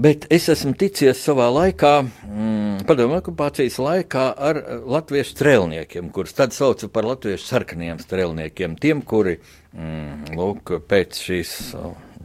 bet 0.00 0.26
es 0.32 0.48
esmu 0.52 0.74
ticies 0.78 1.22
savā 1.24 1.48
laikā, 1.54 1.94
mm, 2.04 2.86
padomu 2.88 3.18
okupācijas 3.18 3.80
laikā, 3.82 4.26
ar 4.36 4.62
latviešu 4.86 5.34
strēlniekiem, 5.34 6.12
kurus 6.14 6.36
tad 6.38 6.56
sauca 6.56 6.90
par 6.92 7.08
latviešu 7.10 7.48
sarkaniem 7.48 8.02
strēlniekiem. 8.02 8.78
Tiem, 8.80 9.02
kuri 9.02 9.38
mm, 9.40 10.34
lūk, 10.38 10.76
pēc 10.90 11.22
šīs, 11.26 11.54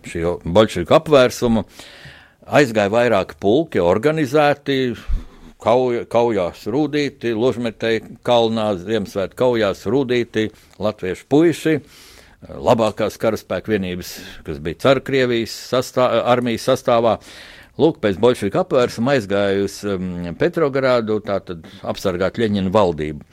šī 0.06 0.26
bolševiku 0.46 1.00
apvērsuma 1.00 1.66
aizgāja 2.46 2.92
vairāki 2.94 3.40
pulki, 3.42 3.82
organizēti 3.82 4.94
kauj, 5.66 6.04
kaujās 6.12 6.66
rūdīti, 6.72 7.34
ložmetēji 7.38 8.20
kalnā, 8.26 8.72
Ziemassvētku 8.82 9.40
kaujās 9.40 9.86
rūdīti 9.90 10.50
latviešu 10.82 11.28
puiši. 11.32 11.76
Labākās 12.46 13.18
karaspēka 13.18 13.72
vienības, 13.74 14.12
kas 14.46 14.60
bija 14.62 14.84
Carkrievijas 14.84 15.54
sastā, 15.72 16.12
armijas 16.30 16.68
sastāvā. 16.70 17.18
Lūk, 17.82 17.98
pēc 18.04 18.20
bolševiku 18.22 18.62
apvērsuma 18.62 19.16
aizgāja 19.18 19.64
uz 19.66 19.80
um, 19.90 20.30
Petrogrādu, 20.40 21.18
tātad 21.26 21.66
apsargāt 21.84 22.38
Ļeņina 22.40 22.72
valdību. 22.72 23.26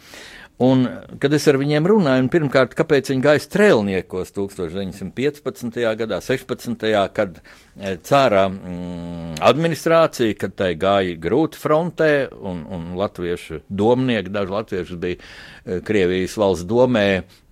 Un, 0.62 0.84
kad 1.18 1.32
es 1.34 1.46
ar 1.50 1.56
viņiem 1.58 1.86
runāju, 1.88 2.28
pirmkārt, 2.30 2.74
kāpēc 2.78 3.08
viņi 3.10 3.24
gāja 3.24 3.40
strēlniekos 3.42 4.30
1915. 4.36 5.78
gadā, 5.98 6.20
16. 6.22 6.84
kad 7.16 7.40
e, 7.40 7.94
cārā 8.06 8.44
mm, 8.50 9.40
administrācija, 9.42 10.36
kad 10.38 10.54
tai 10.60 10.68
gāja 10.78 11.16
grūti 11.18 11.58
frontē, 11.58 12.12
un, 12.36 12.62
un 12.70 12.92
latviešu 13.00 13.62
domnieki, 13.72 14.30
daži 14.34 14.54
latvieši 14.54 15.00
bija 15.02 15.18
e, 15.18 15.80
Krievijas 15.88 16.36
valsts 16.38 16.68
domē, 16.70 17.06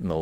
nu, 0.06 0.20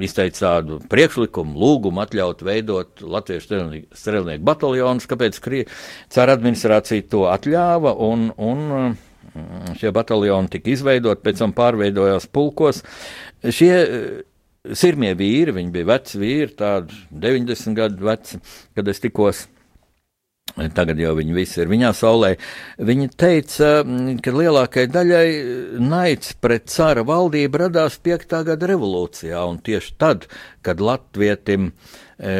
izteica 0.00 0.46
tādu 0.46 0.80
priekšlikumu, 0.88 1.58
lūgumu 1.60 2.04
atļaut 2.06 2.46
veidot 2.46 3.04
latviešu 3.04 3.60
strēlnieku 3.92 4.46
bataljonus, 4.46 5.10
kāpēc 5.10 5.42
cārā 5.44 6.38
administrācija 6.38 7.10
to 7.12 7.26
atļāva. 7.34 7.98
Un, 8.08 8.30
un, 8.40 8.98
šie 9.78 9.92
bataljoni 9.94 10.50
tika 10.52 10.72
izveidoti, 10.72 11.24
pēc 11.26 11.44
tam 11.44 11.54
pārveidojās 11.56 12.28
pulkos. 12.32 12.82
Šie 13.44 13.72
eh, 13.76 14.10
sirmie 14.76 15.14
vīri, 15.18 15.54
viņi 15.56 15.72
bija 15.74 15.88
veci 15.94 16.20
vīri, 16.20 16.52
tādi 16.58 17.00
90 17.10 17.78
gadu 17.78 18.10
veci, 18.10 18.42
kad 18.76 18.90
es 18.90 19.02
tikos. 19.02 19.46
Tagad 20.74 20.98
jau 20.98 21.12
viņi 21.14 21.34
visi 21.34 21.60
ir 21.62 21.68
viņā 21.70 21.92
saulē. 21.94 22.32
Viņa 22.82 23.08
teica, 23.14 23.68
mm, 23.84 24.18
ka 24.24 24.32
lielākajai 24.34 24.90
daļai 24.90 25.28
naids 25.78 26.34
pret 26.42 26.66
cara 26.72 27.04
valdību 27.06 27.60
radās 27.62 28.00
5. 28.02 28.42
gada 28.48 28.70
revolūcijā, 28.72 29.44
un 29.46 29.60
tieši 29.62 29.94
tad, 30.00 30.26
kad 30.66 30.82
latvietim, 30.82 31.70
e, 32.18 32.34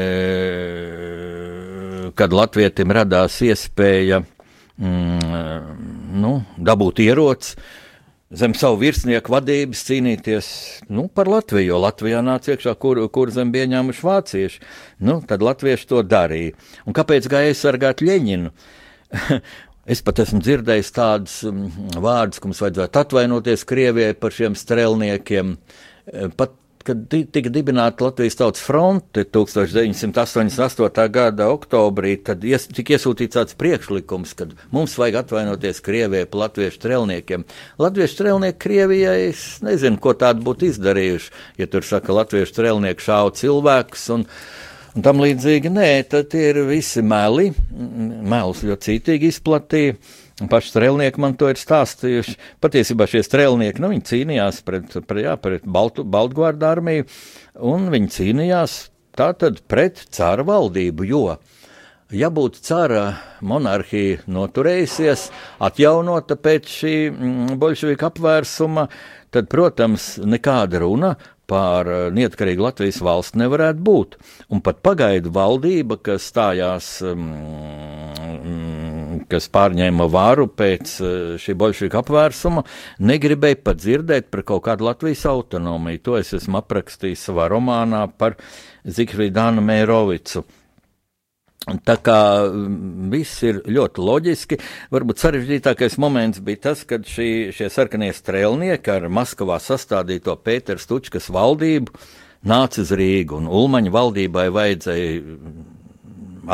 kad 2.19 2.35
latvietim 2.35 2.91
radās 2.99 3.39
iespēja 3.47 4.25
mm, 4.81 6.00
nu, 6.11 6.41
dabūt 6.59 7.01
ieroci, 7.05 7.57
zem 8.31 8.55
savu 8.55 8.79
virsnieku 8.83 9.33
vadības 9.33 9.83
cīnīties 9.89 10.51
nu, 10.95 11.09
par 11.13 11.31
Latviju, 11.31 11.73
jo 11.73 11.81
Latvijā 11.83 12.21
nāca 12.25 12.55
iekšā, 12.55 12.77
kur, 12.83 13.03
kur 13.15 13.33
zem 13.35 13.51
bija 13.55 13.71
ņēmuši 13.73 14.07
vācieši. 14.07 14.63
Nu, 15.07 15.19
tad 15.27 15.43
latvieši 15.43 15.89
to 15.91 16.05
darīja. 16.07 16.55
Un 16.87 16.97
kāpēc 16.97 17.27
gāja 17.31 17.55
aizsargāt 17.55 18.05
Ļeņinu? 18.07 18.55
Es 19.91 20.03
pat 20.07 20.21
esmu 20.23 20.39
dzirdējis 20.45 20.93
tādus 20.95 21.33
mm, 21.49 21.97
vārdus, 22.05 22.39
ka 22.39 22.47
mums 22.47 22.61
vajadzētu 22.63 23.01
atvainoties 23.01 23.65
Krievijai 23.67 24.13
par 24.15 24.35
šiem 24.37 24.55
strēlniekiem. 24.55 25.55
Pat 26.39 26.53
kad 26.85 27.03
tika 27.09 27.51
dibināta 27.53 28.07
Latvijas 28.07 28.39
Tautas 28.39 28.63
fronte 28.65 29.25
1988. 29.25 31.09
gada 31.13 31.51
oktobrī, 31.53 32.15
tad 32.25 32.45
ies, 32.47 32.67
tika 32.73 32.97
iesūtīts 32.97 33.37
tāds 33.37 33.59
priekšlikums, 33.61 34.33
ka 34.39 34.49
mums 34.73 34.97
vajag 35.01 35.21
atvainoties 35.25 35.83
Krievijai 35.85 36.29
par 36.31 36.47
latviešu 36.47 36.79
strēlniekiem. 36.79 37.45
Latviešu 37.83 38.17
strēlnieki 38.17 38.61
Krievijai, 38.65 39.19
es 39.29 39.45
nezinu, 39.67 40.01
ko 40.01 40.17
tādu 40.17 40.47
būtu 40.49 40.71
izdarījuši, 40.71 41.31
ja 41.61 41.69
tur 41.71 41.87
saka, 41.87 42.17
latviešu 42.17 42.55
strēlnieki 42.55 43.07
šāva 43.11 43.37
cilvēkus. 43.43 44.09
Un, 44.17 44.27
tam 45.05 45.21
līdzīgi, 45.23 45.71
nē, 45.77 45.91
tad 46.11 46.35
ir 46.39 46.65
visi 46.71 47.05
meli, 47.05 47.51
melus 47.71 48.65
ļoti 48.67 48.89
cītīgi 48.89 49.35
izplatīja. 49.35 50.01
Paši 50.49 50.73
strēlnieki 50.73 51.21
man 51.21 51.35
to 51.37 51.51
ir 51.53 51.61
stāstījuši. 51.61 52.37
Patiesībā 52.65 53.05
šie 53.11 53.21
strēlnieki 53.27 53.83
nu, 53.85 53.93
cīnījās 53.93 54.63
pret, 54.65 54.95
pret, 55.05 55.25
jā, 55.27 55.37
pret 55.41 55.67
Baltu, 55.69 56.07
Baltgārdu 56.09 56.69
armiju, 56.69 57.09
un 57.61 57.91
viņi 57.93 58.13
cīnījās 58.17 58.77
tātad 59.19 59.61
pret 59.69 60.01
cara 60.15 60.47
valdību, 60.47 61.05
jo, 61.11 61.25
ja 62.17 62.31
būtu 62.33 62.63
cara 62.65 63.03
monarhija 63.45 64.23
noturējusies, 64.31 65.29
atjaunota 65.61 66.39
pēc 66.41 66.73
šī 66.79 66.95
mm, 67.11 67.59
bolševika 67.61 68.09
apvērsuma, 68.09 68.87
tad, 69.35 69.51
protams, 69.53 70.15
nekāda 70.25 70.81
runa 70.81 71.15
par 71.51 71.89
eh, 71.91 72.09
neatkarīgu 72.15 72.65
Latvijas 72.65 73.01
valsts 73.05 73.39
nevarētu 73.39 73.83
būt. 73.87 74.17
Un 74.55 74.63
pat 74.65 74.83
pagaidu 74.87 75.33
valdība, 75.35 75.99
kas 76.11 76.29
stājās, 76.31 76.93
um, 77.07 77.27
kas 79.31 79.49
pārņēma 79.53 80.07
varu 80.13 80.49
pēc 80.53 80.95
uh, 81.01 81.11
šī 81.41 81.57
bolševika 81.61 82.03
apvērsuma, 82.03 82.65
negribēja 83.01 83.63
pat 83.65 83.83
dzirdēt 83.83 84.31
par 84.31 84.45
kaut 84.53 84.67
kādu 84.69 84.89
Latvijas 84.91 85.27
autonomiju. 85.31 86.05
To 86.07 86.17
es 86.21 86.35
esmu 86.37 86.61
aprakstījis 86.63 87.29
savā 87.31 87.51
romānā 87.53 88.07
par 88.19 88.39
Zikfrīdānu 88.85 89.65
Mērovicu. 89.65 90.47
Tā 91.61 91.97
kā 92.01 92.19
mm, 92.49 93.11
viss 93.13 93.43
ir 93.45 93.61
ļoti 93.69 94.01
loģiski, 94.01 94.59
varbūt 94.95 95.21
sarežģītākais 95.21 95.99
moments 96.01 96.41
bija 96.45 96.71
tas, 96.71 96.87
kad 96.89 97.05
šī, 97.05 97.53
šie 97.53 97.69
sarkanie 97.73 98.09
strēlnieki 98.17 98.95
ar 98.95 99.11
Maskavā 99.13 99.59
sastādīto 99.61 100.39
Pēteru 100.41 100.81
Stučkas 100.81 101.29
valdību 101.29 101.93
nāca 102.49 102.81
uz 102.81 102.95
Rīgu, 102.97 103.43
un 103.43 103.51
Ulmaņa 103.53 103.93
valdībai 103.93 104.47
vajadzēja 104.57 105.11
mm, 105.21 105.67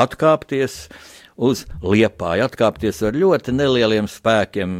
atkāpties 0.02 0.80
uz 1.36 1.64
Liepāju, 1.84 2.46
atkāpties 2.46 3.02
ar 3.06 3.16
ļoti 3.16 3.54
nelieliem 3.54 4.08
spēkiem. 4.10 4.76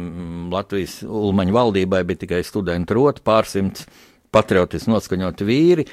Latvijas 0.53 0.99
Ulmaņa 1.05 1.55
valdībai 1.55 2.03
bija 2.07 2.23
tikai 2.25 2.43
studenti 2.45 2.97
roti, 2.97 3.23
pārsimts 3.25 3.87
patriotiski 4.33 4.91
noskaņoti 4.91 5.47
vīri. 5.47 5.87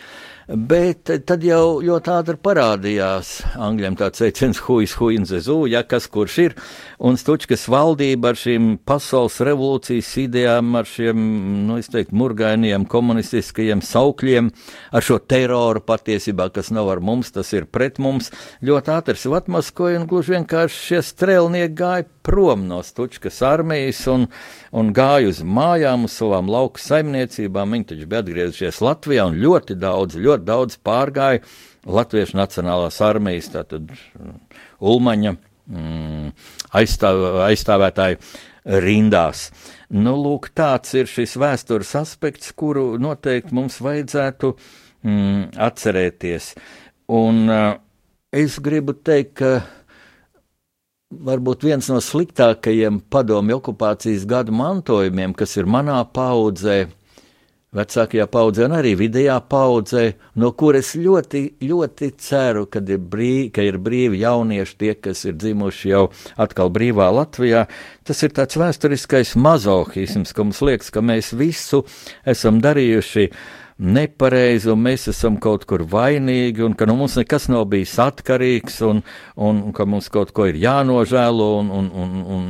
Bet 0.44 1.08
tad 1.24 1.40
jau 1.40 1.80
ļoti 1.80 2.10
ātri 2.12 2.36
parādījās 2.44 3.28
angļiem 3.56 3.94
tāds 3.96 4.20
teiciens, 4.20 4.58
huis, 4.66 4.92
huinzezu, 5.00 5.62
ja 5.72 5.80
kas 5.88 6.04
kurš 6.12 6.36
ir, 6.42 6.56
un 7.00 7.16
Stučkas 7.16 7.64
valdība 7.72 8.34
ar 8.34 8.36
šīm 8.36 8.74
pasaules 8.84 9.38
revolūcijas 9.48 10.10
idejām, 10.20 10.74
ar 10.76 10.88
šiem, 10.88 11.22
nu, 11.64 11.78
es 11.80 11.88
teiktu, 11.88 12.18
murgainiem 12.20 12.84
komunistiskajiem 12.84 13.80
saukļiem, 13.84 14.50
ar 14.92 15.06
šo 15.06 15.16
teroru 15.24 15.80
patiesībā, 15.80 16.50
kas 16.52 16.68
nav 16.76 16.92
ar 16.92 17.00
mums, 17.00 17.32
tas 17.32 17.54
ir 17.56 17.64
pret 17.64 17.96
mums, 17.96 18.28
ļoti 18.60 18.92
ātri 18.98 19.16
sev 19.16 19.38
atmaskoja, 19.40 20.02
un 20.02 20.08
gluži 20.10 20.36
vienkārši 20.36 20.84
šie 20.90 21.02
strēlnieki 21.08 21.78
gāja 21.80 22.08
prom 22.24 22.68
no 22.68 22.82
Stučkas 22.82 23.42
armijas 23.44 24.00
un, 24.08 24.26
un 24.72 24.92
gāja 24.96 25.28
uz 25.28 25.42
mājām, 25.44 26.06
uz 26.08 26.16
savām 26.16 26.48
lauku 26.48 26.80
saimniecībām. 26.80 27.74
Viņi 27.76 27.88
taču 27.90 28.08
bija 28.08 28.22
atgriezušies 28.24 28.80
Latvijā 28.84 29.26
un 29.28 29.36
ļoti 29.42 29.76
daudz, 29.76 30.16
ļoti 30.16 30.33
daudz 30.42 30.78
pārgāja 30.82 31.44
Latviešu 31.86 32.38
Nacionālās 32.40 32.98
armijas, 33.04 33.50
tātad 33.52 33.92
mm, 33.92 34.34
Ulmaņa 34.80 35.34
mm, 35.36 36.32
aizstāv, 36.80 37.22
aizstāvētāju 37.46 38.18
rindās. 38.84 39.50
Nu, 39.92 40.16
lūk, 40.18 40.50
tāds 40.56 40.94
ir 40.96 41.10
šis 41.10 41.36
vēstures 41.40 41.92
aspekts, 42.00 42.52
kuru 42.56 42.94
noteikti 42.98 43.54
mums 43.54 43.78
vajadzētu 43.84 44.54
mm, 45.04 45.54
atcerēties. 45.68 46.54
Un 47.12 47.44
uh, 47.52 47.74
es 48.32 48.56
gribu 48.64 48.96
teikt, 48.96 49.36
ka 49.42 49.52
varbūt 51.14 51.66
viens 51.68 51.88
no 51.92 52.00
sliktākajiem 52.02 53.02
padomju 53.12 53.58
okupācijas 53.60 54.24
gadu 54.28 54.54
mantojumiem, 54.56 55.34
kas 55.36 55.56
ir 55.60 55.68
manā 55.70 56.00
paudzē, 56.10 56.86
vecākajā 57.74 58.26
paudzē 58.30 58.68
un 58.68 58.76
arī 58.78 58.94
vidējā 58.98 59.36
paudzē, 59.50 60.04
no 60.40 60.52
kuras 60.58 60.94
ļoti, 60.98 61.42
ļoti 61.64 62.10
ceru, 62.22 62.66
ka 62.70 62.82
ir, 62.84 63.00
brīvi, 63.12 63.48
ka 63.54 63.64
ir 63.66 63.80
brīvi 63.82 64.22
jaunieši, 64.22 64.78
tie, 64.80 64.92
kas 64.94 65.24
ir 65.28 65.36
dzimuši 65.40 65.92
jau 65.92 66.04
atkal 66.40 66.72
brīvā 66.74 67.10
Latvijā. 67.14 67.66
Tas 68.06 68.22
ir 68.22 68.34
tāds 68.36 68.58
vēsturiskais 68.60 69.34
mazohisms, 69.40 70.34
ka 70.34 70.46
mums 70.46 70.62
liekas, 70.64 70.92
ka 70.94 71.02
mēs 71.04 71.32
visu 71.36 71.84
esam 72.26 72.62
darījuši 72.64 73.30
nepareizi, 73.78 74.70
un 74.70 74.82
mēs 74.84 75.08
esam 75.10 75.36
kaut 75.42 75.64
kur 75.66 75.82
vainīgi, 75.90 76.62
un 76.62 76.76
ka 76.78 76.86
no 76.86 76.94
nu, 76.94 77.02
mums 77.02 77.16
nekas 77.18 77.48
nav 77.50 77.66
bijis 77.72 77.96
atkarīgs, 78.02 78.78
un, 78.86 79.02
un, 79.34 79.64
un 79.66 79.74
ka 79.74 79.86
mums 79.88 80.08
kaut 80.14 80.30
ko 80.36 80.46
ir 80.50 80.60
jānožēlo, 80.62 81.48
un, 81.58 81.72
un, 81.74 81.90
un, 82.04 82.14
un, 82.36 82.46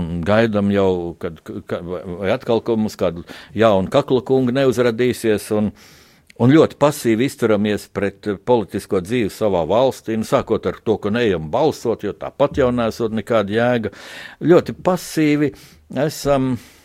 un 0.00 0.10
gaidām 0.26 0.72
jau, 0.74 0.90
kad 1.22 1.38
ka, 1.44 1.80
vai 1.84 2.34
atkal 2.34 2.64
ka 2.66 2.76
mums 2.78 2.98
kādu 2.98 3.24
jaunu 3.54 3.92
kakla 3.92 4.24
kungu 4.26 4.56
neuzradīsies. 4.56 5.50
Un, 5.56 5.72
Un 6.40 6.48
ļoti 6.48 6.78
pasīvi 6.80 7.26
izturamies 7.28 7.82
pret 7.92 8.24
politisko 8.48 9.02
dzīvi 9.04 9.28
savā 9.28 9.60
valstī, 9.68 10.14
nu, 10.16 10.24
sākot 10.24 10.64
ar 10.70 10.78
to, 10.80 10.94
ka 10.96 11.12
neejam 11.12 11.50
balsot, 11.52 12.06
jo 12.06 12.14
tāpat 12.16 12.62
jau 12.62 12.70
nesot 12.72 13.12
nekāda 13.12 13.52
jēga. 13.52 13.92
Ļoti 14.40 14.72
pasīvi 14.80 15.50
esam. 16.00 16.54
Um, 16.54 16.79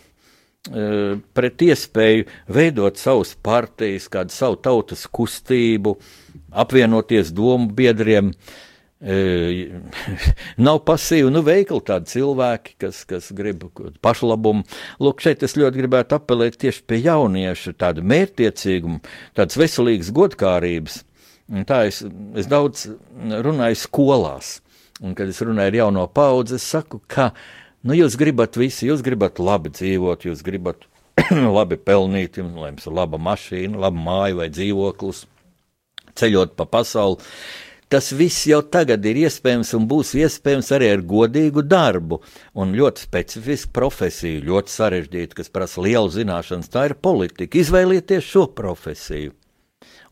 pret 0.65 1.61
iespēju 1.61 2.25
veidot 2.49 2.97
savus 2.97 3.35
partijas, 3.45 4.09
kādu 4.11 4.33
savu 4.33 4.57
tautas 4.57 5.05
kustību, 5.07 5.95
apvienoties 6.65 7.33
domu 7.35 7.69
biedriem. 7.75 8.33
nav 10.65 10.79
pasīvi, 10.87 11.29
nu, 11.33 11.41
veikli 11.45 11.81
tādi 11.85 12.09
cilvēki, 12.13 12.75
kas, 12.81 13.03
kas 13.05 13.27
grib 13.35 13.65
pašlabumu. 14.01 14.63
Lūk, 15.03 15.21
šeit 15.21 15.43
es 15.45 15.57
ļoti 15.59 15.83
gribētu 15.83 16.17
apelēt 16.17 16.57
tieši 16.63 16.85
pie 16.87 17.01
jauniešu, 17.03 17.75
tādu 17.77 18.05
mērķtiecīgumu, 18.07 19.03
tādas 19.37 19.59
veselīgas 19.61 20.13
godkārības. 20.15 21.03
Un 21.53 21.67
tā 21.69 21.83
es, 21.91 22.01
es 22.33 22.49
daudz 22.49 22.87
runāju 23.45 23.77
skolās, 23.83 24.55
un 25.03 25.13
kad 25.17 25.29
es 25.29 25.43
runāju 25.45 25.73
ar 25.73 25.79
jauno 25.83 26.07
paudzi, 26.09 26.57
es 26.57 26.65
saku, 26.65 27.03
ka, 27.11 27.29
nu, 27.85 27.95
jūs 27.95 28.17
gribat 28.19 28.57
visi, 28.59 28.89
jūs 28.89 29.05
gribat 29.05 29.39
labi 29.39 29.71
dzīvot, 29.73 30.25
jūs 30.27 30.41
gribat 30.45 30.87
labi 31.57 31.77
pelnīt, 31.79 32.41
jums, 32.41 32.57
lai 32.59 32.73
jums 32.73 32.89
ir 32.89 32.97
laba 32.97 33.21
mašīna, 33.21 33.79
laba 33.85 34.07
māja 34.09 34.41
vai 34.41 34.49
dzīvoklis, 34.53 35.23
ceļot 36.19 36.57
pa 36.59 36.67
pasauli 36.69 37.23
tas 37.89 38.11
viss 38.11 38.47
jau 38.49 38.61
tagad 38.65 39.05
ir 39.05 39.21
iespējams 39.25 39.73
un 39.77 39.85
būs 39.89 40.15
iespējams 40.19 40.71
arī 40.75 40.89
ar 40.95 41.03
godīgu 41.05 41.63
darbu 41.65 42.19
un 42.57 42.73
ļoti 42.75 43.05
specifisku 43.05 43.71
profesiju, 43.75 44.43
ļoti 44.49 44.73
sarežģītu, 44.73 45.37
kas 45.39 45.53
prasa 45.53 45.83
lielu 45.85 46.11
zināšanas. 46.11 46.71
Tā 46.73 46.89
ir 46.89 46.97
politika. 46.99 47.59
Izvēlieties 47.61 48.25
šo 48.25 48.47
profesiju. 48.57 49.35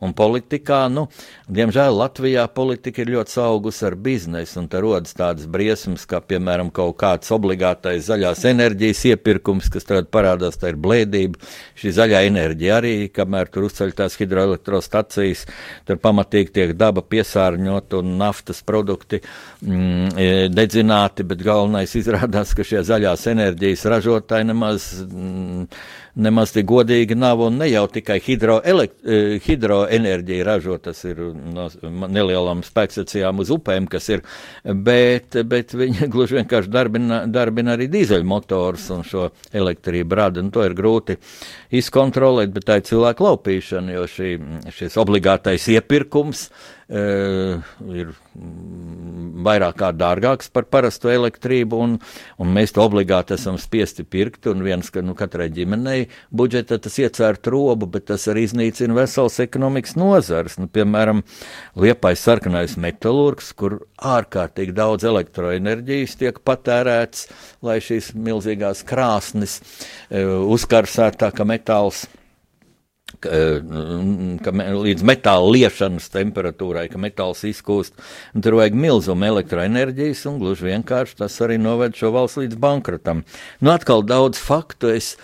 Un 0.04 0.14
politikā, 0.18 0.86
nu, 0.92 1.06
diemžēl 1.52 1.96
Latvijā 1.96 2.44
politika 2.52 3.04
ir 3.04 3.12
ļoti 3.14 3.38
augusi 3.44 3.86
ar 3.88 3.96
biznesu, 3.96 4.58
un 4.60 4.68
tur 4.72 4.84
rodas 4.84 5.16
tādas 5.16 5.48
briesmas, 5.50 6.04
kā 6.10 6.20
piemēram 6.20 6.72
kaut 6.76 6.98
kāds 7.00 7.32
obligātais 7.36 8.08
zaļās 8.10 8.44
enerģijas 8.52 9.04
iepirkums, 9.14 9.70
kas 9.72 9.88
tagad 9.88 10.10
parādās, 10.14 10.58
tā 10.60 10.74
ir 10.74 10.80
blēdība. 10.84 11.40
Šī 11.80 11.94
zaļā 12.00 12.24
enerģija 12.28 12.80
arī, 12.82 12.94
kamēr 13.14 13.52
tur 13.54 13.70
uzceļ 13.70 13.96
tās 14.02 14.18
hidroelektrostacijas, 14.20 15.46
tur 15.88 16.02
pamatīgi 16.04 16.54
tiek 16.60 16.76
daba 16.80 17.06
piesārņot 17.08 17.98
un 18.02 18.16
naftas 18.20 18.64
produkti 18.66 19.22
mm, 19.24 20.14
e, 20.18 20.30
dedzināti, 20.52 21.26
bet 21.28 21.44
galvenais 21.46 21.96
izrādās, 22.00 22.56
ka 22.58 22.68
šie 22.68 22.84
zaļās 22.88 23.28
enerģijas 23.34 23.88
ražotāji 23.96 24.52
nemaz. 24.52 24.92
Mm, 25.08 25.68
nemaz 26.16 26.52
tik 26.54 26.68
godīgi 26.70 27.16
nav 27.18 27.42
un 27.48 27.58
ne 27.62 27.68
jau 27.72 27.84
tikai 27.92 28.20
hidroelekt, 28.22 29.00
e, 29.02 29.40
hidroenerģija 29.44 30.46
ražo, 30.46 30.78
tas 30.82 31.02
ir 31.10 31.20
no 31.34 31.68
nelielām 31.84 32.62
spēkstacijām 32.66 33.42
uz 33.42 33.50
upēm, 33.54 33.88
kas 33.90 34.10
ir, 34.14 34.22
bet, 34.64 35.40
bet 35.50 35.74
viņi 35.78 36.08
gluži 36.14 36.40
vienkārši 36.42 36.74
darbina, 36.74 37.24
darbina 37.26 37.74
arī 37.78 37.90
dīzeļmotors 37.94 38.90
un 38.94 39.04
šo 39.08 39.28
elektrību 39.54 40.20
rada, 40.22 40.44
un 40.44 40.54
to 40.54 40.66
ir 40.68 40.78
grūti 40.78 41.18
izkontrolēt, 41.74 42.54
bet 42.54 42.70
tā 42.70 42.80
ir 42.80 42.88
cilvēku 42.92 43.28
laupīšana, 43.30 43.98
jo 43.98 44.08
šī, 44.10 44.32
šis 44.78 45.02
obligātais 45.02 45.66
iepirkums 45.74 46.48
ir 46.94 48.12
vairāk 49.44 49.80
kā 49.80 49.90
dārgāks 49.98 50.52
par 50.54 50.68
parastu 50.70 51.10
elektrību, 51.14 51.80
un, 51.86 51.96
un 52.42 52.54
mēs 52.54 52.76
to 52.76 52.84
obligāti 52.86 53.34
esam 53.38 53.58
spiesti 53.62 54.06
pirkt. 54.06 54.48
Un 54.52 54.62
viens, 54.66 54.90
ka 54.94 55.02
nu, 55.06 55.16
katrai 55.18 55.50
ģimenei 55.54 56.08
budžeta 56.30 56.78
tas 56.84 57.00
iecērt 57.02 57.50
robu, 57.52 57.90
bet 57.96 58.08
tas 58.12 58.28
arī 58.32 58.46
iznīcina 58.48 58.98
vesels 58.98 59.40
ekonomikas 59.44 59.98
nozars. 60.00 60.60
Nu, 60.62 60.70
piemēram, 60.72 61.24
Liepais 61.80 62.22
sarkanais 62.22 62.78
metalurgs, 62.78 63.52
kur 63.58 63.80
ārkārtīgi 63.98 64.76
daudz 64.78 65.08
elektroenerģijas 65.10 66.18
tiek 66.20 66.42
patērēts, 66.46 67.30
lai 67.66 67.80
šīs 67.84 68.14
milzīgās 68.14 68.84
krāsnes 68.88 69.60
uh, 69.60 70.44
uzkarsētu 70.54 71.24
tā, 71.26 71.34
ka 71.34 71.48
metāls 71.48 72.06
ka 73.24 74.54
līdz 74.54 75.06
metāla 75.08 75.52
liešanas 75.56 76.10
temperatūrai, 76.14 76.88
ka 76.92 77.02
metāls 77.02 77.44
izkūst, 77.48 77.96
tur 78.40 78.60
vajag 78.60 78.78
milzumu 78.78 79.30
elektroenerģijas, 79.32 80.26
un 80.32 80.42
gluži 80.42 80.70
vienkārši 80.72 81.20
tas 81.24 81.40
arī 81.46 81.60
noved 81.62 81.98
šo 81.98 82.14
valsts 82.16 82.42
līdz 82.44 82.60
bankrotam. 82.62 83.24
Nu, 83.62 83.74
atkal 83.76 84.06
daudz 84.08 84.42
faktu 84.42 84.94
es. 84.94 85.16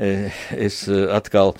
E, 0.00 0.30
es 0.56 0.86
atkal 0.88 1.50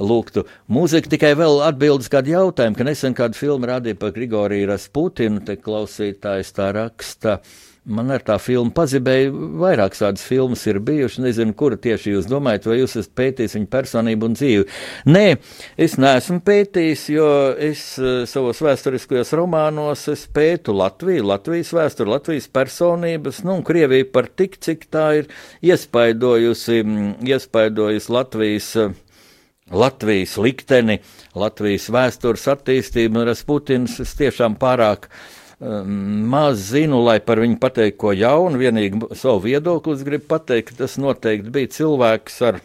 lūgtu 0.00 0.46
mūziku, 0.72 1.10
tikai 1.12 1.34
vēl 1.36 1.58
atbildes 1.66 2.08
kādu 2.08 2.32
jautājumu, 2.32 2.78
ka 2.78 2.86
nesen 2.86 3.16
kādu 3.18 3.36
filmu 3.36 3.68
rādīja 3.68 3.98
par 4.00 4.14
Grigoriju 4.16 4.70
Rasputinu, 4.70 5.42
te 5.44 5.58
klausītājs 5.60 6.54
tā 6.56 6.70
raksta. 6.78 7.42
Uh, 7.42 7.69
Man 7.88 8.10
ar 8.12 8.20
tā 8.20 8.34
filmu 8.36 8.74
pazibēja, 8.76 9.30
vairākas 9.32 10.02
tādas 10.02 10.24
filmas 10.28 10.66
ir 10.68 10.82
bijušas. 10.84 11.22
Nezinu, 11.24 11.54
kura 11.56 11.78
tieši 11.80 12.12
jūs 12.12 12.26
domājat, 12.28 12.66
vai 12.68 12.76
jūs 12.76 12.98
esat 13.00 13.14
pētījis 13.16 13.56
viņa 13.56 13.68
personību 13.72 14.28
un 14.28 14.36
dzīvi. 14.36 14.66
Nē, 15.08 15.24
es 15.80 15.96
neesmu 16.00 16.42
pētījis, 16.44 17.06
jo 17.14 17.30
es 17.70 17.86
uh, 17.96 18.26
savos 18.28 18.60
vēsturiskajos 18.66 19.32
romānos 19.40 20.04
pētu 20.36 20.76
Latviju, 20.76 21.24
Latvijas 21.32 21.72
vēsturi, 21.78 22.12
Latvijas 22.12 22.50
personības, 22.52 23.40
nu, 23.48 23.56
un 23.56 23.64
Krieviju 23.64 24.10
par 24.12 24.28
tik, 24.28 24.60
cik 24.60 24.84
tā 24.92 25.06
ir 25.22 25.32
iespaidojusi, 25.64 26.82
mm, 26.84 27.10
iespaidojusi 27.32 28.16
Latvijas. 28.18 28.74
Uh, 28.76 28.98
Latvijas 29.70 30.32
likteni, 30.42 30.96
Latvijas 31.38 31.84
vēstures 31.94 32.48
attīstību, 32.50 33.20
un 33.20 33.28
Rasputins 33.28 34.00
tiešām 34.18 34.56
pārāk 34.58 35.06
uh, 35.06 35.20
maz 35.60 36.62
zinu, 36.70 37.02
lai 37.04 37.18
par 37.20 37.40
viņu 37.42 37.58
pateiktu 37.60 37.98
ko 38.00 38.14
jaunu, 38.16 38.60
vienīgi 38.60 39.10
savu 39.18 39.44
viedokli 39.44 39.98
es 39.98 40.04
gribu 40.06 40.30
pateikt, 40.32 40.78
tas 40.78 40.96
noteikti 40.96 41.52
bija 41.52 41.72
cilvēks 41.76 42.40
ar, 42.48 42.60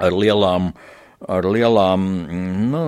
ar 0.00 0.16
lielām, 0.16 0.72
ar 1.28 1.44
lielām, 1.44 2.08
nu, 2.72 2.84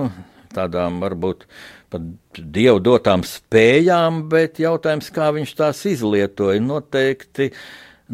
tādām 0.55 0.99
varbūt 1.03 1.45
pat 1.93 2.41
dievu 2.41 2.81
dotām 2.81 3.21
spējām, 3.27 4.23
bet 4.33 4.61
jautājums, 4.63 5.13
kā 5.13 5.29
viņš 5.35 5.57
tās 5.59 5.85
izlietoja, 5.89 6.61
noteikti. 6.63 7.51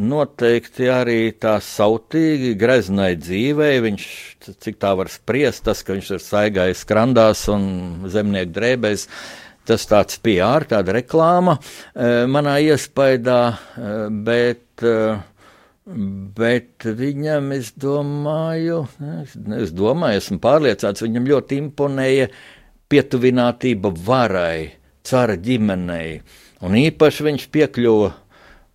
Noteikti 0.00 0.86
arī 0.88 1.32
tā 1.36 1.56
sautīgi, 1.60 2.54
greznai 2.56 3.10
dzīvei. 3.20 3.80
Viņš, 3.84 4.04
cik 4.62 4.78
tā 4.80 4.94
var 4.96 5.10
spriest, 5.12 5.64
tas, 5.66 5.82
ka 5.84 5.96
viņš 5.96 6.10
ir 6.14 6.22
staigājis 6.24 6.84
krandās 6.88 7.42
un 7.52 8.06
zemnieku 8.08 8.54
drēbēs, 8.54 9.08
tas 9.70 9.86
tāds 9.86 10.18
PR, 10.22 10.66
tāda 10.70 10.94
reklāma 10.98 11.56
e, 11.56 12.26
manā 12.30 12.58
iespaidā, 12.64 13.40
e, 13.50 13.92
bet, 14.26 14.82
e, 14.82 14.94
bet 16.36 16.88
viņam, 17.00 17.52
es 17.56 17.72
domāju, 17.78 18.82
es, 19.22 19.36
es 19.60 19.74
domāju, 19.76 20.22
esmu 20.22 20.40
pārliecināts, 20.42 21.06
viņam 21.06 21.28
ļoti 21.30 21.60
imponēja 21.64 22.30
pietuvinātība 22.90 23.94
varai, 24.06 24.72
cara 25.06 25.38
ģimenei, 25.38 26.18
un 26.66 26.76
īpaši 26.80 27.30
viņš 27.30 27.46
piekļuva 27.54 28.10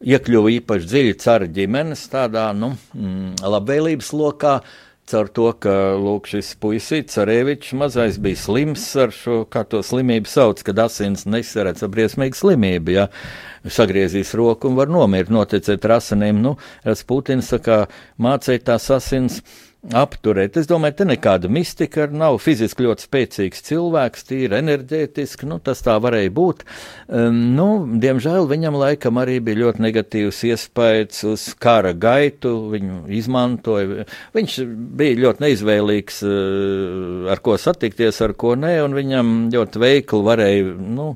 iekļuva 0.05 0.51
īpaši 0.59 0.89
dziļi 0.89 1.13
cara 1.21 1.47
ģimenes 1.49 2.03
tādā 2.11 2.49
nu, 2.57 2.73
mm, 2.93 3.45
labvēlības 3.45 4.11
lokā, 4.15 4.57
Caur 5.05 5.27
to, 5.29 5.51
ka 5.61 5.71
lūk, 6.01 6.25
šis 6.31 6.55
puisīts, 6.57 7.19
Arēvičs 7.21 7.75
mazais 7.77 8.15
bija 8.17 8.39
slims 8.41 8.85
ar 8.97 9.11
šo, 9.13 9.43
kā 9.53 9.61
to 9.69 9.83
slimību 9.85 10.31
sauc, 10.31 10.63
kad 10.65 10.81
asins 10.81 11.27
nesaredz 11.29 11.85
briesmīgu 11.93 12.39
slimību, 12.39 12.95
ja 12.95 13.05
sagriezīs 13.69 14.33
roku 14.33 14.71
un 14.71 14.79
var 14.79 14.89
nomirt, 14.89 15.29
noticēt 15.29 15.85
ar 15.85 15.99
asinīm. 15.99 16.41
Nu, 16.41 16.55
Putins 17.05 17.53
saka, 17.53 17.83
mācīt 18.17 18.65
tās 18.65 18.89
asins 18.97 19.43
apturēt. 19.93 20.57
Es 20.57 20.67
domāju, 20.69 20.97
te 20.99 21.05
nekāda 21.07 21.49
mistika 21.51 22.07
nav. 22.11 22.39
Fiziski 22.43 22.85
ļoti 22.85 23.05
spēcīgs 23.05 23.63
cilvēks, 23.67 24.25
tīri 24.29 24.57
enerģētiski, 24.59 25.47
nu, 25.49 25.59
tas 25.63 25.83
tā 25.85 25.97
varēja 26.01 26.31
būt. 26.35 26.63
Um, 27.07 27.37
nu, 27.57 27.67
diemžēl 28.01 28.49
viņam 28.49 28.79
laikam 28.79 29.19
arī 29.21 29.37
bija 29.45 29.61
ļoti 29.65 29.85
negatīvs 29.85 30.41
iespējas 30.49 31.23
uz 31.29 31.47
kara 31.61 31.93
gaitu, 31.93 32.55
viņu 32.73 33.05
izmantoja. 33.19 34.07
Viņš 34.35 34.59
bija 34.97 35.21
ļoti 35.21 35.45
neizvēlīgs, 35.45 36.21
uh, 36.25 37.31
ar 37.33 37.43
ko 37.45 37.57
satikties, 37.61 38.21
ar 38.25 38.35
ko 38.37 38.55
nē, 38.59 38.77
un 38.85 38.97
viņam 38.97 39.35
ļoti 39.53 39.83
veikli 39.85 40.23
varēja, 40.25 40.77
nu, 40.97 41.11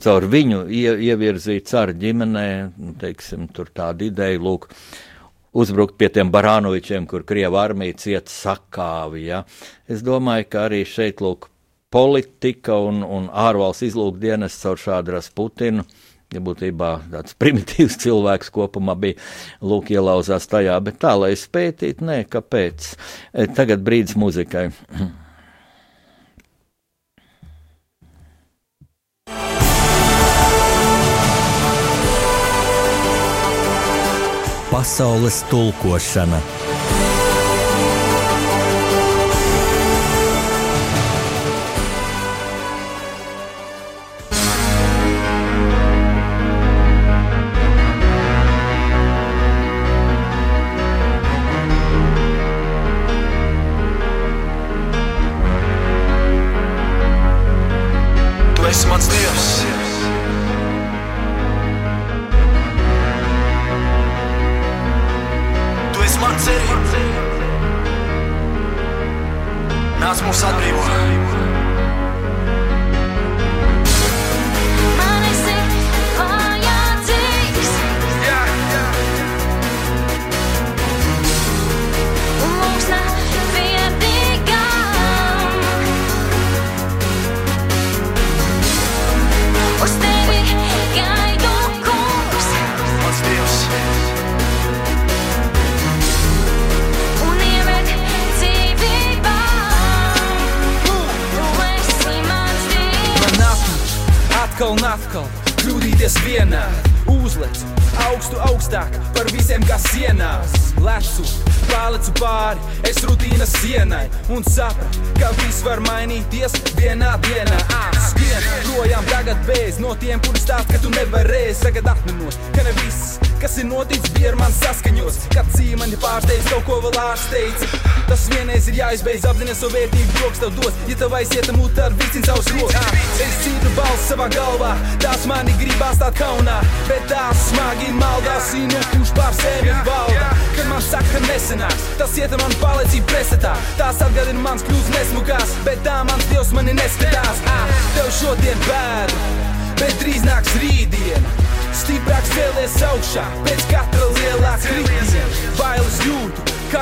caur 0.00 0.24
viņu 0.32 0.64
ie, 0.72 0.88
ievirzīt 1.10 1.68
caru 1.70 1.96
ģimenē, 2.00 2.48
nu, 2.76 2.96
teiksim, 3.00 3.48
tur 3.54 3.72
tādu 3.76 4.08
ideju, 4.08 4.44
lūk, 4.44 4.68
uh, 4.70 5.06
uzbrukt 5.52 5.96
pie 5.98 6.10
tiem 6.14 6.30
Barānovičiem, 6.32 7.06
kur 7.10 7.24
Krieva 7.26 7.64
armija 7.64 7.98
cieta 7.98 8.32
sakāvi. 8.32 9.26
Ja. 9.30 9.44
Es 9.90 10.04
domāju, 10.06 10.48
ka 10.52 10.66
arī 10.68 10.84
šeit 10.88 11.22
lūk, 11.24 11.48
politika 11.90 12.76
un, 12.78 13.02
un 13.02 13.26
ārvalsts 13.34 13.88
izlūkdienas 13.90 14.58
caur 14.62 14.78
šādu 14.80 15.16
Rasputinu. 15.16 15.86
Ja 16.30 16.38
būtībā 16.46 16.90
tāds 17.10 17.34
primitīvs 17.34 17.96
cilvēks 18.04 18.52
kopumā 18.54 18.94
bija 18.94 19.18
lūk, 19.66 19.90
ielauzās 19.90 20.46
tajā, 20.50 20.76
bet 20.86 21.00
tā, 21.02 21.16
lai 21.18 21.32
es 21.34 21.48
pētītu, 21.50 22.06
nē, 22.06 22.20
kāpēc. 22.30 22.92
E, 23.34 23.48
tagad 23.56 23.82
brīdis 23.86 24.14
muzikai. 24.20 24.68
Pasaules 34.80 35.44
tulkošana. 35.50 36.40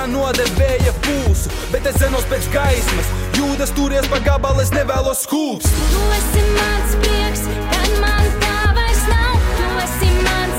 Kā 0.08 0.12
nodevēja 0.12 0.92
pulsu, 1.04 1.50
bet 1.72 1.86
es 1.86 1.98
zenos 2.00 2.24
pēc 2.30 2.48
gaismas. 2.52 3.08
Jūdas 3.36 3.70
turies 3.76 4.06
pa 4.08 4.18
gabalu, 4.20 4.62
es 4.62 4.70
nevēlos 4.72 5.24
skūpst. 5.26 5.68
Tu 5.92 6.02
esi 6.16 6.44
mans 6.56 6.96
prieks, 7.02 7.42
kad 7.72 7.90
man 8.00 8.24
tā 8.40 8.72
vairs 8.74 9.04
nav. 9.08 9.34
Tu 9.58 9.68
esi 9.84 10.10
mans 10.24 10.57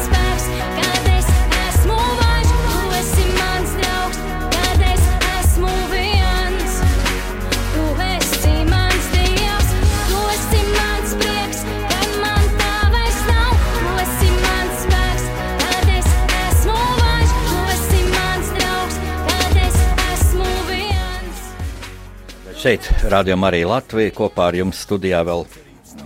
Šeit 22.59 22.83
rādījumā 23.07 23.53
arī 23.53 23.61
Latvija 23.63 24.11
kopā 24.11 24.49
ar 24.49 24.55
jums 24.57 24.81
studijā 24.83 25.21
vēl 25.23 25.45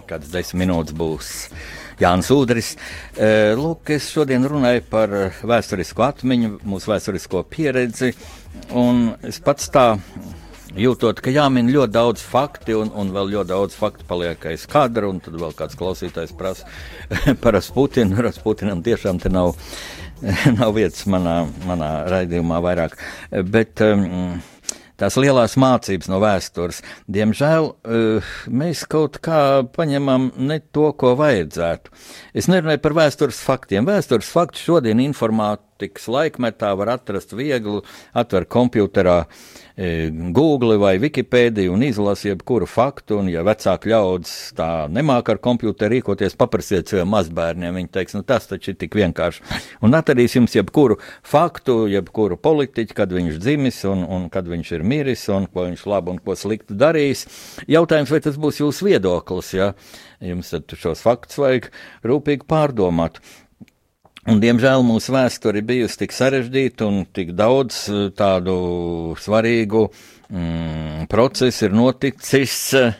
kādas 0.05 0.29
desmit 0.29 0.67
minūtes 0.67 0.93
būs. 0.93 1.31
Jānis 1.97 2.29
Udris. 2.35 2.69
E, 3.17 3.55
Lūk, 3.57 3.89
es 3.95 4.11
šodien 4.13 4.45
runāju 4.45 4.83
par 4.91 5.15
vēsturisko 5.41 6.05
atmiņu, 6.05 6.51
mūsu 6.69 6.91
vēsturisko 6.91 7.41
pieredzi. 7.49 8.11
Es 9.25 9.41
pats 9.41 9.73
tā 9.73 9.87
jūtot, 10.77 11.25
ka 11.25 11.33
jāmin 11.33 11.73
ļoti 11.73 11.95
daudz 11.97 12.27
faktu, 12.35 12.77
un, 12.83 12.93
un 13.01 13.09
vēl 13.17 13.33
ļoti 13.33 13.53
daudz 13.55 13.81
faktu 13.81 14.05
paliek 14.13 14.45
aiz 14.53 14.69
kadra, 14.69 15.09
un 15.09 15.25
tad 15.25 15.41
vēl 15.41 15.57
kāds 15.57 15.81
klausītājs 15.81 16.37
prasa 16.37 16.69
par 17.41 17.57
Rasputinu. 17.57 18.21
Rasputinam 18.29 18.85
tiešām 18.85 19.25
te 19.25 19.33
nav, 19.33 19.55
nav 20.61 20.77
vietas 20.77 21.09
manā, 21.09 21.39
manā 21.65 21.95
raidījumā 22.13 22.61
vairāk. 22.69 22.99
Bet, 23.41 23.81
um, 23.81 24.37
tās 24.99 25.17
lielās 25.19 25.55
mācības 25.59 26.09
no 26.11 26.19
vēstures. 26.23 26.81
Diemžēl 27.11 27.69
uh, 27.71 28.33
mēs 28.49 28.85
kaut 28.89 29.19
kā 29.23 29.63
paņemam 29.75 30.31
ne 30.37 30.59
to, 30.75 30.91
ko 30.99 31.13
vajadzētu. 31.19 31.93
Es 32.37 32.49
nerunāju 32.51 32.83
par 32.83 32.97
vēstures 33.01 33.41
faktiem. 33.43 33.87
Vēstures 33.89 34.29
faktu 34.33 34.61
šodien 34.61 35.01
informātikas 35.03 36.07
laikmetā 36.11 36.73
var 36.79 36.95
atrast 36.97 37.35
viegli, 37.37 37.81
atver 38.17 38.47
kompjuterā 38.49 39.19
e, 39.23 39.52
Google 39.75 40.75
vai 40.77 40.99
Wikipēdiju 41.01 41.73
un 41.73 41.81
izlasi 41.87 42.29
jebkuru 42.29 42.67
faktu. 42.69 43.17
Un, 43.23 43.29
ja 43.33 43.41
vecāki 43.45 43.89
ļaudis 43.89 44.53
tā 44.57 44.67
nemāk 44.93 45.31
ar 45.33 45.39
komputeru 45.41 45.95
rīkoties, 45.95 46.37
paprasiet 46.37 46.91
saviem 46.91 47.09
mazbērniem. 47.13 47.79
Viņi 47.79 47.89
teiks, 47.95 48.13
nu 48.17 48.21
tas 48.27 48.45
taču 48.49 48.73
ir 48.73 48.77
tik 48.81 48.93
vienkārši. 48.99 49.41
Un 49.85 49.97
atradīs 49.97 50.37
jums 50.37 50.53
jebkuru 50.53 50.99
faktu, 51.25 51.87
jebkuru 51.89 52.37
politiķu, 52.37 52.97
kad 52.97 53.13
viņš 53.17 53.39
dzimis 53.41 53.81
un, 53.89 54.05
un 54.05 54.29
kad 54.33 54.49
viņš 54.49 54.73
ir 54.77 54.85
miris 54.85 55.25
un 55.33 55.49
ko 55.49 55.65
viņš 55.65 55.85
labi 55.89 56.13
un 56.13 56.21
ko 56.21 56.37
sliktu 56.37 56.77
darījis. 56.77 57.25
Jautājums, 57.71 58.13
vai 58.13 58.21
tas 58.25 58.37
būs 58.37 58.61
jūsu 58.61 58.91
viedoklis? 58.91 59.55
Ja? 59.57 59.73
Jums 60.23 60.53
šos 60.77 61.01
faktus 61.03 61.41
vajag 61.41 61.71
rūpīgi 62.05 62.45
pārdomāt. 62.47 63.17
Un, 64.23 64.37
diemžēl 64.39 64.85
mūsu 64.87 65.11
vēsture 65.11 65.59
ir 65.59 65.65
bijusi 65.67 65.97
tik 65.99 66.13
sarežģīta 66.15 66.85
un 66.87 67.01
tik 67.11 67.33
daudz 67.35 67.79
eh, 67.91 68.05
tādu 68.15 68.53
svarīgu 69.19 69.81
mm, 69.89 71.09
procesu 71.11 71.65
ir 71.67 71.75
noticis 71.75 72.55
eh, 72.79 72.95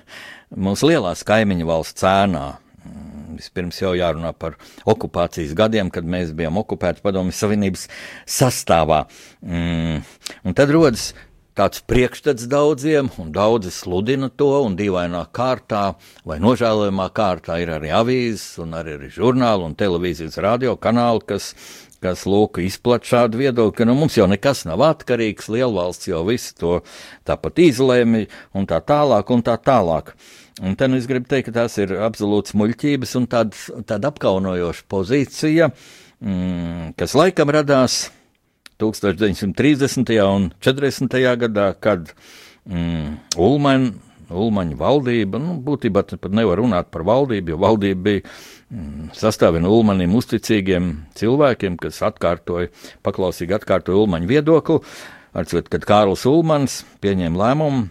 mūsu 0.51 0.89
lielās 0.91 1.23
kaimiņu 1.23 1.69
valsts 1.69 2.03
cēnā. 2.03 2.43
Mm, 2.83 3.37
Vispirms 3.37 3.79
jau 3.79 3.93
jārunā 3.95 4.33
par 4.35 4.57
okupācijas 4.83 5.55
gadiem, 5.55 5.93
kad 5.95 6.03
mēs 6.03 6.35
bijām 6.35 6.59
okupēti 6.59 7.05
Padomju 7.05 7.37
Savienības 7.39 7.87
sastāvā. 8.27 9.05
Mm, 9.47 10.03
un 10.43 10.59
tad 10.59 10.75
rodas 10.75 11.13
tāds 11.57 11.83
priekšstats 11.85 12.47
daudziem, 12.49 13.09
un 13.21 13.31
daudzi 13.33 13.71
sludina 13.73 14.29
to, 14.29 14.49
un 14.65 14.75
dīvainā 14.77 15.23
kārtā 15.35 15.83
vai 16.27 16.39
nožēlojamā 16.41 17.09
kārtā 17.13 17.59
ir 17.61 17.73
arī 17.75 17.93
avīzes, 17.93 18.57
un 18.63 18.73
arī 18.77 18.97
ir 18.97 19.13
žurnāli 19.13 19.67
un 19.67 19.75
televīzijas 19.77 20.39
radio 20.43 20.75
kanāli, 20.81 21.21
kas, 21.29 21.51
kas 22.03 22.25
lūk, 22.29 22.59
izplat 22.65 23.05
šādu 23.07 23.41
viedokli, 23.43 23.77
ka 23.77 23.87
nu, 23.89 23.97
mums 23.97 24.17
jau 24.17 24.27
nekas 24.29 24.65
nav 24.69 24.81
atkarīgs, 24.89 25.51
lielvalsts 25.53 26.09
jau 26.09 26.23
visu 26.29 26.55
to 26.57 26.73
tāpat 27.27 27.61
izlēma, 27.67 28.25
un 28.57 28.69
tā 28.69 28.81
tālāk, 28.81 29.29
un 29.33 29.45
tā 29.45 29.59
tālāk. 29.61 30.15
Un 30.61 30.75
te 30.77 30.85
nu 30.89 30.99
es 31.01 31.07
gribu 31.09 31.25
teikt, 31.29 31.49
ka 31.49 31.63
tās 31.63 31.79
ir 31.81 31.95
absolūts 32.05 32.53
muļķības 32.57 33.15
un 33.17 33.29
tāda, 33.29 33.79
tāda 33.89 34.11
apkaunojoša 34.13 34.85
pozīcija, 34.89 35.71
mm, 36.21 36.93
kas 36.97 37.17
laikam 37.17 37.53
radās 37.53 38.03
1930. 38.81 40.15
un 40.25 40.49
40. 40.63 41.21
gadā, 41.43 41.67
kad 41.79 42.11
mm, 42.65 43.37
Ulmaņa, 43.37 43.93
Ulmaņa 44.33 44.77
valdība, 44.79 45.41
nu, 45.41 45.57
būtībā 45.61 46.05
pat 46.09 46.31
nevar 46.33 46.61
runāt 46.63 46.89
par 46.93 47.05
valdību, 47.07 47.53
jo 47.53 47.59
valdība 47.61 48.05
bija 48.07 48.23
mm, 48.25 49.11
sastāvina 49.17 49.67
no 49.67 49.73
Ulmanim 49.77 50.15
uzticīgiem 50.17 50.93
cilvēkiem, 51.19 51.77
kas 51.81 52.01
atkārtoja, 52.07 52.71
paklausīgi 53.05 53.57
atkārtoja 53.59 54.05
Ulmaņa 54.05 54.31
viedokli, 54.31 54.79
atcot, 55.33 55.69
kad 55.69 55.85
Kārls 55.89 56.25
Ulmans 56.29 56.81
pieņēma 57.03 57.45
lēmumu 57.45 57.85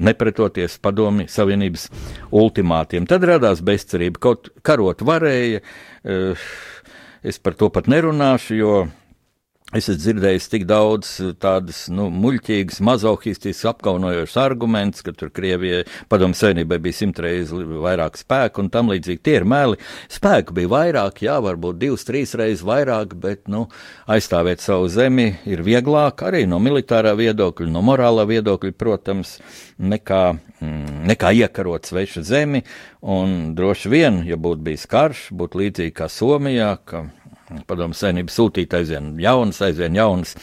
nepretoties 0.00 0.78
padomi 0.82 1.26
Savienības 1.30 1.88
ultimātiem. 2.36 3.06
Tad 3.08 3.24
radās 3.26 3.62
bezcerība, 3.64 4.20
kaut 4.22 4.50
karot 4.66 5.02
varēja, 5.04 5.60
eh, 6.04 6.48
es 7.22 7.38
par 7.38 7.54
to 7.54 7.68
pat 7.70 7.86
nerunāšu, 7.86 8.56
jo 8.56 8.88
Es 9.70 9.86
esmu 9.86 10.00
dzirdējis 10.02 10.48
tik 10.50 10.64
daudz 10.66 11.08
tādas 11.38 11.84
nu, 11.94 12.08
muļķīgas, 12.10 12.80
mazohistiskas, 12.82 13.68
apkaunojošas 13.70 14.40
argumentus, 14.42 15.04
ka 15.06 15.12
tur 15.14 15.30
Krievijai 15.30 15.84
padomu 16.10 16.34
savienībai 16.34 16.80
bija 16.82 16.98
simtreiz 16.98 17.52
vairāk 17.54 18.18
spēku 18.18 18.64
un 18.64 18.70
tam 18.74 18.90
līdzīgi. 18.90 19.22
Tie 19.22 19.36
ir 19.38 19.46
meli. 19.46 19.78
Spēku 20.10 20.56
bija 20.58 20.72
vairāk, 20.72 21.22
jā, 21.22 21.36
varbūt 21.46 21.78
divas, 21.78 22.02
trīs 22.08 22.34
reizes 22.34 22.64
vairāk, 22.66 23.14
bet 23.22 23.46
nu, 23.52 23.68
aizstāvēt 24.10 24.64
savu 24.64 24.90
zemi 24.90 25.28
ir 25.46 25.62
vieglāk 25.62 26.26
arī 26.26 26.42
no 26.50 26.58
militārā 26.58 27.14
viedokļa, 27.22 27.70
no 27.70 27.84
morālā 27.86 28.26
viedokļa, 28.26 28.74
protams, 28.74 29.36
nekā, 29.78 30.24
mm, 30.58 31.04
nekā 31.12 31.30
iekarot 31.44 31.86
svešu 31.86 32.26
zemi. 32.26 32.64
Un 33.06 33.54
droši 33.54 33.94
vien, 33.94 34.20
ja 34.26 34.34
būtu 34.34 34.66
bijis 34.66 34.90
karš, 34.90 35.28
būtu 35.30 35.62
līdzīgi 35.62 35.94
kā 36.02 36.10
Somijā, 36.10 36.74
ka 36.82 37.06
Padomu 37.66 37.96
savienība 37.98 38.30
sūtīt 38.30 38.74
aizvien 38.78 39.08
jaunas, 39.18 39.58
aizvien 39.66 39.96
jaunas 39.98 40.36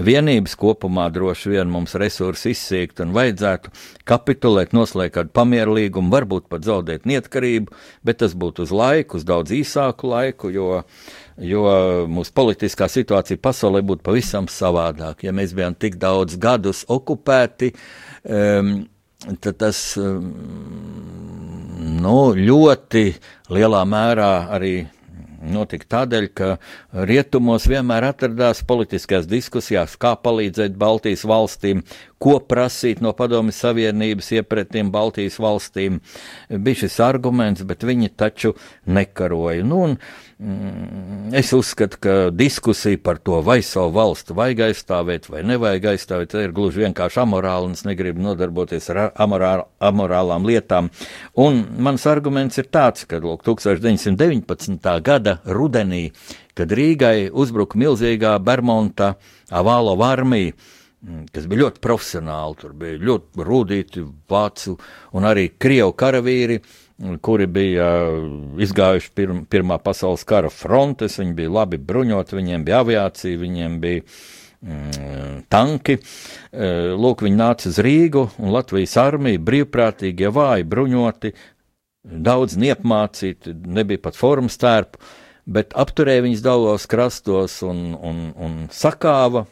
vienības, 0.00 0.54
kopumā 0.56 1.10
droši 1.12 1.52
vien 1.52 1.68
mums 1.68 1.92
resursi 2.00 2.54
izsīkt 2.54 3.02
un 3.04 3.12
vajadzētu 3.12 3.72
kapitulēt, 4.08 4.72
noslēgt 4.76 5.18
kādu 5.18 5.34
pamierlīgumu, 5.36 6.08
varbūt 6.14 6.48
pat 6.52 6.64
zaudēt 6.64 7.04
neatkarību, 7.10 7.74
bet 8.08 8.22
tas 8.22 8.36
būtu 8.40 8.64
uz 8.64 8.72
laiku, 8.72 9.20
uz 9.20 9.28
daudz 9.28 9.52
īsāku 9.52 10.08
laiku, 10.14 10.54
jo, 10.54 10.70
jo 11.36 11.66
mūsu 12.08 12.32
politiskā 12.32 12.88
situācija 12.88 13.42
pasaulē 13.44 13.84
būtu 13.84 14.06
pavisam 14.08 14.48
savādāk. 14.48 15.26
Ja 15.28 15.36
mēs 15.36 15.52
bijām 15.56 15.76
tik 15.76 16.00
daudz 16.00 16.40
gadus 16.40 16.86
okupēti, 16.88 17.74
um, 18.24 18.74
tad 19.36 19.60
tas 19.60 19.84
um, 20.00 20.32
nu, 22.00 22.18
ļoti 22.36 23.06
lielā 23.52 23.84
mērā 23.88 24.32
arī 24.56 24.76
notika 25.52 25.88
tādēļ, 25.96 26.28
ka 26.36 26.50
rietumos 27.08 27.68
vienmēr 27.70 28.08
atradās 28.10 28.64
politiskās 28.66 29.28
diskusijās, 29.30 29.98
kā 30.00 30.14
palīdzēt 30.24 30.78
Baltijas 30.80 31.24
valstīm, 31.28 31.84
ko 32.24 32.38
prasīt 32.40 33.02
no 33.04 33.12
Padomjas 33.16 33.58
Savienības 33.60 34.30
iepratiem 34.38 34.88
Baltijas 34.92 35.36
valstīm. 35.42 36.00
Bija 36.48 36.84
šis 36.84 36.96
arguments, 37.04 37.64
bet 37.68 37.84
viņi 37.84 38.12
taču 38.16 38.54
nekaroja. 38.88 39.64
Nu, 39.66 39.80
un, 39.88 39.96
mm, 40.38 41.34
es 41.36 41.52
uzskatu, 41.52 42.00
ka 42.00 42.14
diskusija 42.32 43.00
par 43.04 43.20
to, 43.20 43.42
vai 43.44 43.58
savu 43.62 43.92
valstu 43.98 44.36
vajag 44.38 44.62
aizstāvēt 44.70 45.28
vai 45.28 45.42
nevajag 45.44 45.90
aizstāvēt, 45.92 46.36
ir 46.40 46.54
gluži 46.56 46.86
vienkārši 46.86 47.20
amorāli, 47.26 47.68
un 47.68 47.76
es 47.76 47.84
negribu 47.84 48.24
nodarboties 48.24 48.88
ar 48.94 49.02
amorāl, 49.12 49.66
amorālām 49.84 50.48
lietām. 50.48 50.88
Un 51.36 51.60
mans 51.76 52.06
arguments 52.08 52.56
ir 52.62 52.70
tāds, 52.72 53.04
ka 53.10 53.20
lūk, 53.20 53.44
1919. 53.44 54.80
gada 55.04 55.42
rudenī, 55.44 56.06
kad 56.56 56.72
Rīgai 56.72 57.28
uzbruka 57.28 57.76
milzīgā 57.80 58.38
Bermonta 58.40 59.16
Avālo 59.52 59.98
armija, 60.06 60.54
kas 61.32 61.48
bija 61.50 61.64
ļoti 61.64 61.82
profesionāli. 61.84 62.58
Tur 62.60 62.74
bija 62.78 63.00
ļoti 63.00 63.46
rūtīti 63.48 64.04
vācu 64.30 64.76
un 65.16 65.26
arī 65.28 65.48
krievu 65.60 65.94
karavīri, 65.98 66.60
mm, 66.60 67.18
kuri 67.24 67.48
bija 67.50 67.88
uh, 68.08 68.62
izgājuši 68.64 69.12
pirm, 69.16 69.42
Pirmā 69.50 69.78
pasaules 69.84 70.24
kara 70.28 70.52
frontes. 70.52 71.18
Viņi 71.20 71.36
bija 71.38 71.52
labi 71.60 71.80
bruņoti, 71.80 72.38
viņiem 72.38 72.66
bija 72.66 72.82
aviācija, 72.84 73.40
viņiem 73.40 73.80
bija 73.82 74.04
mm, 74.04 75.42
tanki. 75.52 75.98
Uh, 76.00 76.94
lūk, 76.98 77.26
viņi 77.26 77.40
nāca 77.40 77.68
uz 77.72 77.80
Rīgu, 77.84 78.28
un 78.40 78.54
Latvijas 78.54 78.96
armija 79.02 79.42
brīvprātīgi, 79.42 80.28
ja 80.28 80.32
vāji 80.34 80.70
bruņoti, 80.70 81.34
daudz 82.04 82.58
neapmācīti, 82.60 83.54
nebija 83.64 84.02
pat 84.04 84.16
formas 84.18 84.58
tērpu, 84.60 85.00
bet 85.48 85.72
apturēja 85.76 86.24
viņus 86.24 86.44
daudzos 86.44 86.86
krastos 86.88 87.58
un, 87.64 87.92
un, 87.96 88.26
un 88.36 88.56
sakāva 88.72 89.46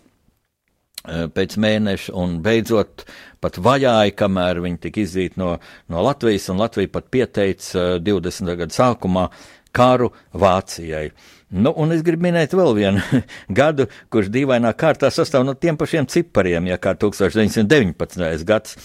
pēc 1.05 1.57
mēneša, 1.59 2.15
un 2.19 2.39
beidzot 2.45 3.05
pat 3.43 3.59
vajāja, 3.59 4.15
kamēr 4.17 4.63
viņi 4.63 4.81
tika 4.87 5.03
izdzīti 5.03 5.41
no, 5.43 5.57
no 5.91 6.05
Latvijas, 6.07 6.49
un 6.53 6.63
Latvija 6.63 6.93
pat 6.95 7.11
pieteica 7.13 7.99
20. 8.03 8.55
gada 8.63 8.77
sākumā 8.77 9.29
karu 9.75 10.13
Vācijai. 10.37 11.11
Nu, 11.53 11.73
un 11.77 11.93
es 11.93 12.05
gribu 12.05 12.29
minēt 12.29 12.55
vēl 12.57 12.75
vienu 12.79 13.23
gadu, 13.61 13.89
kurš 14.13 14.31
dīvainā 14.33 14.73
kārtā 14.79 15.11
sastāv 15.13 15.45
no 15.49 15.57
tiem 15.59 15.77
pašiem 15.81 16.09
cipariem, 16.09 16.71
ja 16.71 16.79
kā 16.81 16.95
1919. 16.97 18.45
gads. 18.49 18.77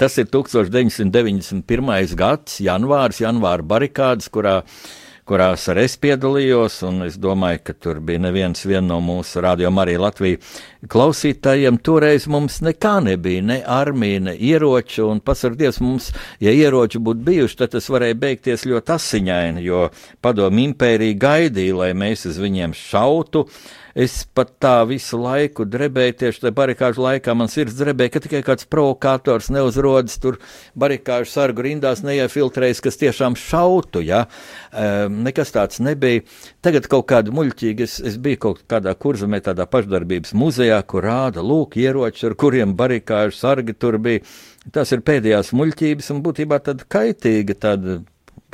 Tas 0.00 0.16
ir 0.18 0.26
1991. 0.32 2.14
gads, 2.18 2.60
janvārs, 2.64 3.20
janvāra 3.20 3.66
barikādas, 3.68 4.30
kurā 4.32 4.62
uh, 4.62 4.86
kurās 5.28 5.66
arī 5.72 5.84
es 5.88 5.94
piedalījos, 6.00 6.78
un 6.88 7.04
es 7.06 7.16
domāju, 7.20 7.62
ka 7.64 7.74
tur 7.86 8.00
bija 8.04 8.22
neviens 8.26 8.64
no 8.84 9.00
mūsu 9.00 9.42
rādījuma 9.44 9.84
arī 9.84 9.96
Latviju 10.00 10.40
klausītājiem. 10.88 11.78
Toreiz 11.84 12.26
mums 12.28 12.60
nekā 12.64 12.98
nebija, 13.04 13.42
ne 13.42 13.60
armija, 13.64 14.20
ne 14.28 14.34
ieroči, 14.36 15.02
un 15.02 15.20
pasardies 15.20 15.80
mums, 15.80 16.12
ja 16.40 16.52
ieroči 16.52 16.98
būtu 16.98 17.24
bijuši, 17.24 17.56
tad 17.56 17.76
tas 17.76 17.88
varēja 17.88 18.18
beigties 18.20 18.66
ļoti 18.68 18.96
asiņaini, 18.98 19.64
jo 19.64 19.88
padomu 20.20 20.68
impērija 20.68 21.20
gaidīja, 21.24 21.80
lai 21.80 21.94
mēs 21.96 22.28
uz 22.28 22.38
viņiem 22.42 22.76
šautu. 22.76 23.44
Uh, 23.44 23.83
Es 23.94 24.24
pat 24.34 24.48
tā 24.58 24.80
visu 24.90 25.20
laiku 25.22 25.62
drebēju, 25.70 26.16
tieši 26.18 26.40
tajā 26.42 26.54
barikāžu 26.58 27.04
laikā 27.04 27.34
man 27.38 27.50
sirds 27.50 27.76
drebēja, 27.78 28.10
ka 28.16 28.22
tikai 28.24 28.40
kāds 28.42 28.66
provokators 28.66 29.52
neuzrodas 29.54 30.16
tur 30.18 30.40
barikāžu 30.74 31.30
sargu 31.30 31.62
rindās, 31.62 32.02
neiefiltrējas, 32.02 32.82
kas 32.82 32.98
tiešām 32.98 33.38
šautu, 33.38 34.02
ja 34.02 34.24
um, 34.26 35.20
nekas 35.22 35.54
tāds 35.54 35.78
nebija. 35.78 36.24
Tagad 36.66 36.88
kaut 36.90 37.06
kāda 37.12 37.30
muļķīga, 37.34 37.86
es, 37.86 38.00
es 38.02 38.18
biju 38.18 38.40
kaut 38.48 38.64
kādā 38.70 38.96
kurzemē, 38.98 39.38
tādā 39.46 39.68
pašdarbības 39.70 40.34
muzejā, 40.42 40.80
kur 40.90 41.06
rāda 41.06 41.44
lūk 41.46 41.78
ieroči, 41.78 42.26
ar 42.26 42.34
kuriem 42.34 42.74
barikāžu 42.74 43.38
sargi 43.38 43.78
tur 43.78 44.00
bija. 44.02 44.26
Tas 44.74 44.90
ir 44.96 45.06
pēdējās 45.06 45.52
muļķības 45.54 46.10
un 46.10 46.24
būtībā 46.24 46.58
tāda 46.66 46.86
kaitīga, 46.90 47.54
tāda 47.62 48.00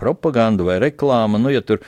propaganda 0.01 0.67
vai 0.67 0.81
reklāma. 0.83 1.39
Nu, 1.43 1.53
ja 1.53 1.63
tur, 1.67 1.83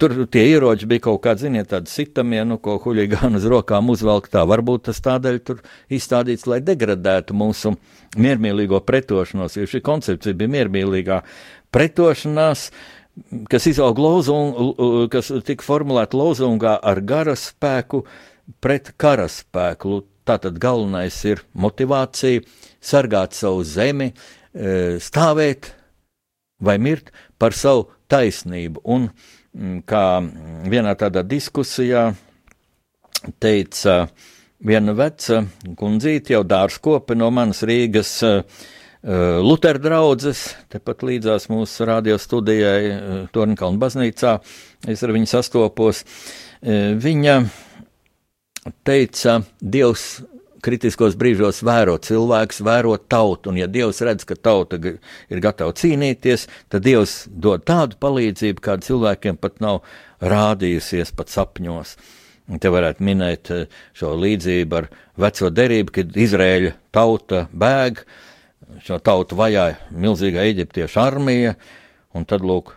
tur 0.00 0.16
tie 0.32 0.46
ieroči 0.54 0.88
bija 0.90 1.06
kaut 1.08 1.22
kādi, 1.26 1.46
ziniet, 1.46 1.70
tādi 1.72 1.92
sitamie, 1.92 2.40
nu, 2.48 2.58
ko 2.62 2.78
huligāni 2.82 3.40
uz 3.40 3.46
rokām 3.48 3.92
uzvelk. 3.94 4.30
Tā 4.32 4.44
varbūt 4.48 4.88
tas 4.88 5.02
tādēļ 5.04 5.40
tur 5.44 5.62
izstādīts, 5.92 6.48
lai 6.50 6.62
degradētu 6.64 7.36
mūsu 7.36 7.76
miermīlīgo 8.18 8.80
pretošanos, 8.88 9.58
jo 9.60 9.68
šī 9.68 9.84
koncepcija 9.84 10.38
bija 10.38 10.56
miermīlīgā 10.58 11.22
pretošanās 11.74 12.70
kas 13.50 13.66
izauga 13.70 14.02
lozungā, 14.02 15.08
kas 15.12 15.30
tika 15.46 15.66
formulēta 15.66 16.18
lozungā 16.18 16.76
ar 16.82 17.00
gara 17.06 17.34
spēku 17.38 18.04
pret 18.62 18.92
karaspēku. 19.00 20.02
Tātad 20.28 20.58
galvenais 20.60 21.16
ir 21.24 21.40
motivācija, 21.56 22.42
sargāt 22.84 23.36
savu 23.36 23.62
zemi, 23.64 24.10
e, 24.52 24.98
stāvēt 25.00 25.70
vai 26.60 26.76
mirt 26.76 27.08
par 27.38 27.56
savu 27.56 27.88
taisnību. 28.10 28.82
Un 28.84 29.08
mm, 29.08 29.82
kā 29.88 30.04
vienā 30.70 30.94
tādā 30.98 31.24
diskusijā 31.26 32.08
teica 33.42 34.00
viena 34.64 34.94
veca 34.98 35.44
kundzīte, 35.78 36.34
jau 36.34 36.42
dārzkope 36.46 37.16
no 37.18 37.30
manas 37.34 37.62
Rīgas 37.66 38.16
uh, 38.26 38.42
Lutera 39.44 39.78
draudzes, 39.78 40.40
tepat 40.72 41.04
līdzās 41.06 41.46
mūsu 41.52 41.86
radio 41.86 42.16
studijai 42.18 42.80
uh, 42.90 43.20
Tornkalna 43.32 43.78
baznīcā, 43.78 44.34
es 44.90 45.04
ar 45.06 45.14
viņu 45.14 45.30
sastopos. 45.30 46.04
Viņa 46.58 47.34
teica, 48.82 49.36
Dievs 49.62 50.08
kritiskos 50.64 51.16
brīžos 51.18 51.62
vēro 51.66 51.96
cilvēks, 52.02 52.60
vēro 52.66 52.96
tautu, 52.98 53.52
un 53.52 53.60
ja 53.60 53.68
Dievs 53.70 54.00
redz, 54.04 54.26
ka 54.28 54.36
tauta 54.36 54.78
ir 54.78 55.42
gatava 55.44 55.74
cīnīties, 55.76 56.46
tad 56.72 56.86
Dievs 56.86 57.24
dod 57.28 57.66
tādu 57.68 57.98
palīdzību, 58.02 58.64
kāda 58.64 58.86
cilvēkiem 58.88 59.38
pat 59.40 59.60
nav 59.64 59.82
rādījusies 60.22 61.14
pat 61.16 61.32
sapņos. 61.34 61.96
Un 62.48 62.62
te 62.62 62.70
varētu 62.72 63.04
minēt 63.04 63.50
eh, 63.52 63.66
šo 63.96 64.14
līdzību 64.16 64.78
ar 64.78 64.88
veco 65.20 65.50
derību, 65.52 65.94
kad 65.98 66.16
Izrēļa 66.16 66.72
tauta 66.96 67.44
bēg, 67.52 68.00
šo 68.84 68.98
tautu 69.04 69.36
vajāja 69.36 69.76
milzīga 69.92 70.46
eģiptiešu 70.48 71.02
armija, 71.02 71.54
un 72.16 72.24
tad, 72.28 72.46
lūk, 72.48 72.72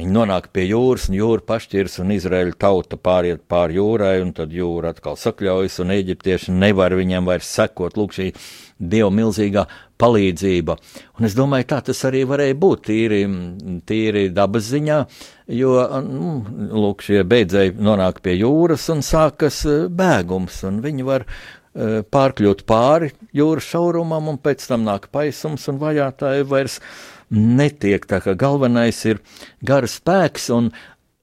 Viņi 0.00 0.14
nonāk 0.14 0.46
pie 0.56 0.62
jūras, 0.64 1.10
un 1.10 1.18
jūra 1.18 1.42
pašķirs, 1.44 1.98
un 2.00 2.14
Izraēla 2.14 2.54
tauta 2.56 2.96
pāriet 2.96 3.42
pāri 3.50 3.76
jūrai, 3.76 4.14
un 4.24 4.30
tad 4.32 4.54
jūra 4.56 4.94
atkal 4.94 5.18
sakļaujas, 5.20 5.76
un 5.84 5.92
eģiptieši 5.92 6.54
nevar 6.56 6.94
viņiem 6.96 7.28
vairs 7.28 7.50
sekot. 7.58 7.98
Lūk, 8.00 8.16
šī 8.16 8.30
dieva 8.80 9.10
milzīgā 9.12 9.66
palīdzība. 10.00 10.78
Un 11.20 11.28
es 11.28 11.36
domāju, 11.36 11.68
tā 11.74 11.82
tas 11.90 12.00
arī 12.08 12.24
varēja 12.30 12.56
būt 12.62 12.86
tīri, 12.88 13.20
tīri 13.84 14.24
dabas 14.32 14.70
ziņā, 14.70 14.98
jo, 15.60 15.76
nu, 16.08 16.34
lūk, 16.80 17.04
šie 17.04 17.20
beidzēji 17.28 17.76
nonāk 17.76 18.24
pie 18.24 18.38
jūras 18.38 18.88
un 18.94 19.04
sākas 19.04 19.66
e, 19.68 19.78
bēgums, 19.92 20.62
un 20.70 20.80
viņi 20.80 21.08
var 21.12 21.28
uh, 21.28 22.00
pārkļūt 22.08 22.64
pāri 22.64 23.12
jūras 23.36 23.68
šaurumam, 23.68 24.32
un 24.32 24.40
pēc 24.40 24.64
tam 24.72 24.88
nāk 24.88 25.10
paisums, 25.12 25.68
un 25.68 25.84
vajātāji 25.84 26.48
vairs 26.48 26.80
netiek. 27.30 28.06
Tā 28.06 28.20
kā 28.24 28.34
galvenais 28.38 28.98
ir 29.08 29.20
gara 29.64 29.88
spēks 29.88 30.50
un 30.54 30.70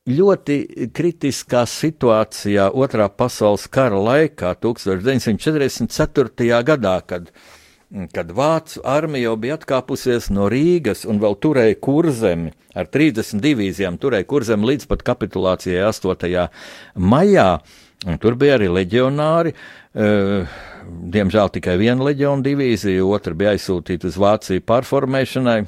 ļoti 0.07 0.89
kritiskā 0.95 1.65
situācijā 1.67 2.69
Otrā 2.71 3.09
pasaules 3.11 3.67
kara 3.67 3.99
laikā, 3.99 4.55
1944. 4.63 6.61
gadā, 6.67 6.95
kad, 7.07 7.31
kad 8.15 8.31
Vācu 8.31 8.83
armija 8.87 9.27
jau 9.27 9.35
bija 9.41 9.57
atkāpusies 9.59 10.31
no 10.31 10.47
Rīgas 10.51 11.03
un 11.07 11.19
vēl 11.23 11.35
turēja 11.43 11.79
kurzemi 11.83 12.53
ar 12.77 12.87
30 12.93 13.43
divīzijām, 13.43 13.99
turēja 13.99 14.29
kurzemi 14.29 14.71
līdz 14.71 14.87
pat 14.87 15.03
kapitulācijai 15.07 15.83
8. 15.89 16.47
maijā. 16.95 17.51
Un 18.07 18.19
tur 18.21 18.35
bija 18.37 18.59
arī 18.59 18.67
leģionāri. 18.69 19.55
Uh, 19.97 20.45
diemžēl 20.87 21.49
tikai 21.55 21.73
viena 21.81 22.05
leģiona 22.05 22.45
divīzija, 22.45 23.01
otra 23.03 23.33
bija 23.35 23.55
aizsūtīta 23.55 24.07
uz 24.07 24.19
Vāciju 24.21 24.61
pārformēšanai. 24.69 25.63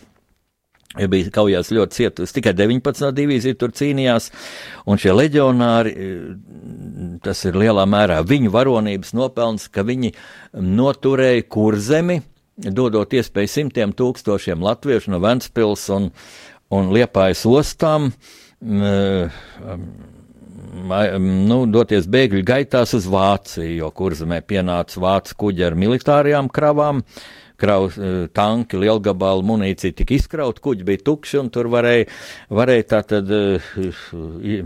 Ja 0.98 1.06
bija 1.06 1.30
kaujās 1.30 1.70
ļoti 1.70 2.00
cietusi, 2.00 2.34
tikai 2.40 2.56
19 2.58 3.12
divīzija 3.14 3.60
tur 3.62 3.70
cīnījās, 3.78 4.32
un 4.90 4.98
šie 4.98 5.14
leģionāri, 5.14 5.92
tas 7.22 7.44
ir 7.46 7.60
lielā 7.62 7.86
mērā 7.86 8.24
viņu 8.26 8.50
varonības 8.56 9.14
nopelns, 9.14 9.68
ka 9.70 9.86
viņi 9.86 10.16
noturēja 10.58 11.46
kurzemi, 11.46 12.24
dodot 12.58 13.14
iespēju 13.14 13.52
simtiem 13.54 13.94
tūkstošiem 13.94 14.66
latviešu 14.66 15.14
no 15.14 15.22
Ventspils 15.22 15.86
un, 15.94 16.10
un 16.74 16.90
Liepājas 16.96 17.46
ostām. 17.46 18.10
Um, 18.60 19.86
nu, 21.50 21.60
doties 21.70 22.08
bēgļu 22.10 22.42
gaitās 22.46 22.96
uz 22.98 23.06
Vāciju, 23.10 23.78
jo 23.84 23.92
kurzemē 23.96 24.42
pienāca 24.42 25.02
vācu 25.06 25.38
kuģi 25.46 25.70
ar 25.70 25.78
militārajām 25.80 26.50
kravām. 26.50 27.04
Kraus, 27.60 27.98
e, 28.00 28.28
tanki, 28.36 28.80
lielgabala 28.80 29.44
munīcija 29.46 29.96
tika 29.98 30.16
izkrauta, 30.16 30.62
kuģi 30.64 30.88
bija 30.88 31.04
tukši, 31.10 31.40
un 31.42 31.52
tur 31.54 31.70
varēja, 31.72 32.08
varēja 32.56 32.88
tātad, 32.96 33.30
e, 33.30 34.62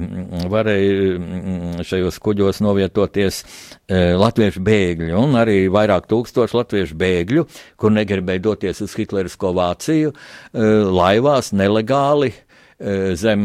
varēja 0.53 1.83
šajos 1.89 2.21
kuģos 2.23 2.61
novietoties 2.65 3.41
e, 3.43 4.13
latviešu 4.19 4.63
bēgļi, 4.69 5.11
un 5.17 5.37
arī 5.41 5.59
vairāk 5.73 6.07
tūkstoši 6.11 6.59
latviešu 6.59 6.97
bēgļu, 7.01 7.47
kur 7.81 7.93
negribēja 7.97 8.47
doties 8.49 8.83
uz 8.85 8.97
hitlerisko 8.99 9.53
Vāciju, 9.57 10.13
laivās 10.53 11.51
nelegāli 11.55 12.33
Eh, 12.83 13.13
zem 13.15 13.43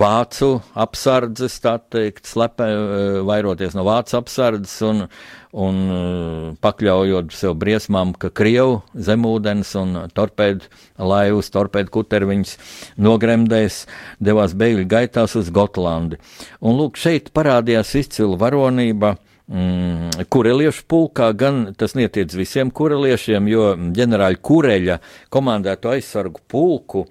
vācu 0.00 0.54
apsardzes, 0.82 1.60
tā 1.62 1.76
teikt, 1.92 2.24
slepe, 2.26 2.64
eh, 2.64 3.18
vairoties 3.28 3.76
no 3.76 3.84
vācu 3.86 4.16
apsardzes 4.18 4.80
un, 4.88 5.04
un 5.52 5.78
eh, 5.94 6.44
pakļaujot 6.62 7.32
sev 7.34 7.56
briesmām, 7.60 8.12
ka 8.14 8.30
Krievu 8.34 8.80
zemūdens 8.94 9.72
un 9.80 9.96
torpēdu 10.14 10.68
laivas, 10.98 11.50
torpēdu 11.54 11.94
kuterviņas 11.96 12.56
nogremdēs, 13.00 13.84
devās 14.22 14.54
bēgļu 14.58 14.86
gaitās 14.90 15.36
uz 15.40 15.50
Gotlandi. 15.54 16.20
Un 16.60 16.78
lūk, 16.78 17.00
šeit 17.00 17.32
parādījās 17.36 17.96
izcila 18.02 18.38
varonība. 18.40 19.16
Mm, 19.50 20.28
kureliešu 20.30 20.84
pulkā 20.86 21.32
gan 21.34 21.72
tas 21.74 21.96
netiec 21.98 22.30
visiem 22.38 22.68
kureliešiem, 22.70 23.48
jo 23.50 23.72
ģenerāļa 23.96 24.38
Kureļa 24.46 25.00
komandēto 25.34 25.90
aizsargu 25.90 26.38
pulku 26.46 27.08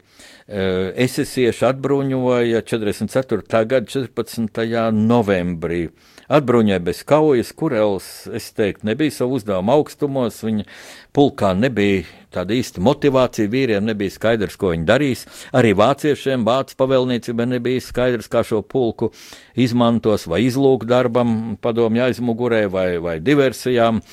Eh, 0.49 0.89
Esesieši 1.05 1.67
atbruņoja 1.67 2.63
44. 2.65 3.65
gada 3.69 3.85
14. 3.85 4.87
novembrī. 4.97 5.83
Atbruņoja 6.29 6.77
bez 6.85 7.01
kaujas, 7.09 7.49
kurels, 7.57 8.27
es 8.37 8.51
teiktu, 8.53 8.85
nebija 8.85 9.13
savu 9.15 9.39
uzdevumu 9.39 9.73
augstumos, 9.73 10.43
viņa 10.45 10.67
pulkā 11.15 11.55
nebija 11.57 12.03
tāda 12.29 12.53
īsta 12.53 12.83
motivācija, 12.85 13.49
vīriem 13.49 13.87
nebija 13.89 14.13
skaidrs, 14.13 14.57
ko 14.59 14.69
viņi 14.75 14.85
darīs. 14.85 15.25
Arī 15.57 15.73
vāciešiem, 15.77 16.45
vācu 16.45 16.77
pavēlniecībai 16.77 17.47
nebija 17.55 17.81
skaidrs, 17.81 18.29
kā 18.29 18.43
šo 18.45 18.61
pulku 18.61 19.09
izmantos 19.57 20.27
vai 20.29 20.43
izlūk 20.45 20.85
darbam, 20.89 21.57
padomju 21.61 22.05
aizmugurē 22.05 22.63
vai, 22.69 22.87
vai 23.01 23.17
diversijām. 23.25 24.03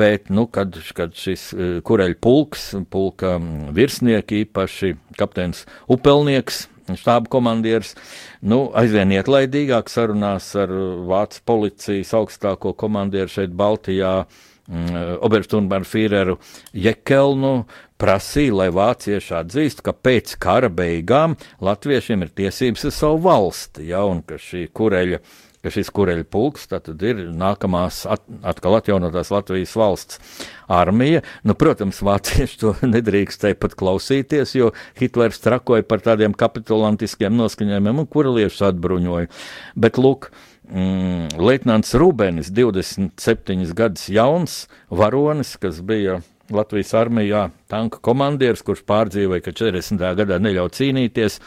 Bet, 0.00 0.32
nu, 0.32 0.46
kad, 0.48 0.80
kad 0.96 1.12
šis 1.18 1.50
eh, 1.52 1.74
kureļu 1.84 2.20
pulks, 2.24 2.70
pulka 2.88 3.36
virsnieki, 3.76 4.46
īpaši 4.46 4.94
kapteinis 5.20 5.66
Upelnieks, 5.92 6.64
štāba 6.92 7.30
komandieris, 7.32 7.94
nu, 8.44 8.66
aizvien 8.76 9.12
ietlaidīgāk 9.16 9.88
sarunās 9.92 10.50
ar 10.58 10.72
Vācijas 11.08 11.44
policijas 11.48 12.12
augstāko 12.18 12.74
komandieru 12.76 13.32
šeit 13.32 13.54
Baltijā, 13.56 14.24
mm, 14.68 15.16
Oberstunbarfīreru 15.24 16.36
Jekelnu, 16.76 17.54
prasīja, 18.00 18.58
lai 18.60 18.68
vācieši 18.74 19.34
atzīst, 19.40 19.82
ka 19.86 19.94
pēc 19.94 20.36
kara 20.42 20.68
beigām 20.68 21.38
latviešiem 21.64 22.26
ir 22.26 22.34
tiesības 22.36 22.88
uz 22.90 22.98
savu 22.98 23.22
valsti, 23.24 23.88
ja, 23.92 24.04
un 24.04 24.22
ka 24.26 24.40
šī 24.40 24.66
kureļa 24.74 25.22
ka 25.64 25.72
šis 25.72 25.88
kureļu 25.96 26.26
pulks 26.28 26.68
ir 26.68 27.20
nākamās 27.32 28.02
at, 28.10 28.22
atkal 28.44 28.76
atjaunotās 28.76 29.32
Latvijas 29.32 29.72
valsts 29.80 30.20
armija. 30.68 31.22
Nu, 31.42 31.56
protams, 31.56 32.02
vācieši 32.04 32.60
to 32.60 32.74
nedrīkstēja 32.94 33.56
pat 33.60 33.76
klausīties, 33.80 34.54
jo 34.58 34.72
Hitlers 35.00 35.40
trakoja 35.40 35.86
par 35.88 36.04
tādiem 36.04 36.36
kapitulantiskiem 36.36 37.32
noskaņojumiem 37.40 38.04
un 38.04 38.10
kureliešus 38.10 38.66
atbruņoja. 38.68 39.32
Bet, 39.80 39.96
lūk, 40.00 40.28
mm, 40.68 41.40
Leitnants 41.40 41.96
Rūbenis, 41.96 42.52
27 42.52 43.72
gadus 43.76 44.10
jauns 44.12 44.60
varonis, 44.92 45.56
kas 45.60 45.80
bija 45.80 46.20
Latvijas 46.52 46.92
armijā 47.00 47.48
tanka 47.72 48.02
komandieris, 48.04 48.62
kurš 48.66 48.84
pārdzīvoja, 48.84 49.46
ka 49.46 49.56
40. 49.64 50.04
gadā 50.20 50.36
neļauj 50.44 50.74
cīnīties. 50.76 51.40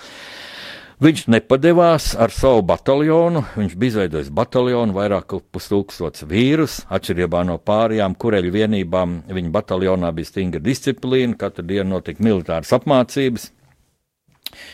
Viņš 0.98 1.28
nepadevās 1.30 2.16
ar 2.18 2.32
savu 2.34 2.64
bataljonu, 2.66 3.43
viņš 3.54 3.74
bija 3.78 3.91
izveidojis 3.91 4.32
bataljonu, 4.34 4.95
vairāk 4.95 5.28
kā 5.30 5.38
pustūkstots 5.54 6.24
vīrus, 6.26 6.80
atšķirībā 6.89 7.43
no 7.45 7.60
pārējām 7.62 8.16
kureļu 8.18 8.54
vienībām. 8.56 9.14
Viņa 9.30 9.52
bataljonā 9.54 10.10
bija 10.18 10.32
stingra 10.32 10.58
disciplīna, 10.66 11.38
katru 11.38 11.68
dienu 11.70 11.91
notika 11.91 12.26
militāras 12.26 12.74
apmācības. 12.74 13.45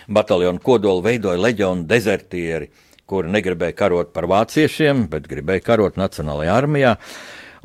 Bataljonu 0.08 0.64
kodolu 0.64 1.04
veidoja 1.04 1.44
leģionu 1.44 1.84
dezertieri, 1.92 2.72
kuri 3.04 3.34
negribēja 3.36 3.76
karot 3.84 4.16
par 4.16 4.30
vāciešiem, 4.32 5.10
bet 5.12 5.28
gribēja 5.28 5.66
karot 5.74 6.00
Nacionālajā 6.00 6.56
armijā. 6.56 6.96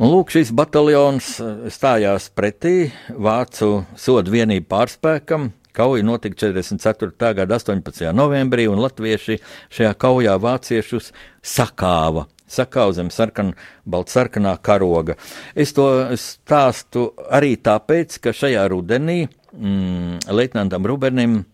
Un 0.03 0.11
lūk, 0.11 0.35
šis 0.35 0.51
bataljons 0.55 1.31
stājās 1.79 2.27
pretī 2.35 2.91
vācu 3.15 3.85
sodu 3.95 4.35
vienību 4.35 4.67
pārspēkam, 4.67 5.53
Kauja 5.79 6.03
notika 6.03 6.35
44. 6.47 7.35
gada 7.35 7.55
18. 7.55 8.11
novembrī, 8.11 8.65
un 8.67 8.81
latvieši 8.83 9.37
šajā 9.71 9.93
kaujā 9.95 10.33
vāciešus 10.43 11.13
sakāva. 11.39 12.25
Sakāva 12.51 12.97
zem 12.97 13.13
sarkan, 13.15 13.53
baltsarkanā 13.87 14.57
karoga. 14.59 15.15
Es 15.55 15.71
to 15.77 15.87
stāstu 16.19 17.13
arī 17.31 17.53
tāpēc, 17.63 18.19
ka 18.25 18.35
šajā 18.35 18.65
rudenī 18.73 19.21
mm, 19.53 20.27
Leitnantam 20.35 20.89
Rubenim 20.91 21.45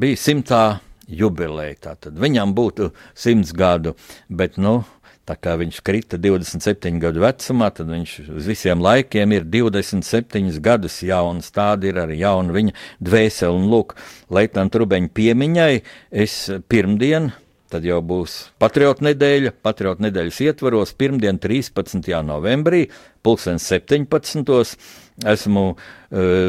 bija 0.00 0.22
simtā 0.24 0.64
jubileja. 1.04 1.98
Tad 2.00 2.16
viņam 2.16 2.56
būtu 2.56 2.94
simts 3.12 3.52
gadu, 3.52 3.92
bet, 4.32 4.56
nu, 4.56 4.78
Tā 5.30 5.36
kā 5.38 5.52
viņš 5.60 5.76
krita 5.86 6.18
27 6.18 6.96
gadu 6.98 7.22
vecumā, 7.22 7.68
tad 7.70 7.86
viņš 7.92 8.14
uz 8.34 8.48
visiem 8.50 8.80
laikiem 8.82 9.30
ir 9.36 9.44
27 9.46 10.58
gadus 10.64 10.96
jauns. 11.06 11.52
Tāda 11.54 11.86
ir 11.86 12.00
arī 12.02 12.16
jauna 12.24 12.56
viņa 12.56 12.74
dvēsele. 12.98 13.54
Un, 13.54 13.68
lūk, 13.70 13.94
Leitnanta 14.34 14.80
Rubeņa 14.82 15.12
piemiņai 15.14 15.76
es 16.24 16.34
pirmdien 16.66 17.30
Tad 17.70 17.84
jau 17.86 18.00
būs 18.02 18.32
patriotu 18.58 19.04
nedēļa, 19.06 19.52
patriotu 19.62 20.02
nedēļas 20.02 20.40
ietvaros, 20.42 20.90
pirmdien, 20.98 21.36
13. 21.38 22.02
novembrī, 22.26 22.88
2017. 23.22 24.74
Esmu 25.30 25.62
uh, 25.70 25.78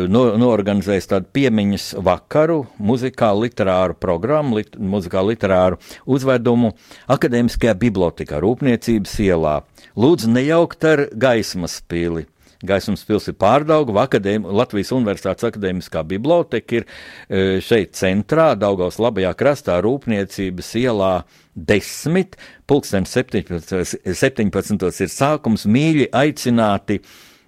no, 0.09 0.23
noorganizējis 0.41 1.09
tādu 1.11 1.29
piemiņas 1.35 1.87
vakaru, 2.01 2.63
muzikālu 2.81 3.45
literāru 3.45 3.99
programmu, 4.01 4.57
lit, 4.61 4.79
muzikālu 4.79 5.35
literāru 5.35 5.77
uzvedumu 6.09 6.73
Akademiskajā 7.11 7.75
bibliotekā 7.83 8.41
Rūpniecības 8.41 9.17
ielā. 9.21 9.59
Lūdzu, 9.93 10.31
nejaukt 10.33 10.89
ar 10.89 11.05
gaismas 11.13 11.83
pili. 11.85 12.25
Gaismas 12.67 13.03
pils 13.07 13.27
ir 13.31 13.37
pārdauga, 13.41 13.93
Latvijas 13.95 14.91
Universitātes 14.95 15.47
akadēmiskā 15.47 16.03
biblioteka 16.07 16.79
ir 16.79 16.85
e, 16.85 17.61
šeit 17.63 17.95
centrā, 17.97 18.51
Daugaus 18.59 18.99
labajā 19.01 19.33
krastā, 19.37 19.79
Rūpniecības 19.81 20.69
ielā 20.81 21.13
10, 21.55 22.37
pulksten 22.69 23.07
17, 23.09 23.97
17 24.05 25.01
ir 25.05 25.11
sākums, 25.11 25.65
mīļi 25.65 26.11
aicināti, 26.15 27.01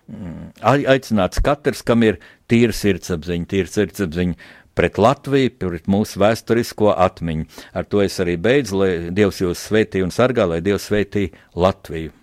mm, 0.09 0.49
aicināts 0.95 1.43
katrs, 1.43 1.85
kam 1.85 2.03
ir 2.07 2.19
tīra 2.49 2.75
sirdsapziņa, 2.75 3.49
tīra 3.53 3.73
sirdsapziņa 3.77 4.51
pret 4.73 4.97
Latviju, 4.97 5.53
pret 5.61 5.87
mūsu 5.91 6.21
vēsturisko 6.23 6.95
atmiņu. 6.97 7.45
Ar 7.77 7.85
to 7.85 8.01
es 8.01 8.17
arī 8.23 8.39
beidzu, 8.41 8.81
lai 8.81 8.91
Dievs 9.13 9.43
jūs 9.43 9.69
svētī 9.69 10.01
un 10.05 10.13
sargā, 10.13 10.49
lai 10.49 10.63
Dievs 10.65 10.89
svētī 10.89 11.29
Latviju. 11.53 12.22